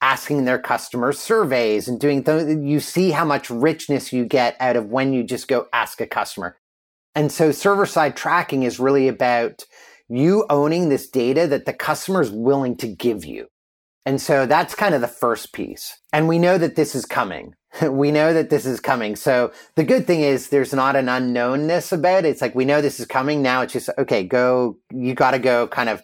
asking 0.00 0.44
their 0.44 0.58
customers 0.58 1.18
surveys 1.18 1.88
and 1.88 1.98
doing 1.98 2.22
th- 2.22 2.58
you 2.60 2.80
see 2.80 3.10
how 3.10 3.24
much 3.24 3.48
richness 3.48 4.12
you 4.12 4.24
get 4.24 4.56
out 4.60 4.76
of 4.76 4.86
when 4.86 5.12
you 5.12 5.22
just 5.22 5.48
go 5.48 5.66
ask 5.72 6.00
a 6.00 6.06
customer. 6.06 6.58
And 7.14 7.30
so 7.30 7.52
server 7.52 7.86
side 7.86 8.16
tracking 8.16 8.64
is 8.64 8.80
really 8.80 9.08
about 9.08 9.64
you 10.08 10.44
owning 10.50 10.88
this 10.88 11.08
data 11.08 11.46
that 11.46 11.64
the 11.64 11.72
customer 11.72 12.20
is 12.20 12.30
willing 12.30 12.76
to 12.76 12.86
give 12.86 13.24
you. 13.24 13.46
And 14.04 14.20
so 14.20 14.44
that's 14.44 14.74
kind 14.74 14.94
of 14.94 15.00
the 15.00 15.08
first 15.08 15.52
piece. 15.52 15.96
And 16.12 16.28
we 16.28 16.38
know 16.38 16.58
that 16.58 16.76
this 16.76 16.94
is 16.94 17.06
coming. 17.06 17.54
we 17.82 18.10
know 18.10 18.32
that 18.32 18.50
this 18.50 18.66
is 18.66 18.80
coming. 18.80 19.16
So 19.16 19.52
the 19.74 19.84
good 19.84 20.06
thing 20.06 20.20
is 20.20 20.48
there's 20.48 20.72
not 20.72 20.96
an 20.96 21.06
unknownness 21.06 21.92
about 21.92 22.24
it. 22.24 22.28
It's 22.28 22.40
like 22.40 22.54
we 22.54 22.64
know 22.64 22.80
this 22.80 23.00
is 23.00 23.06
coming. 23.06 23.42
Now 23.42 23.62
it's 23.62 23.72
just, 23.72 23.90
okay, 23.98 24.24
go, 24.24 24.78
you 24.92 25.14
got 25.14 25.32
to 25.32 25.38
go 25.38 25.66
kind 25.66 25.88
of 25.88 26.02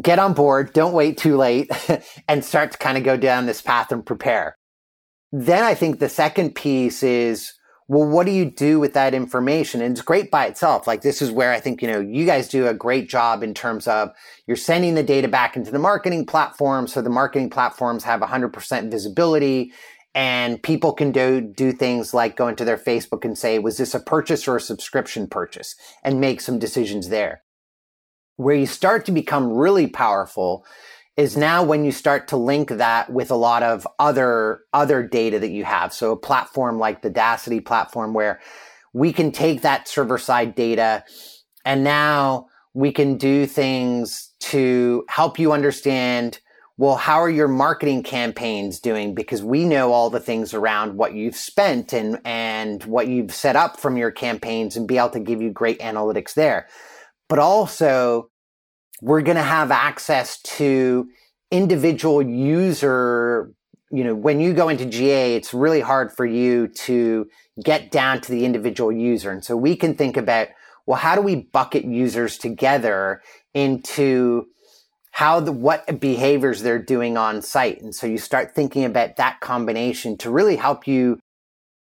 get 0.00 0.18
on 0.18 0.34
board. 0.34 0.72
Don't 0.72 0.92
wait 0.92 1.18
too 1.18 1.36
late 1.36 1.70
and 2.28 2.44
start 2.44 2.72
to 2.72 2.78
kind 2.78 2.96
of 2.96 3.04
go 3.04 3.16
down 3.16 3.46
this 3.46 3.62
path 3.62 3.92
and 3.92 4.04
prepare. 4.04 4.56
Then 5.32 5.62
I 5.62 5.74
think 5.74 5.98
the 5.98 6.08
second 6.08 6.54
piece 6.54 7.02
is, 7.02 7.52
well, 7.86 8.06
what 8.06 8.24
do 8.24 8.32
you 8.32 8.44
do 8.44 8.78
with 8.78 8.94
that 8.94 9.14
information? 9.14 9.82
And 9.82 9.92
it's 9.92 10.02
great 10.02 10.30
by 10.30 10.46
itself. 10.46 10.86
Like 10.86 11.02
this 11.02 11.20
is 11.20 11.32
where 11.32 11.52
I 11.52 11.58
think, 11.58 11.82
you 11.82 11.88
know, 11.88 12.00
you 12.00 12.24
guys 12.24 12.48
do 12.48 12.68
a 12.68 12.74
great 12.74 13.08
job 13.08 13.42
in 13.42 13.52
terms 13.52 13.88
of 13.88 14.10
you're 14.46 14.56
sending 14.56 14.94
the 14.94 15.02
data 15.02 15.26
back 15.26 15.56
into 15.56 15.72
the 15.72 15.78
marketing 15.78 16.24
platform. 16.24 16.86
So 16.86 17.02
the 17.02 17.10
marketing 17.10 17.50
platforms 17.50 18.04
have 18.04 18.20
100% 18.20 18.90
visibility 18.90 19.72
and 20.14 20.62
people 20.62 20.92
can 20.92 21.12
do, 21.12 21.40
do 21.40 21.72
things 21.72 22.12
like 22.12 22.36
go 22.36 22.48
into 22.48 22.64
their 22.64 22.76
Facebook 22.76 23.24
and 23.24 23.38
say, 23.38 23.58
was 23.58 23.76
this 23.76 23.94
a 23.94 24.00
purchase 24.00 24.48
or 24.48 24.56
a 24.56 24.60
subscription 24.60 25.26
purchase? 25.28 25.76
And 26.02 26.20
make 26.20 26.40
some 26.40 26.58
decisions 26.58 27.08
there. 27.08 27.42
Where 28.36 28.56
you 28.56 28.66
start 28.66 29.06
to 29.06 29.12
become 29.12 29.52
really 29.52 29.86
powerful 29.86 30.64
is 31.16 31.36
now 31.36 31.62
when 31.62 31.84
you 31.84 31.92
start 31.92 32.28
to 32.28 32.36
link 32.36 32.70
that 32.70 33.12
with 33.12 33.30
a 33.30 33.36
lot 33.36 33.62
of 33.62 33.86
other, 33.98 34.62
other 34.72 35.06
data 35.06 35.38
that 35.38 35.50
you 35.50 35.64
have. 35.64 35.92
So 35.92 36.12
a 36.12 36.16
platform 36.16 36.78
like 36.78 37.02
the 37.02 37.10
Daasity 37.10 37.64
platform 37.64 38.14
where 38.14 38.40
we 38.92 39.12
can 39.12 39.30
take 39.30 39.62
that 39.62 39.86
server 39.86 40.18
side 40.18 40.54
data 40.54 41.04
and 41.64 41.84
now 41.84 42.46
we 42.74 42.90
can 42.90 43.16
do 43.16 43.46
things 43.46 44.32
to 44.40 45.04
help 45.08 45.38
you 45.38 45.52
understand 45.52 46.40
well, 46.80 46.96
how 46.96 47.20
are 47.20 47.28
your 47.28 47.46
marketing 47.46 48.02
campaigns 48.02 48.80
doing? 48.80 49.14
Because 49.14 49.42
we 49.42 49.66
know 49.66 49.92
all 49.92 50.08
the 50.08 50.18
things 50.18 50.54
around 50.54 50.96
what 50.96 51.12
you've 51.12 51.36
spent 51.36 51.92
and, 51.92 52.18
and 52.24 52.82
what 52.84 53.06
you've 53.06 53.34
set 53.34 53.54
up 53.54 53.78
from 53.78 53.98
your 53.98 54.10
campaigns 54.10 54.78
and 54.78 54.88
be 54.88 54.96
able 54.96 55.10
to 55.10 55.20
give 55.20 55.42
you 55.42 55.50
great 55.50 55.78
analytics 55.80 56.32
there. 56.32 56.68
But 57.28 57.38
also, 57.38 58.30
we're 59.02 59.20
going 59.20 59.36
to 59.36 59.42
have 59.42 59.70
access 59.70 60.40
to 60.40 61.06
individual 61.50 62.22
user 62.22 63.52
you 63.92 64.04
know, 64.04 64.14
when 64.14 64.40
you 64.40 64.54
go 64.54 64.68
into 64.68 64.86
GA, 64.86 65.34
it's 65.34 65.52
really 65.52 65.80
hard 65.80 66.12
for 66.12 66.24
you 66.24 66.68
to 66.68 67.28
get 67.62 67.90
down 67.90 68.20
to 68.22 68.30
the 68.30 68.44
individual 68.44 68.92
user. 68.92 69.32
And 69.32 69.44
so 69.44 69.56
we 69.56 69.74
can 69.74 69.96
think 69.96 70.16
about, 70.16 70.48
well, 70.86 70.96
how 70.96 71.16
do 71.16 71.20
we 71.20 71.34
bucket 71.34 71.84
users 71.84 72.38
together 72.38 73.20
into 73.52 74.46
how 75.12 75.40
the 75.40 75.52
what 75.52 76.00
behaviors 76.00 76.62
they're 76.62 76.78
doing 76.78 77.16
on 77.16 77.42
site. 77.42 77.80
And 77.80 77.94
so 77.94 78.06
you 78.06 78.18
start 78.18 78.54
thinking 78.54 78.84
about 78.84 79.16
that 79.16 79.40
combination 79.40 80.16
to 80.18 80.30
really 80.30 80.56
help 80.56 80.86
you 80.86 81.18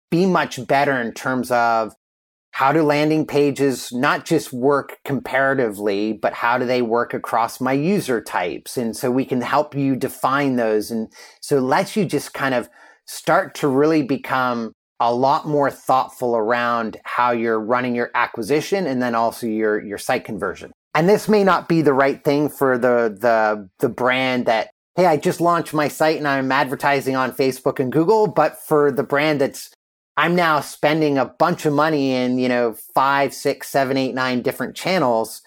be 0.09 0.25
much 0.25 0.65
better 0.67 0.99
in 1.01 1.13
terms 1.13 1.51
of 1.51 1.93
how 2.51 2.71
do 2.71 2.81
landing 2.81 3.27
pages 3.27 3.91
not 3.91 4.25
just 4.25 4.51
work 4.51 4.97
comparatively 5.05 6.13
but 6.13 6.33
how 6.33 6.57
do 6.57 6.65
they 6.65 6.81
work 6.81 7.13
across 7.13 7.59
my 7.59 7.73
user 7.73 8.21
types? 8.21 8.77
And 8.77 8.95
so 8.95 9.11
we 9.11 9.25
can 9.25 9.41
help 9.41 9.75
you 9.75 9.95
define 9.95 10.55
those. 10.55 10.89
And 10.89 11.11
so 11.41 11.59
lets 11.59 11.95
you 11.95 12.05
just 12.05 12.33
kind 12.33 12.55
of 12.55 12.69
start 13.05 13.55
to 13.55 13.67
really 13.67 14.03
become 14.03 14.73
a 14.99 15.13
lot 15.13 15.47
more 15.47 15.69
thoughtful 15.69 16.35
around 16.35 16.97
how 17.03 17.31
you're 17.31 17.59
running 17.59 17.95
your 17.95 18.09
acquisition 18.15 18.87
and 18.87 19.01
then 19.01 19.13
also 19.13 19.45
your 19.45 19.83
your 19.83 19.97
site 19.97 20.25
conversion 20.25 20.71
and 20.97 21.07
this 21.07 21.29
may 21.29 21.43
not 21.43 21.69
be 21.69 21.81
the 21.81 21.93
right 21.93 22.23
thing 22.23 22.49
for 22.49 22.77
the 22.77 23.15
the 23.19 23.69
the 23.79 23.89
brand 23.89 24.45
that 24.45 24.69
hey 24.95 25.05
i 25.05 25.15
just 25.15 25.39
launched 25.39 25.73
my 25.73 25.87
site 25.87 26.17
and 26.17 26.27
i'm 26.27 26.51
advertising 26.51 27.15
on 27.15 27.31
facebook 27.31 27.79
and 27.79 27.91
google 27.91 28.27
but 28.27 28.57
for 28.59 28.91
the 28.91 29.03
brand 29.03 29.39
that's 29.39 29.71
i'm 30.17 30.35
now 30.35 30.59
spending 30.59 31.17
a 31.17 31.25
bunch 31.25 31.65
of 31.65 31.73
money 31.73 32.11
in 32.11 32.37
you 32.37 32.49
know 32.49 32.75
five 32.93 33.33
six 33.33 33.69
seven 33.69 33.95
eight 33.95 34.15
nine 34.15 34.41
different 34.41 34.75
channels 34.75 35.41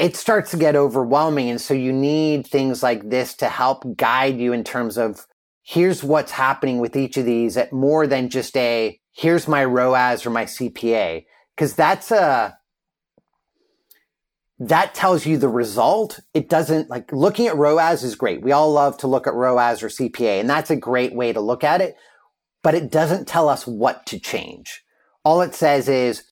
it 0.00 0.16
starts 0.16 0.50
to 0.50 0.56
get 0.56 0.76
overwhelming. 0.76 1.50
And 1.50 1.60
so 1.60 1.74
you 1.74 1.92
need 1.92 2.46
things 2.46 2.82
like 2.82 3.10
this 3.10 3.34
to 3.34 3.50
help 3.50 3.84
guide 3.96 4.40
you 4.40 4.54
in 4.54 4.64
terms 4.64 4.96
of 4.96 5.26
here's 5.62 6.02
what's 6.02 6.32
happening 6.32 6.78
with 6.78 6.96
each 6.96 7.18
of 7.18 7.26
these 7.26 7.58
at 7.58 7.70
more 7.72 8.06
than 8.06 8.30
just 8.30 8.56
a 8.56 8.98
here's 9.12 9.46
my 9.46 9.64
roas 9.64 10.24
or 10.24 10.30
my 10.30 10.44
cpa 10.44 11.24
because 11.54 11.74
that's 11.74 12.10
a 12.10 12.56
that 14.60 14.94
tells 14.94 15.24
you 15.24 15.38
the 15.38 15.48
result. 15.48 16.20
It 16.34 16.50
doesn't 16.50 16.90
like 16.90 17.10
looking 17.12 17.46
at 17.46 17.56
ROAS 17.56 18.04
is 18.04 18.14
great. 18.14 18.42
We 18.42 18.52
all 18.52 18.70
love 18.70 18.98
to 18.98 19.06
look 19.06 19.26
at 19.26 19.34
ROAS 19.34 19.82
or 19.82 19.88
CPA, 19.88 20.38
and 20.38 20.48
that's 20.48 20.70
a 20.70 20.76
great 20.76 21.14
way 21.14 21.32
to 21.32 21.40
look 21.40 21.64
at 21.64 21.80
it, 21.80 21.96
but 22.62 22.74
it 22.74 22.90
doesn't 22.90 23.26
tell 23.26 23.48
us 23.48 23.66
what 23.66 24.04
to 24.06 24.20
change. 24.20 24.84
All 25.24 25.40
it 25.40 25.54
says 25.54 25.88
is 25.88 26.24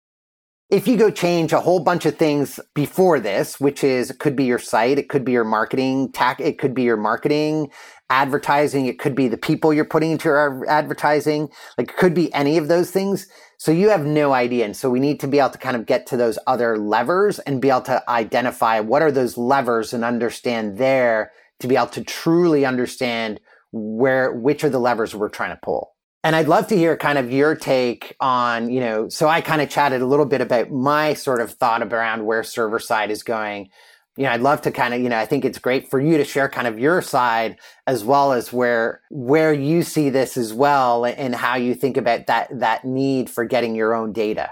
if 0.71 0.87
you 0.87 0.97
go 0.97 1.11
change 1.11 1.53
a 1.53 1.61
whole 1.61 1.81
bunch 1.81 2.05
of 2.05 2.17
things 2.17 2.61
before 2.75 3.19
this, 3.19 3.59
which 3.59 3.83
is 3.83 4.11
it 4.11 4.19
could 4.19 4.37
be 4.37 4.45
your 4.45 4.59
site, 4.59 4.99
it 4.99 5.09
could 5.09 5.25
be 5.25 5.33
your 5.33 5.45
marketing 5.45 6.13
tack, 6.13 6.41
it 6.41 6.59
could 6.59 6.75
be 6.75 6.83
your 6.83 6.97
marketing, 6.97 7.71
advertising, 8.11 8.87
it 8.87 8.99
could 8.99 9.15
be 9.15 9.29
the 9.29 9.39
people 9.39 9.73
you're 9.73 9.85
putting 9.85 10.11
into 10.11 10.29
your 10.29 10.69
advertising, 10.69 11.49
like 11.79 11.91
it 11.91 11.97
could 11.97 12.15
be 12.15 12.33
any 12.35 12.59
of 12.59 12.69
those 12.69 12.91
things 12.91 13.27
so 13.59 13.73
you 13.73 13.89
have 13.89 14.07
no 14.07 14.33
idea. 14.33 14.65
And 14.65 14.77
so 14.77 14.89
we 14.89 15.01
need 15.01 15.19
to 15.21 15.27
be 15.27 15.41
able 15.41 15.51
to 15.51 15.59
kind 15.59 15.77
of 15.77 15.85
get 15.85 16.07
to 16.07 16.17
those 16.17 16.39
other 16.47 16.79
levers 16.79 17.41
and 17.41 17.61
be 17.61 17.71
able 17.71 17.83
to 17.83 18.09
identify 18.09 18.79
what 18.81 19.03
are 19.03 19.11
those 19.11 19.37
levers 19.37 19.93
and 19.93 20.05
understand 20.05 20.79
there 20.79 21.33
to 21.59 21.67
be 21.67 21.77
able 21.77 21.89
to 21.89 22.05
truly 22.05 22.65
understand 22.65 23.41
where, 23.73 24.33
which 24.33 24.63
are 24.63 24.71
the 24.71 24.79
levers 24.79 25.15
we're 25.15 25.29
trying 25.29 25.51
to 25.51 25.61
pull. 25.63 25.95
And 26.25 26.35
I'd 26.35 26.49
love 26.49 26.67
to 26.69 26.77
hear 26.77 26.97
kind 26.97 27.17
of 27.17 27.31
your 27.33 27.55
take 27.55 28.17
on, 28.21 28.71
you 28.71 28.81
know, 28.81 29.09
so 29.09 29.29
I 29.29 29.41
kind 29.41 29.63
of 29.63 29.71
chatted 29.71 30.03
a 30.03 30.07
little 30.07 30.27
bit 30.27 30.41
about 30.41 30.71
my 30.71 31.15
sort 31.15 31.41
of 31.41 31.53
thought 31.53 31.83
around 31.83 32.27
where 32.27 32.43
server 32.43 32.81
side 32.81 33.11
is 33.11 33.23
going 33.23 33.71
you 34.19 34.25
know, 34.25 34.31
I'd 34.31 34.41
love 34.41 34.63
to 34.63 34.73
kind 34.73 34.93
of, 34.93 35.01
you 35.01 35.09
know, 35.09 35.17
I 35.17 35.27
think 35.27 35.45
it's 35.45 35.61
great 35.61 35.89
for 35.89 36.01
you 36.01 36.17
to 36.19 36.25
share 36.25 36.49
kind 36.49 36.67
of 36.67 36.77
your 36.77 37.01
side 37.01 37.57
as 37.87 38.05
well 38.05 38.33
as 38.33 38.53
where 38.53 39.01
where 39.11 39.53
you 39.53 39.85
see 39.85 40.11
this 40.11 40.37
as 40.37 40.53
well 40.53 41.05
and 41.05 41.37
how 41.37 41.55
you 41.55 41.73
think 41.73 41.97
about 41.97 42.27
that 42.27 42.49
that 42.59 42.85
need 42.85 43.31
for 43.31 43.45
getting 43.45 43.77
your 43.77 43.95
own 43.95 44.13
data. 44.13 44.51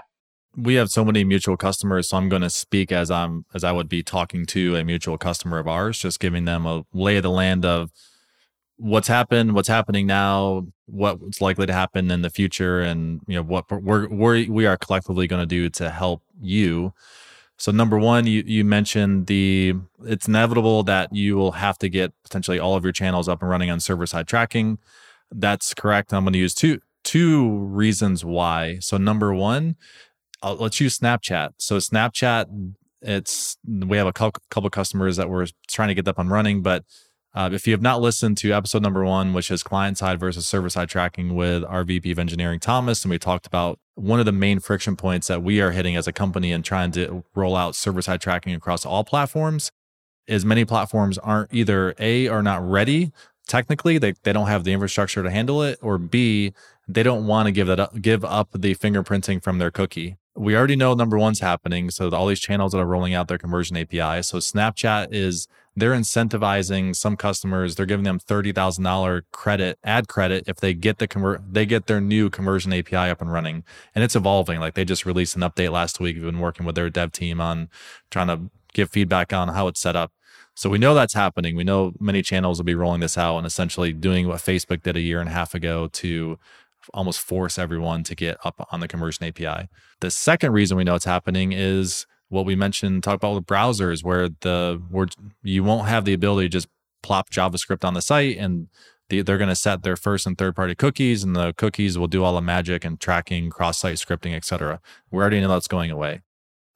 We 0.55 0.75
have 0.75 0.89
so 0.89 1.03
many 1.03 1.25
mutual 1.25 1.57
customers, 1.57 2.07
so 2.07 2.17
I'm 2.17 2.29
going 2.29 2.43
to 2.43 2.49
speak 2.49 2.93
as 2.93 3.11
I'm 3.11 3.45
as 3.53 3.65
I 3.65 3.73
would 3.73 3.89
be 3.89 4.03
talking 4.03 4.45
to 4.47 4.77
a 4.77 4.85
mutual 4.85 5.17
customer 5.17 5.59
of 5.59 5.67
ours, 5.67 5.99
just 5.99 6.21
giving 6.21 6.45
them 6.45 6.65
a 6.65 6.85
lay 6.93 7.17
of 7.17 7.23
the 7.23 7.29
land 7.29 7.65
of 7.65 7.91
what's 8.77 9.07
happened, 9.07 9.53
what's 9.53 9.67
happening 9.67 10.07
now, 10.07 10.67
what's 10.85 11.41
likely 11.41 11.65
to 11.65 11.73
happen 11.73 12.09
in 12.09 12.21
the 12.21 12.29
future, 12.29 12.81
and 12.81 13.21
you 13.27 13.35
know 13.35 13.43
what 13.43 13.69
we're, 13.69 14.07
we're 14.07 14.49
we 14.49 14.65
are 14.65 14.77
collectively 14.77 15.27
going 15.27 15.41
to 15.41 15.45
do 15.45 15.69
to 15.69 15.89
help 15.89 16.23
you 16.39 16.93
so 17.57 17.71
number 17.71 17.97
one, 17.97 18.27
you 18.27 18.43
you 18.45 18.63
mentioned 18.63 19.27
the 19.27 19.73
it's 20.05 20.27
inevitable 20.27 20.83
that 20.83 21.13
you 21.13 21.35
will 21.35 21.53
have 21.53 21.77
to 21.79 21.89
get 21.89 22.13
potentially 22.23 22.59
all 22.59 22.75
of 22.75 22.83
your 22.83 22.93
channels 22.93 23.27
up 23.27 23.41
and 23.41 23.49
running 23.49 23.71
on 23.71 23.79
server 23.79 24.05
side 24.05 24.27
tracking. 24.27 24.77
That's 25.31 25.73
correct. 25.73 26.13
I'm 26.13 26.23
going 26.23 26.33
to 26.33 26.39
use 26.39 26.53
two 26.53 26.79
two 27.03 27.49
reasons 27.49 28.23
why. 28.23 28.77
So 28.79 28.97
number 28.97 29.33
one, 29.33 29.75
I'll, 30.43 30.55
let's 30.55 30.79
use 30.79 30.99
Snapchat. 30.99 31.53
So 31.57 31.77
Snapchat, 31.77 32.73
it's 33.01 33.57
we 33.65 33.97
have 33.97 34.07
a 34.07 34.13
couple 34.13 34.69
customers 34.69 35.17
that 35.17 35.29
we're 35.29 35.47
trying 35.67 35.87
to 35.87 35.95
get 35.95 36.07
up 36.07 36.19
and 36.19 36.29
running, 36.29 36.61
but 36.61 36.85
uh, 37.37 37.51
if 37.53 37.67
you 37.67 37.73
have 37.73 37.83
not 37.83 38.01
listened 38.01 38.35
to 38.35 38.51
episode 38.51 38.81
number 38.81 39.05
one, 39.05 39.31
which 39.31 39.51
is 39.51 39.61
client 39.61 39.95
side 39.95 40.19
versus 40.19 40.47
server 40.47 40.69
side 40.69 40.89
tracking 40.89 41.35
with 41.35 41.63
our 41.65 41.83
VP 41.83 42.09
of 42.11 42.17
engineering, 42.17 42.59
Thomas, 42.59 43.03
and 43.03 43.11
we 43.11 43.19
talked 43.19 43.45
about 43.45 43.79
one 43.93 44.19
of 44.19 44.25
the 44.25 44.31
main 44.31 44.59
friction 44.59 44.95
points 44.95 45.27
that 45.27 45.43
we 45.43 45.61
are 45.61 45.69
hitting 45.69 45.95
as 45.95 46.07
a 46.07 46.11
company 46.11 46.51
and 46.51 46.65
trying 46.65 46.91
to 46.93 47.23
roll 47.35 47.55
out 47.55 47.75
server 47.75 48.01
side 48.01 48.21
tracking 48.21 48.55
across 48.55 48.87
all 48.87 49.03
platforms 49.03 49.71
is 50.25 50.43
many 50.43 50.65
platforms 50.65 51.19
aren't 51.19 51.53
either 51.53 51.93
A, 51.99 52.27
are 52.27 52.41
not 52.41 52.67
ready 52.67 53.11
technically, 53.47 53.97
they, 53.97 54.13
they 54.23 54.33
don't 54.33 54.47
have 54.47 54.63
the 54.63 54.73
infrastructure 54.73 55.23
to 55.23 55.31
handle 55.31 55.63
it, 55.63 55.79
or 55.81 55.97
B, 55.97 56.53
they 56.87 57.03
don't 57.03 57.25
want 57.25 57.47
to 57.47 57.51
give 57.51 57.67
that 57.67 57.79
up, 57.79 58.01
give 58.01 58.23
up 58.23 58.49
the 58.53 58.75
fingerprinting 58.75 59.41
from 59.41 59.57
their 59.57 59.71
cookie. 59.71 60.17
We 60.35 60.55
already 60.55 60.75
know 60.75 60.93
number 60.93 61.17
one's 61.17 61.39
happening. 61.39 61.89
So 61.89 62.09
all 62.11 62.27
these 62.27 62.39
channels 62.39 62.73
that 62.73 62.79
are 62.79 62.85
rolling 62.85 63.15
out 63.15 63.27
their 63.27 63.39
conversion 63.39 63.75
API. 63.75 64.21
So 64.21 64.37
Snapchat 64.37 65.07
is 65.11 65.47
they're 65.77 65.93
incentivizing 65.93 66.95
some 66.95 67.15
customers. 67.15 67.75
They're 67.75 67.85
giving 67.85 68.03
them 68.03 68.17
thirty 68.17 68.51
thousand 68.51 68.83
dollar 68.83 69.25
credit, 69.31 69.77
ad 69.83 70.07
credit, 70.07 70.45
if 70.47 70.57
they 70.57 70.73
get 70.73 70.97
the 70.97 71.07
convert, 71.07 71.53
they 71.53 71.67
get 71.67 71.85
their 71.85 72.01
new 72.01 72.31
conversion 72.31 72.73
API 72.73 72.95
up 72.95 73.21
and 73.21 73.31
running, 73.31 73.63
and 73.93 74.03
it's 74.03 74.15
evolving. 74.15 74.59
Like 74.59 74.73
they 74.73 74.83
just 74.83 75.05
released 75.05 75.35
an 75.35 75.43
update 75.43 75.71
last 75.71 75.99
week. 75.99 76.15
We've 76.15 76.25
been 76.25 76.39
working 76.39 76.65
with 76.65 76.73
their 76.73 76.89
dev 76.89 77.11
team 77.11 77.39
on 77.39 77.69
trying 78.09 78.27
to 78.27 78.49
give 78.73 78.89
feedback 78.89 79.31
on 79.31 79.49
how 79.49 79.67
it's 79.67 79.79
set 79.79 79.95
up. 79.95 80.11
So 80.55 80.67
we 80.67 80.79
know 80.79 80.95
that's 80.95 81.13
happening. 81.13 81.55
We 81.55 81.63
know 81.63 81.93
many 81.99 82.23
channels 82.23 82.57
will 82.57 82.65
be 82.65 82.73
rolling 82.73 83.01
this 83.01 83.15
out 83.15 83.37
and 83.37 83.45
essentially 83.45 83.93
doing 83.93 84.27
what 84.27 84.39
Facebook 84.39 84.81
did 84.81 84.97
a 84.97 85.01
year 85.01 85.19
and 85.19 85.29
a 85.29 85.33
half 85.33 85.53
ago 85.53 85.87
to 85.89 86.39
almost 86.91 87.19
force 87.19 87.59
everyone 87.59 88.03
to 88.05 88.15
get 88.15 88.37
up 88.43 88.67
on 88.71 88.79
the 88.79 88.87
conversion 88.87 89.25
API. 89.25 89.69
The 89.99 90.09
second 90.09 90.53
reason 90.53 90.75
we 90.75 90.83
know 90.83 90.95
it's 90.95 91.05
happening 91.05 91.51
is 91.51 92.07
what 92.29 92.45
we 92.45 92.55
mentioned 92.55 93.03
talk 93.03 93.15
about 93.15 93.35
with 93.35 93.45
browsers 93.45 94.03
where 94.03 94.29
the 94.41 94.81
where 94.89 95.07
you 95.43 95.63
won't 95.63 95.87
have 95.87 96.05
the 96.05 96.13
ability 96.13 96.47
to 96.47 96.51
just 96.51 96.67
plop 97.03 97.29
javascript 97.29 97.85
on 97.85 97.93
the 97.93 98.01
site 98.01 98.37
and 98.37 98.67
the, 99.09 99.21
they're 99.21 99.37
going 99.37 99.47
to 99.49 99.55
set 99.55 99.83
their 99.83 99.95
first 99.95 100.27
and 100.27 100.37
third 100.37 100.55
party 100.55 100.75
cookies 100.75 101.23
and 101.23 101.35
the 101.35 101.53
cookies 101.53 101.97
will 101.97 102.07
do 102.07 102.23
all 102.23 102.35
the 102.35 102.41
magic 102.41 102.83
and 102.83 102.99
tracking 102.99 103.49
cross 103.49 103.77
site 103.77 103.95
scripting 103.95 104.35
etc 104.35 104.79
we 105.11 105.19
already 105.19 105.39
know 105.39 105.47
that's 105.47 105.67
going 105.67 105.91
away. 105.91 106.21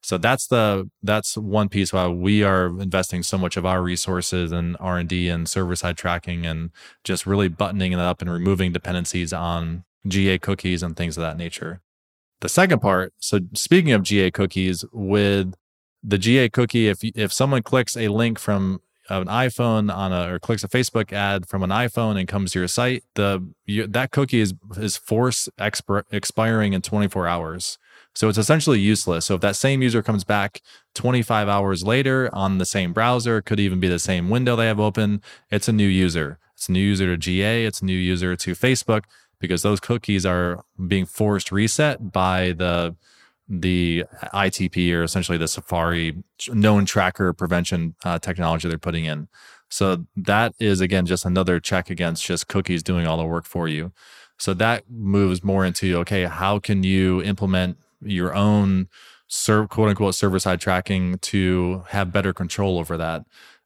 So 0.03 0.17
that's 0.17 0.47
the 0.47 0.89
that's 1.03 1.37
one 1.37 1.69
piece 1.69 1.93
why 1.93 2.07
we 2.07 2.43
are 2.43 2.67
investing 2.67 3.21
so 3.21 3.37
much 3.37 3.55
of 3.55 3.65
our 3.65 3.83
resources 3.83 4.51
and 4.51 4.75
r&d 4.79 5.29
and 5.29 5.47
server 5.47 5.75
side 5.75 5.97
tracking 5.97 6.45
and 6.45 6.71
just 7.03 7.27
really 7.27 7.49
buttoning 7.49 7.91
it 7.91 7.99
up 7.99 8.21
and 8.21 8.31
removing 8.31 8.71
dependencies 8.71 9.31
on 9.31 9.83
ga 10.07 10.39
cookies 10.39 10.81
and 10.81 10.97
things 10.97 11.17
of 11.17 11.21
that 11.21 11.37
nature 11.37 11.81
the 12.41 12.49
second 12.49 12.79
part, 12.79 13.13
so 13.19 13.39
speaking 13.53 13.91
of 13.91 14.03
GA 14.03 14.31
cookies, 14.31 14.83
with 14.91 15.53
the 16.03 16.17
GA 16.17 16.49
cookie, 16.49 16.87
if 16.87 16.99
if 17.03 17.31
someone 17.31 17.63
clicks 17.63 17.95
a 17.95 18.09
link 18.09 18.39
from 18.39 18.81
an 19.09 19.27
iPhone 19.27 19.93
on 19.93 20.11
a 20.11 20.33
or 20.33 20.39
clicks 20.39 20.63
a 20.63 20.67
Facebook 20.67 21.11
ad 21.13 21.47
from 21.47 21.63
an 21.63 21.69
iPhone 21.69 22.17
and 22.19 22.27
comes 22.27 22.51
to 22.51 22.59
your 22.59 22.67
site, 22.67 23.03
the 23.15 23.47
you, 23.65 23.87
that 23.87 24.11
cookie 24.11 24.39
is 24.39 24.53
is 24.77 24.97
force 24.97 25.49
expir, 25.59 26.03
expiring 26.11 26.73
in 26.73 26.81
24 26.81 27.27
hours. 27.27 27.77
So 28.13 28.27
it's 28.27 28.37
essentially 28.37 28.79
useless. 28.79 29.25
So 29.25 29.35
if 29.35 29.41
that 29.41 29.55
same 29.55 29.81
user 29.81 30.01
comes 30.01 30.23
back 30.23 30.61
25 30.95 31.47
hours 31.47 31.83
later 31.83 32.29
on 32.33 32.57
the 32.57 32.65
same 32.65 32.91
browser, 32.91 33.41
could 33.41 33.59
even 33.59 33.79
be 33.79 33.87
the 33.87 33.99
same 33.99 34.29
window 34.29 34.55
they 34.55 34.67
have 34.67 34.79
open, 34.79 35.21
it's 35.49 35.69
a 35.69 35.73
new 35.73 35.87
user. 35.87 36.37
It's 36.55 36.67
a 36.67 36.73
new 36.73 36.81
user 36.81 37.07
to 37.07 37.17
GA, 37.17 37.65
it's 37.65 37.81
a 37.81 37.85
new 37.85 37.97
user 37.97 38.35
to 38.35 38.51
Facebook 38.51 39.05
because 39.41 39.63
those 39.63 39.79
cookies 39.81 40.25
are 40.25 40.63
being 40.87 41.05
forced 41.05 41.51
reset 41.51 42.13
by 42.13 42.53
the 42.53 42.95
the 43.49 44.05
ITP 44.33 44.93
or 44.93 45.03
essentially 45.03 45.37
the 45.37 45.47
Safari 45.47 46.23
known 46.49 46.85
tracker 46.85 47.33
prevention 47.33 47.95
uh, 48.05 48.17
technology 48.17 48.69
they're 48.69 48.77
putting 48.77 49.03
in. 49.03 49.27
So 49.69 50.05
that 50.15 50.53
is 50.59 50.79
again 50.79 51.05
just 51.05 51.25
another 51.25 51.59
check 51.59 51.89
against 51.89 52.23
just 52.25 52.47
cookies 52.47 52.83
doing 52.83 53.05
all 53.05 53.17
the 53.17 53.25
work 53.25 53.45
for 53.45 53.67
you. 53.67 53.91
So 54.37 54.53
that 54.55 54.89
moves 54.89 55.43
more 55.43 55.65
into 55.65 55.97
okay, 55.99 56.23
how 56.23 56.59
can 56.59 56.83
you 56.83 57.21
implement 57.23 57.77
your 58.01 58.33
own 58.33 58.87
serve 59.27 59.69
quote 59.69 59.89
unquote 59.89 60.15
server 60.15 60.39
side 60.39 60.61
tracking 60.61 61.17
to 61.19 61.83
have 61.89 62.13
better 62.13 62.33
control 62.33 62.79
over 62.79 62.95
that? 62.97 63.25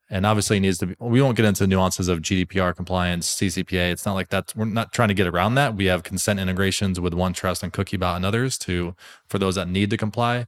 And 0.09 0.25
obviously, 0.25 0.59
needs 0.59 0.77
to 0.79 0.87
be, 0.87 0.95
we 0.99 1.21
won't 1.21 1.35
get 1.35 1.45
into 1.45 1.63
the 1.63 1.67
nuances 1.67 2.07
of 2.07 2.21
GDPR 2.21 2.75
compliance, 2.75 3.35
CCPA. 3.35 3.91
It's 3.91 4.05
not 4.05 4.13
like 4.13 4.29
that. 4.29 4.53
We're 4.55 4.65
not 4.65 4.93
trying 4.93 5.07
to 5.07 5.15
get 5.15 5.25
around 5.25 5.55
that. 5.55 5.75
We 5.75 5.85
have 5.85 6.03
consent 6.03 6.39
integrations 6.39 6.99
with 6.99 7.13
OneTrust 7.13 7.63
and 7.63 7.73
Cookiebot 7.73 8.15
and 8.15 8.25
others 8.25 8.57
to, 8.59 8.95
for 9.27 9.39
those 9.39 9.55
that 9.55 9.67
need 9.67 9.89
to 9.89 9.97
comply. 9.97 10.45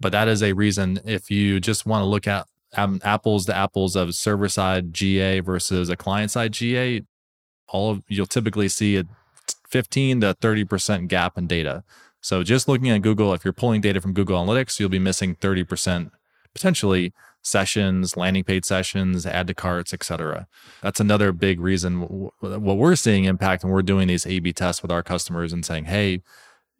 But 0.00 0.10
that 0.12 0.26
is 0.26 0.42
a 0.42 0.52
reason 0.52 1.00
if 1.04 1.30
you 1.30 1.60
just 1.60 1.86
want 1.86 2.02
to 2.02 2.06
look 2.06 2.26
at 2.26 2.46
um, 2.76 3.00
apples 3.04 3.46
to 3.46 3.56
apples 3.56 3.96
of 3.96 4.14
server 4.14 4.48
side 4.48 4.92
GA 4.92 5.40
versus 5.40 5.88
a 5.88 5.96
client 5.96 6.30
side 6.30 6.52
GA, 6.52 7.02
all 7.68 7.90
of 7.90 8.02
you'll 8.08 8.26
typically 8.26 8.68
see 8.68 8.96
a 8.96 9.04
15 9.68 10.22
to 10.22 10.34
30% 10.34 11.08
gap 11.08 11.38
in 11.38 11.46
data. 11.46 11.84
So 12.20 12.42
just 12.42 12.68
looking 12.68 12.90
at 12.90 13.02
Google, 13.02 13.32
if 13.32 13.44
you're 13.44 13.52
pulling 13.52 13.80
data 13.80 14.00
from 14.00 14.12
Google 14.12 14.44
Analytics, 14.44 14.80
you'll 14.80 14.88
be 14.88 14.98
missing 14.98 15.36
30% 15.36 16.10
potentially 16.52 17.12
sessions, 17.42 18.16
landing 18.16 18.44
page 18.44 18.64
sessions, 18.64 19.24
add 19.26 19.46
to 19.46 19.54
carts, 19.54 19.94
etc. 19.94 20.46
That's 20.82 21.00
another 21.00 21.32
big 21.32 21.60
reason 21.60 22.00
what 22.40 22.76
we're 22.76 22.96
seeing 22.96 23.24
impact 23.24 23.64
when 23.64 23.72
we're 23.72 23.82
doing 23.82 24.08
these 24.08 24.26
A/B 24.26 24.52
tests 24.52 24.82
with 24.82 24.90
our 24.90 25.02
customers 25.02 25.52
and 25.52 25.64
saying, 25.64 25.86
"Hey, 25.86 26.22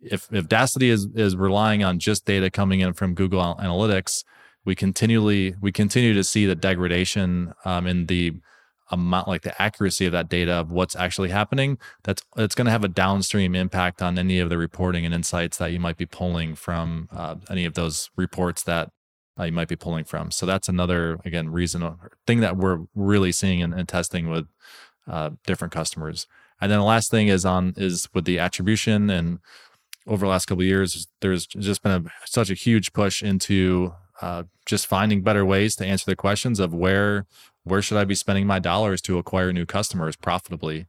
if 0.01 0.29
if 0.33 0.49
Daasity 0.49 0.91
is 0.91 1.09
is 1.15 1.37
relying 1.37 1.83
on 1.85 1.99
just 1.99 2.25
data 2.25 2.51
coming 2.51 2.81
in 2.81 2.93
from 2.93 3.15
Google 3.15 3.57
Analytics, 3.57 4.25
we 4.65 4.75
continually 4.75 5.55
we 5.61 5.73
continue 5.73 6.15
to 6.15 6.25
see 6.25 6.47
the 6.47 6.55
degradation 6.55 7.53
um, 7.65 7.87
in 7.87 8.07
the 8.07 8.35
amount 8.91 9.29
like 9.29 9.43
the 9.43 9.61
accuracy 9.61 10.07
of 10.07 10.13
that 10.13 10.29
data 10.29 10.53
of 10.53 10.73
what's 10.73 10.97
actually 10.97 11.29
happening 11.29 11.79
that's 12.05 12.23
it's 12.39 12.55
going 12.55 12.65
to 12.65 12.71
have 12.71 12.85
a 12.85 12.89
downstream 12.89 13.55
impact 13.55 14.01
on 14.01 14.19
any 14.19 14.39
of 14.39 14.49
the 14.49 14.57
reporting 14.57 15.05
and 15.05 15.15
insights 15.15 15.59
that 15.59 15.73
you 15.73 15.79
might 15.79 15.99
be 15.99 16.07
pulling 16.07 16.55
from 16.55 17.07
uh, 17.13 17.35
any 17.51 17.67
of 17.67 17.75
those 17.75 18.11
reports 18.17 18.63
that 18.63 18.91
uh, 19.39 19.45
you 19.45 19.53
might 19.53 19.69
be 19.69 19.77
pulling 19.77 20.05
from 20.05 20.31
so 20.31 20.47
that's 20.47 20.69
another 20.69 21.19
again 21.25 21.51
reason 21.51 21.83
or 21.83 22.13
thing 22.27 22.41
that 22.41 22.57
we're 22.57 22.81
really 22.95 23.33
seeing 23.33 23.63
and, 23.63 23.89
testing 23.89 24.29
with 24.29 24.47
uh, 25.07 25.31
different 25.47 25.73
customers 25.73 26.27
and 26.61 26.71
then 26.71 26.79
the 26.79 26.85
last 26.85 27.11
thing 27.11 27.29
is 27.29 27.45
on 27.45 27.75
is 27.77 28.09
with 28.15 28.25
the 28.25 28.39
attribution 28.39 29.11
and 29.11 29.39
over 30.07 30.27
the 30.27 30.31
last 30.31 30.47
couple 30.47 30.65
years 30.65 31.07
there's 31.21 31.47
just 31.47 31.83
been 31.83 32.07
a, 32.07 32.11
such 32.27 32.51
a 32.51 32.55
huge 32.55 32.93
push 32.93 33.23
into 33.23 33.93
uh, 34.21 34.43
just 34.67 34.87
finding 34.87 35.23
better 35.23 35.45
ways 35.45 35.77
to 35.77 35.87
answer 35.87 36.05
the 36.07 36.17
questions 36.17 36.59
of 36.59 36.75
where 36.75 37.27
where 37.69 37.83
should 37.83 37.99
I 37.99 38.05
be 38.05 38.15
spending 38.15 38.47
my 38.47 38.59
dollars 38.59 39.01
to 39.03 39.19
acquire 39.19 39.53
new 39.53 39.67
customers 39.67 40.17
profitably? 40.17 40.87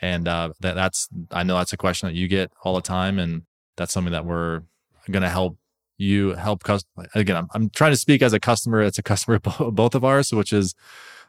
And 0.00 0.28
uh, 0.28 0.52
that, 0.60 0.74
that's 0.74 1.08
I 1.30 1.42
know 1.42 1.56
that's 1.56 1.72
a 1.72 1.76
question 1.76 2.08
that 2.08 2.14
you 2.14 2.28
get 2.28 2.52
all 2.62 2.74
the 2.76 2.82
time, 2.82 3.18
and 3.18 3.42
that's 3.76 3.92
something 3.92 4.12
that 4.12 4.24
we're 4.24 4.62
going 5.10 5.22
to 5.22 5.28
help 5.28 5.56
you 5.98 6.34
help. 6.34 6.62
customers. 6.62 7.08
Again, 7.14 7.36
I'm, 7.36 7.48
I'm 7.52 7.70
trying 7.70 7.92
to 7.92 7.96
speak 7.96 8.22
as 8.22 8.32
a 8.32 8.40
customer. 8.40 8.80
It's 8.80 8.98
a 8.98 9.02
customer 9.02 9.38
both 9.70 9.94
of 9.94 10.04
ours, 10.04 10.32
which 10.32 10.52
is 10.52 10.74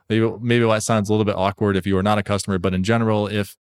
maybe 0.10 0.32
maybe 0.40 0.64
why 0.66 0.78
it 0.78 0.82
sounds 0.82 1.10
a 1.10 1.14
little 1.14 1.26
bit 1.26 1.36
awkward 1.36 1.76
if 1.76 1.86
you 1.86 1.98
are 1.98 2.04
not 2.04 2.18
a 2.18 2.24
customer. 2.24 2.58
But 2.60 2.74
in 2.74 2.84
general, 2.84 3.28
if 3.28 3.58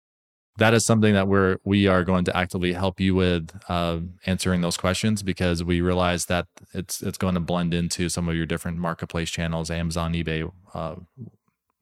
that 0.57 0.73
is 0.73 0.85
something 0.85 1.13
that 1.13 1.27
we're 1.27 1.57
we 1.63 1.87
are 1.87 2.03
going 2.03 2.25
to 2.25 2.35
actively 2.35 2.73
help 2.73 2.99
you 2.99 3.15
with 3.15 3.57
uh, 3.69 3.99
answering 4.25 4.61
those 4.61 4.77
questions 4.77 5.23
because 5.23 5.63
we 5.63 5.81
realize 5.81 6.25
that 6.25 6.47
it's 6.73 7.01
it's 7.01 7.17
going 7.17 7.35
to 7.35 7.39
blend 7.39 7.73
into 7.73 8.09
some 8.09 8.27
of 8.27 8.35
your 8.35 8.45
different 8.45 8.77
marketplace 8.77 9.29
channels, 9.29 9.71
Amazon, 9.71 10.13
eBay, 10.13 10.51
uh, 10.73 10.95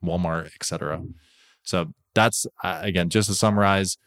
Walmart, 0.03 0.51
etc. 0.55 1.03
So 1.63 1.93
that's 2.13 2.45
uh, 2.63 2.80
again 2.84 3.09
just 3.09 3.30
to 3.30 3.36
summarize 3.36 3.97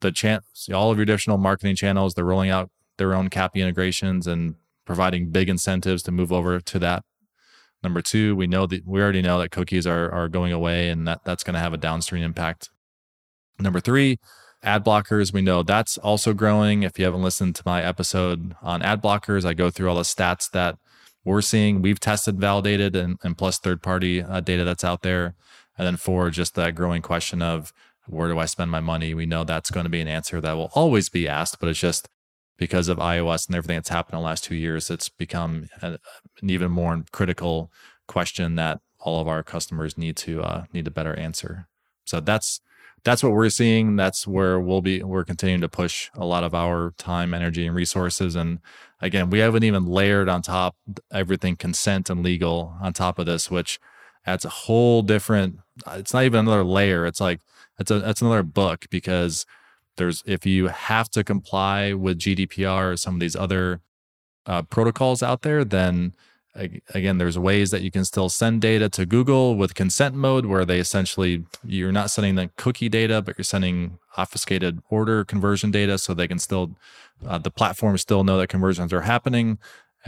the 0.00 0.12
chance 0.12 0.68
all 0.72 0.90
of 0.90 0.96
your 0.98 1.02
additional 1.02 1.38
marketing 1.38 1.76
channels 1.76 2.14
they're 2.14 2.24
rolling 2.24 2.50
out 2.50 2.70
their 2.98 3.14
own 3.14 3.30
CAPI 3.30 3.56
integrations 3.56 4.26
and 4.26 4.56
providing 4.84 5.30
big 5.30 5.48
incentives 5.48 6.02
to 6.04 6.12
move 6.12 6.32
over 6.32 6.60
to 6.60 6.78
that. 6.78 7.02
Number 7.82 8.02
two, 8.02 8.36
we 8.36 8.46
know 8.46 8.66
that 8.66 8.86
we 8.86 9.00
already 9.00 9.22
know 9.22 9.38
that 9.38 9.50
cookies 9.50 9.86
are 9.86 10.10
are 10.12 10.28
going 10.28 10.52
away 10.52 10.88
and 10.88 11.06
that 11.08 11.24
that's 11.24 11.44
going 11.44 11.54
to 11.54 11.60
have 11.60 11.72
a 11.72 11.78
downstream 11.78 12.22
impact 12.22 12.70
Number 13.62 13.80
three, 13.80 14.18
ad 14.62 14.84
blockers. 14.84 15.32
We 15.32 15.42
know 15.42 15.62
that's 15.62 15.98
also 15.98 16.32
growing. 16.34 16.82
If 16.82 16.98
you 16.98 17.04
haven't 17.04 17.22
listened 17.22 17.54
to 17.56 17.62
my 17.64 17.82
episode 17.82 18.54
on 18.62 18.82
ad 18.82 19.02
blockers, 19.02 19.44
I 19.44 19.54
go 19.54 19.70
through 19.70 19.88
all 19.88 19.96
the 19.96 20.02
stats 20.02 20.50
that 20.50 20.76
we're 21.24 21.42
seeing, 21.42 21.82
we've 21.82 22.00
tested, 22.00 22.40
validated, 22.40 22.96
and, 22.96 23.16
and 23.22 23.38
plus 23.38 23.58
third 23.58 23.80
party 23.80 24.22
uh, 24.22 24.40
data 24.40 24.64
that's 24.64 24.82
out 24.82 25.02
there. 25.02 25.36
And 25.78 25.86
then 25.86 25.96
four, 25.96 26.30
just 26.30 26.56
that 26.56 26.74
growing 26.74 27.00
question 27.00 27.40
of 27.40 27.72
where 28.06 28.28
do 28.28 28.38
I 28.38 28.46
spend 28.46 28.72
my 28.72 28.80
money? 28.80 29.14
We 29.14 29.26
know 29.26 29.44
that's 29.44 29.70
going 29.70 29.84
to 29.84 29.90
be 29.90 30.00
an 30.00 30.08
answer 30.08 30.40
that 30.40 30.54
will 30.54 30.72
always 30.74 31.08
be 31.08 31.28
asked, 31.28 31.60
but 31.60 31.68
it's 31.68 31.78
just 31.78 32.08
because 32.56 32.88
of 32.88 32.98
iOS 32.98 33.46
and 33.46 33.56
everything 33.56 33.76
that's 33.76 33.88
happened 33.88 34.14
in 34.14 34.20
the 34.20 34.26
last 34.26 34.44
two 34.44 34.54
years, 34.54 34.90
it's 34.90 35.08
become 35.08 35.68
an 35.80 35.98
even 36.42 36.70
more 36.70 37.02
critical 37.12 37.70
question 38.06 38.56
that 38.56 38.80
all 39.00 39.20
of 39.20 39.28
our 39.28 39.42
customers 39.42 39.98
need 39.98 40.16
to 40.16 40.42
uh, 40.42 40.64
need 40.72 40.84
to 40.84 40.90
better 40.90 41.14
answer. 41.14 41.66
So 42.04 42.20
that's 42.20 42.60
that's 43.04 43.22
what 43.22 43.32
we're 43.32 43.50
seeing. 43.50 43.96
That's 43.96 44.26
where 44.26 44.60
we'll 44.60 44.80
be. 44.80 45.02
We're 45.02 45.24
continuing 45.24 45.60
to 45.62 45.68
push 45.68 46.10
a 46.14 46.24
lot 46.24 46.44
of 46.44 46.54
our 46.54 46.94
time, 46.98 47.34
energy, 47.34 47.66
and 47.66 47.74
resources. 47.74 48.36
And 48.36 48.60
again, 49.00 49.28
we 49.28 49.40
haven't 49.40 49.64
even 49.64 49.86
layered 49.86 50.28
on 50.28 50.42
top 50.42 50.76
everything 51.12 51.56
consent 51.56 52.08
and 52.10 52.22
legal 52.22 52.76
on 52.80 52.92
top 52.92 53.18
of 53.18 53.26
this, 53.26 53.50
which 53.50 53.80
adds 54.24 54.44
a 54.44 54.50
whole 54.50 55.02
different. 55.02 55.58
It's 55.92 56.14
not 56.14 56.24
even 56.24 56.40
another 56.40 56.64
layer. 56.64 57.06
It's 57.06 57.20
like 57.20 57.40
it's 57.78 57.90
a 57.90 58.08
it's 58.08 58.22
another 58.22 58.44
book 58.44 58.86
because 58.90 59.46
there's 59.96 60.22
if 60.26 60.46
you 60.46 60.68
have 60.68 61.08
to 61.10 61.24
comply 61.24 61.92
with 61.92 62.18
GDPR 62.18 62.92
or 62.92 62.96
some 62.96 63.14
of 63.14 63.20
these 63.20 63.36
other 63.36 63.80
uh, 64.46 64.62
protocols 64.62 65.22
out 65.22 65.42
there, 65.42 65.64
then 65.64 66.14
again 66.94 67.16
there's 67.16 67.38
ways 67.38 67.70
that 67.70 67.80
you 67.80 67.90
can 67.90 68.04
still 68.04 68.28
send 68.28 68.60
data 68.60 68.86
to 68.86 69.06
google 69.06 69.56
with 69.56 69.74
consent 69.74 70.14
mode 70.14 70.44
where 70.44 70.66
they 70.66 70.78
essentially 70.78 71.46
you're 71.64 71.90
not 71.90 72.10
sending 72.10 72.34
the 72.34 72.50
cookie 72.58 72.90
data 72.90 73.22
but 73.22 73.38
you're 73.38 73.42
sending 73.42 73.98
obfuscated 74.18 74.82
order 74.90 75.24
conversion 75.24 75.70
data 75.70 75.96
so 75.96 76.12
they 76.12 76.28
can 76.28 76.38
still 76.38 76.76
uh, 77.26 77.38
the 77.38 77.50
platforms 77.50 78.00
still 78.00 78.24
know 78.24 78.38
that 78.38 78.48
conversions 78.48 78.92
are 78.92 79.02
happening. 79.02 79.58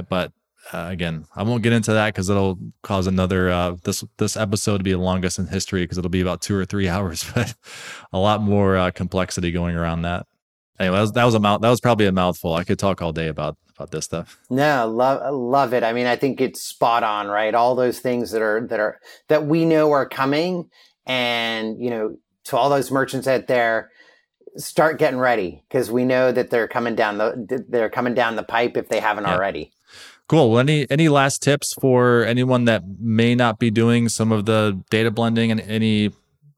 But 0.09 0.33
uh, 0.73 0.89
again 0.91 1.25
i 1.37 1.43
won't 1.43 1.63
get 1.63 1.73
into 1.73 1.93
that 1.93 2.15
because 2.15 2.29
it'll 2.29 2.59
cause 2.83 3.07
another 3.07 3.51
uh, 3.51 3.77
this 3.85 4.05
this 4.19 4.37
episode 4.37 4.79
to 4.79 4.85
be 4.85 4.93
the 4.93 4.99
longest 4.99 5.39
in 5.39 5.47
history 5.47 5.83
because 5.83 5.99
it'll 5.99 6.11
be 6.11 6.21
about 6.21 6.41
two 6.41 6.57
or 6.57 6.65
three 6.65 6.89
hours 6.95 7.31
but 7.35 7.55
a 8.13 8.19
lot 8.19 8.43
more 8.43 8.77
uh, 8.77 8.91
complexity 8.91 9.53
going 9.53 9.77
around 9.77 10.03
that 10.03 10.27
anyway 10.79 10.97
that 10.97 11.01
was, 11.01 11.13
that 11.13 11.25
was 11.25 11.35
a 11.35 11.41
mouth 11.41 11.61
that 11.61 11.71
was 11.71 11.81
probably 11.81 12.07
a 12.07 12.13
mouthful 12.13 12.55
i 12.55 12.65
could 12.65 12.79
talk 12.79 13.03
all 13.03 13.13
day 13.13 13.29
about 13.29 13.57
about 13.77 13.91
this 13.91 14.05
stuff. 14.05 14.39
No, 14.51 14.89
love 14.89 15.35
love 15.35 15.75
it. 15.75 15.83
I 15.83 15.93
mean, 15.93 16.07
I 16.07 16.17
think 16.17 16.41
it's 16.41 16.63
spot 16.63 17.03
on, 17.03 17.29
right? 17.29 17.55
All 17.55 17.75
those 17.75 18.01
things 18.01 18.31
that 18.31 18.43
are 18.43 18.67
that 18.69 18.81
are 18.81 19.01
that 19.29 19.47
we 19.47 19.65
know 19.65 19.93
are 19.93 20.09
coming, 20.09 20.71
and 21.07 21.83
you 21.83 21.91
know, 21.91 22.17
to 22.45 22.57
all 22.57 22.71
those 22.71 22.91
merchants 22.91 23.27
out 23.27 23.47
there, 23.47 23.91
start 24.57 24.99
getting 24.99 25.19
ready 25.19 25.65
because 25.69 25.91
we 25.91 26.05
know 26.05 26.31
that 26.31 26.51
they're 26.51 26.69
coming 26.69 26.95
down 26.95 27.19
the 27.19 27.65
they're 27.69 27.91
coming 27.91 28.15
down 28.15 28.37
the 28.37 28.43
pipe 28.43 28.77
if 28.77 28.89
they 28.89 29.01
haven't 29.01 29.25
yeah. 29.25 29.35
already. 29.35 29.73
Cool. 30.29 30.53
Well, 30.53 30.61
any 30.61 30.87
any 30.91 31.09
last 31.09 31.43
tips 31.43 31.75
for 31.75 32.25
anyone 32.25 32.65
that 32.65 32.83
may 32.99 33.35
not 33.35 33.59
be 33.59 33.71
doing 33.71 34.09
some 34.09 34.33
of 34.33 34.47
the 34.47 34.83
data 34.91 35.11
blending 35.11 35.51
and 35.51 35.61
any? 35.61 36.13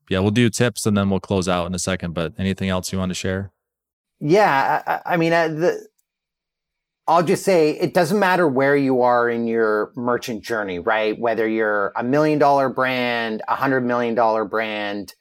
Yeah, 0.08 0.20
we'll 0.20 0.30
do 0.30 0.48
tips 0.50 0.86
and 0.86 0.96
then 0.96 1.10
we'll 1.10 1.18
close 1.20 1.48
out 1.48 1.66
in 1.66 1.74
a 1.74 1.78
second. 1.78 2.14
But 2.14 2.34
anything 2.38 2.68
else 2.68 2.92
you 2.92 2.98
want 2.98 3.10
to 3.10 3.14
share? 3.14 3.50
Yeah, 4.20 4.82
I, 4.86 5.14
I 5.14 5.16
mean, 5.16 5.32
uh, 5.32 5.48
the 5.48 5.88
I'll 7.08 7.22
just 7.22 7.44
say 7.44 7.70
it 7.70 7.94
doesn't 7.94 8.18
matter 8.18 8.48
where 8.48 8.76
you 8.76 9.02
are 9.02 9.28
in 9.28 9.46
your 9.46 9.92
merchant 9.94 10.42
journey, 10.42 10.80
right? 10.80 11.18
Whether 11.18 11.46
you're 11.46 11.92
a 11.96 12.02
million 12.02 12.38
dollar 12.38 12.68
brand, 12.68 13.42
a 13.46 13.54
hundred 13.54 13.82
million 13.82 14.14
dollar 14.16 14.44
brand, 14.44 15.14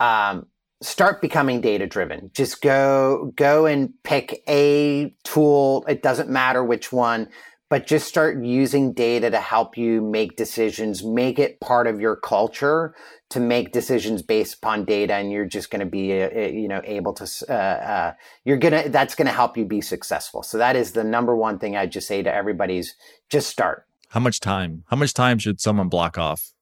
um, 0.00 0.46
start 0.82 1.22
becoming 1.22 1.62
data 1.62 1.86
driven. 1.86 2.30
Just 2.34 2.60
go, 2.60 3.32
go 3.36 3.64
and 3.64 3.92
pick 4.04 4.42
a 4.48 5.14
tool. 5.24 5.84
It 5.88 6.02
doesn't 6.02 6.28
matter 6.28 6.62
which 6.62 6.92
one, 6.92 7.28
but 7.70 7.86
just 7.86 8.08
start 8.08 8.42
using 8.42 8.92
data 8.92 9.30
to 9.30 9.40
help 9.40 9.78
you 9.78 10.02
make 10.02 10.36
decisions, 10.36 11.04
make 11.04 11.38
it 11.38 11.60
part 11.60 11.86
of 11.86 12.00
your 12.00 12.16
culture 12.16 12.94
to 13.30 13.38
make 13.38 13.72
decisions 13.72 14.22
based 14.22 14.56
upon 14.56 14.84
data 14.84 15.14
and 15.14 15.30
you're 15.30 15.46
just 15.46 15.70
going 15.70 15.78
to 15.78 15.86
be 15.86 16.20
uh, 16.20 16.28
uh, 16.34 16.40
you 16.48 16.66
know 16.66 16.82
able 16.84 17.14
to 17.14 17.24
uh, 17.48 17.52
uh, 17.52 18.12
you're 18.44 18.56
gonna 18.56 18.88
that's 18.88 19.14
going 19.14 19.26
to 19.26 19.32
help 19.32 19.56
you 19.56 19.64
be 19.64 19.80
successful. 19.80 20.42
So 20.42 20.58
that 20.58 20.74
is 20.74 20.92
the 20.92 21.04
number 21.04 21.34
one 21.34 21.58
thing 21.58 21.76
i 21.76 21.86
just 21.86 22.08
say 22.08 22.22
to 22.22 22.32
everybody's 22.32 22.96
just 23.30 23.48
start. 23.48 23.86
How 24.08 24.20
much 24.20 24.40
time 24.40 24.82
how 24.88 24.96
much 24.96 25.14
time 25.14 25.38
should 25.38 25.60
someone 25.60 25.88
block 25.88 26.18
off 26.18 26.52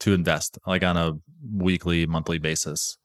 to 0.00 0.14
invest 0.14 0.58
like 0.66 0.84
on 0.84 0.96
a 0.96 1.18
weekly 1.52 2.06
monthly 2.06 2.38
basis? 2.38 2.96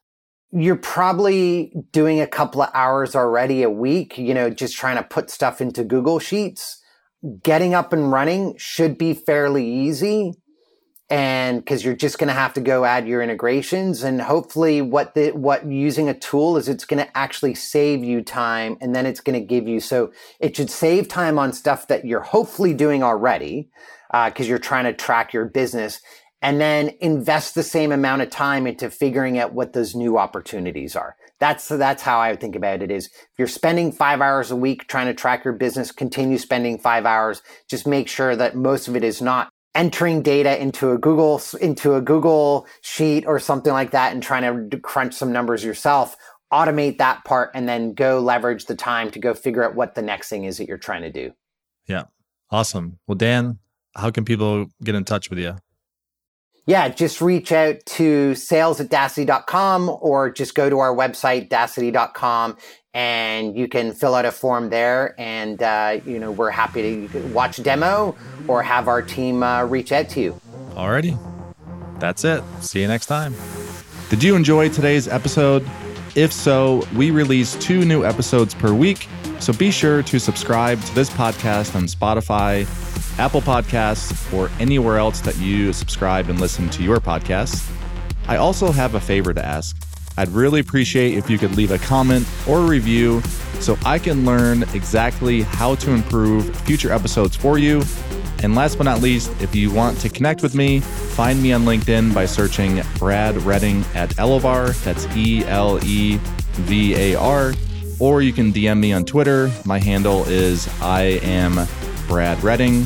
You're 0.52 0.76
probably 0.76 1.74
doing 1.92 2.22
a 2.22 2.28
couple 2.28 2.62
of 2.62 2.70
hours 2.76 3.16
already 3.16 3.64
a 3.64 3.72
week 3.72 4.20
you 4.20 4.36
know 4.36 4.52
just 4.52 4.78
trying 4.78 4.98
to 4.98 5.04
put 5.04 5.32
stuff 5.32 5.62
into 5.62 5.84
google 5.84 6.20
sheets 6.20 6.83
getting 7.42 7.74
up 7.74 7.94
and 7.94 8.12
running 8.12 8.56
should 8.58 8.98
be 8.98 9.14
fairly 9.14 9.68
easy. 9.68 10.34
And 11.10 11.60
because 11.60 11.86
you're 11.86 11.96
just 11.96 12.18
going 12.18 12.30
to 12.30 12.34
have 12.34 12.54
to 12.54 12.62
go 12.62 12.86
add 12.86 13.08
your 13.08 13.22
integrations 13.22 14.04
and 14.04 14.22
hopefully 14.22 14.82
what 14.82 15.14
the 15.14 15.32
what 15.32 15.66
using 15.66 16.10
a 16.10 16.14
tool 16.18 16.58
is 16.58 16.68
it's 16.68 16.86
going 16.86 17.06
to 17.06 17.18
actually 17.18 17.54
save 17.54 18.04
you 18.04 18.24
time 18.24 18.78
and 18.82 18.96
then 18.96 19.06
it's 19.06 19.20
going 19.20 19.40
to 19.40 19.46
give 19.46 19.68
you 19.68 19.80
so 19.80 20.12
it 20.40 20.56
should 20.56 20.72
save 20.72 21.08
time 21.08 21.38
on 21.38 21.54
stuff 21.54 21.88
that 21.88 22.06
you're 22.06 22.22
hopefully 22.22 22.74
doing 22.74 23.04
already 23.04 23.70
because 24.26 24.48
uh, 24.48 24.50
you're 24.50 24.58
trying 24.58 24.86
to 24.86 24.94
track 24.94 25.34
your 25.34 25.46
business 25.46 26.00
and 26.44 26.60
then 26.60 26.91
invest 27.00 27.56
the 27.56 27.64
same 27.64 27.94
amount 27.94 28.22
of 28.22 28.30
time 28.30 28.68
into 28.68 28.91
figuring 28.91 29.39
out 29.39 29.54
what 29.54 29.72
those 29.72 29.96
new 29.96 30.18
opportunities 30.18 30.94
are. 30.96 31.16
That's 31.39 31.70
that's 31.70 32.04
how 32.04 32.20
I 32.20 32.36
think 32.36 32.56
about 32.56 32.84
it 32.84 32.91
is 32.91 33.08
if 33.08 33.30
you're 33.38 33.48
spending 33.48 33.91
5 33.94 34.22
hours 34.22 34.52
a 34.52 34.56
week 34.56 34.88
trying 34.88 35.08
to 35.08 35.14
track 35.14 35.46
your 35.46 35.54
business, 35.54 35.91
continue 35.91 36.38
spending 36.38 36.78
5 36.78 37.06
hours, 37.06 37.41
just 37.70 37.88
make 37.88 38.10
sure 38.10 38.36
that 38.36 38.56
most 38.56 38.89
of 38.89 38.96
it 38.96 39.04
is 39.04 39.22
not 39.22 39.50
entering 39.74 40.22
data 40.22 40.62
into 40.62 40.91
a 40.91 40.98
Google 40.98 41.41
into 41.60 41.96
a 41.96 42.02
Google 42.02 42.68
sheet 42.82 43.26
or 43.26 43.39
something 43.39 43.74
like 43.74 43.91
that 43.91 44.14
and 44.14 44.22
trying 44.22 44.70
to 44.70 44.80
crunch 44.80 45.14
some 45.14 45.32
numbers 45.32 45.64
yourself. 45.64 46.16
Automate 46.52 46.98
that 47.00 47.24
part 47.24 47.52
and 47.56 47.68
then 47.68 47.94
go 47.94 48.20
leverage 48.20 48.66
the 48.66 48.76
time 48.76 49.10
to 49.12 49.20
go 49.20 49.34
figure 49.34 49.64
out 49.64 49.76
what 49.76 49.96
the 49.96 50.04
next 50.04 50.30
thing 50.30 50.44
is 50.44 50.58
that 50.58 50.68
you're 50.68 50.78
trying 50.78 51.02
to 51.02 51.12
do. 51.12 51.32
Yeah. 51.88 52.04
Awesome. 52.52 53.00
Well, 53.08 53.16
Dan, 53.16 53.58
how 53.96 54.12
can 54.12 54.24
people 54.26 54.68
get 54.84 54.94
in 54.94 55.06
touch 55.06 55.30
with 55.30 55.39
you? 55.39 55.56
Yeah, 56.66 56.88
just 56.88 57.20
reach 57.20 57.51
out 57.51 57.86
to 57.86 58.36
sales 58.36 58.80
at 58.80 58.88
daasity.com 58.88 59.97
or 60.01 60.30
just 60.30 60.55
go 60.55 60.70
to 60.70 60.80
our 60.80 60.95
website, 60.95 61.49
daasity.com, 61.49 62.57
and 62.93 63.57
you 63.57 63.68
can 63.68 63.91
fill 63.91 64.16
out 64.16 64.26
a 64.26 64.32
form 64.32 64.70
there. 64.70 65.14
And, 65.20 65.61
uh, 65.61 65.99
you 66.05 66.20
know, 66.20 66.32
we're 66.32 66.51
happy 66.51 67.07
to 67.09 67.20
watch 67.34 67.61
demo 67.61 68.16
or 68.47 68.64
have 68.64 68.88
our 68.88 69.01
team 69.01 69.43
uh, 69.43 69.64
reach 69.64 69.91
out 69.91 70.07
to 70.09 70.22
you. 70.22 70.39
Alrighty. 70.72 71.20
That's 71.99 72.24
it. 72.24 72.43
See 72.61 72.82
you 72.82 72.88
next 72.88 73.07
time. 73.07 73.36
Did 74.09 74.24
you 74.24 74.36
enjoy 74.36 74.70
today's 74.70 75.07
episode? 75.07 75.68
If 76.16 76.32
so, 76.32 76.88
we 76.95 77.09
release 77.09 77.55
two 77.55 77.86
new 77.86 78.05
episodes 78.05 78.53
per 78.53 78.74
week. 78.74 79.07
So 79.39 79.51
be 79.51 79.72
sure 79.72 80.03
to 80.03 80.20
subscribe 80.20 80.80
to 80.82 80.95
this 80.95 81.09
podcast 81.09 81.76
on 81.76 81.84
Spotify, 81.84 82.68
Apple 83.20 83.41
Podcasts, 83.41 84.32
or 84.32 84.51
anywhere 84.59 84.97
else 84.97 85.22
that 85.22 85.36
you 85.38 85.74
subscribe 85.74 86.30
and 86.30 86.39
listen 86.39 86.70
to 86.70 86.84
your 86.84 86.97
podcasts. 86.97 87.70
I 88.28 88.38
also 88.38 88.72
have 88.72 88.95
a 88.95 88.99
favor 88.99 89.34
to 89.34 89.43
ask. 89.43 89.83
I'd 90.18 90.30
really 90.30 90.59
appreciate 90.59 91.18
if 91.18 91.30
you 91.30 91.38
could 91.38 91.55
leave 91.55 91.72
a 91.72 91.78
comment 91.78 92.28
or 92.47 92.59
a 92.59 92.66
review 92.66 93.22
so 93.59 93.78
I 93.86 93.99
can 93.99 94.26
learn 94.26 94.64
exactly 94.74 95.41
how 95.41 95.76
to 95.76 95.91
improve 95.91 96.55
future 96.61 96.91
episodes 96.91 97.36
for 97.36 97.57
you. 97.57 97.82
And 98.43 98.55
last 98.55 98.78
but 98.78 98.84
not 98.84 99.01
least, 99.01 99.32
if 99.41 99.55
you 99.55 99.72
want 99.72 99.99
to 100.01 100.09
connect 100.09 100.43
with 100.43 100.53
me, 100.53 100.82
find 100.82 101.41
me 101.41 101.53
on 101.53 101.64
LinkedIn 101.64 102.14
by 102.14 102.26
searching 102.26 102.82
Brad 102.97 103.38
Redding 103.43 103.86
at 103.95 104.09
Elevar. 104.11 104.82
That's 104.84 105.07
E 105.16 105.45
L 105.45 105.80
E 105.84 106.20
V 106.53 106.95
A 106.95 107.16
R 107.16 107.53
or 107.99 108.22
you 108.22 108.34
can 108.34 108.51
DM 108.51 108.80
me 108.80 108.91
on 108.91 109.05
Twitter. 109.05 109.49
My 109.66 109.80
handle 109.80 110.26
is 110.26 110.68
I 110.82 111.20
am 111.24 111.68
Brad 112.07 112.43
Redding. 112.43 112.86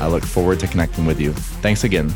I 0.00 0.08
look 0.08 0.24
forward 0.24 0.60
to 0.60 0.66
connecting 0.66 1.06
with 1.06 1.18
you. 1.18 1.32
Thanks 1.32 1.84
again. 1.84 2.14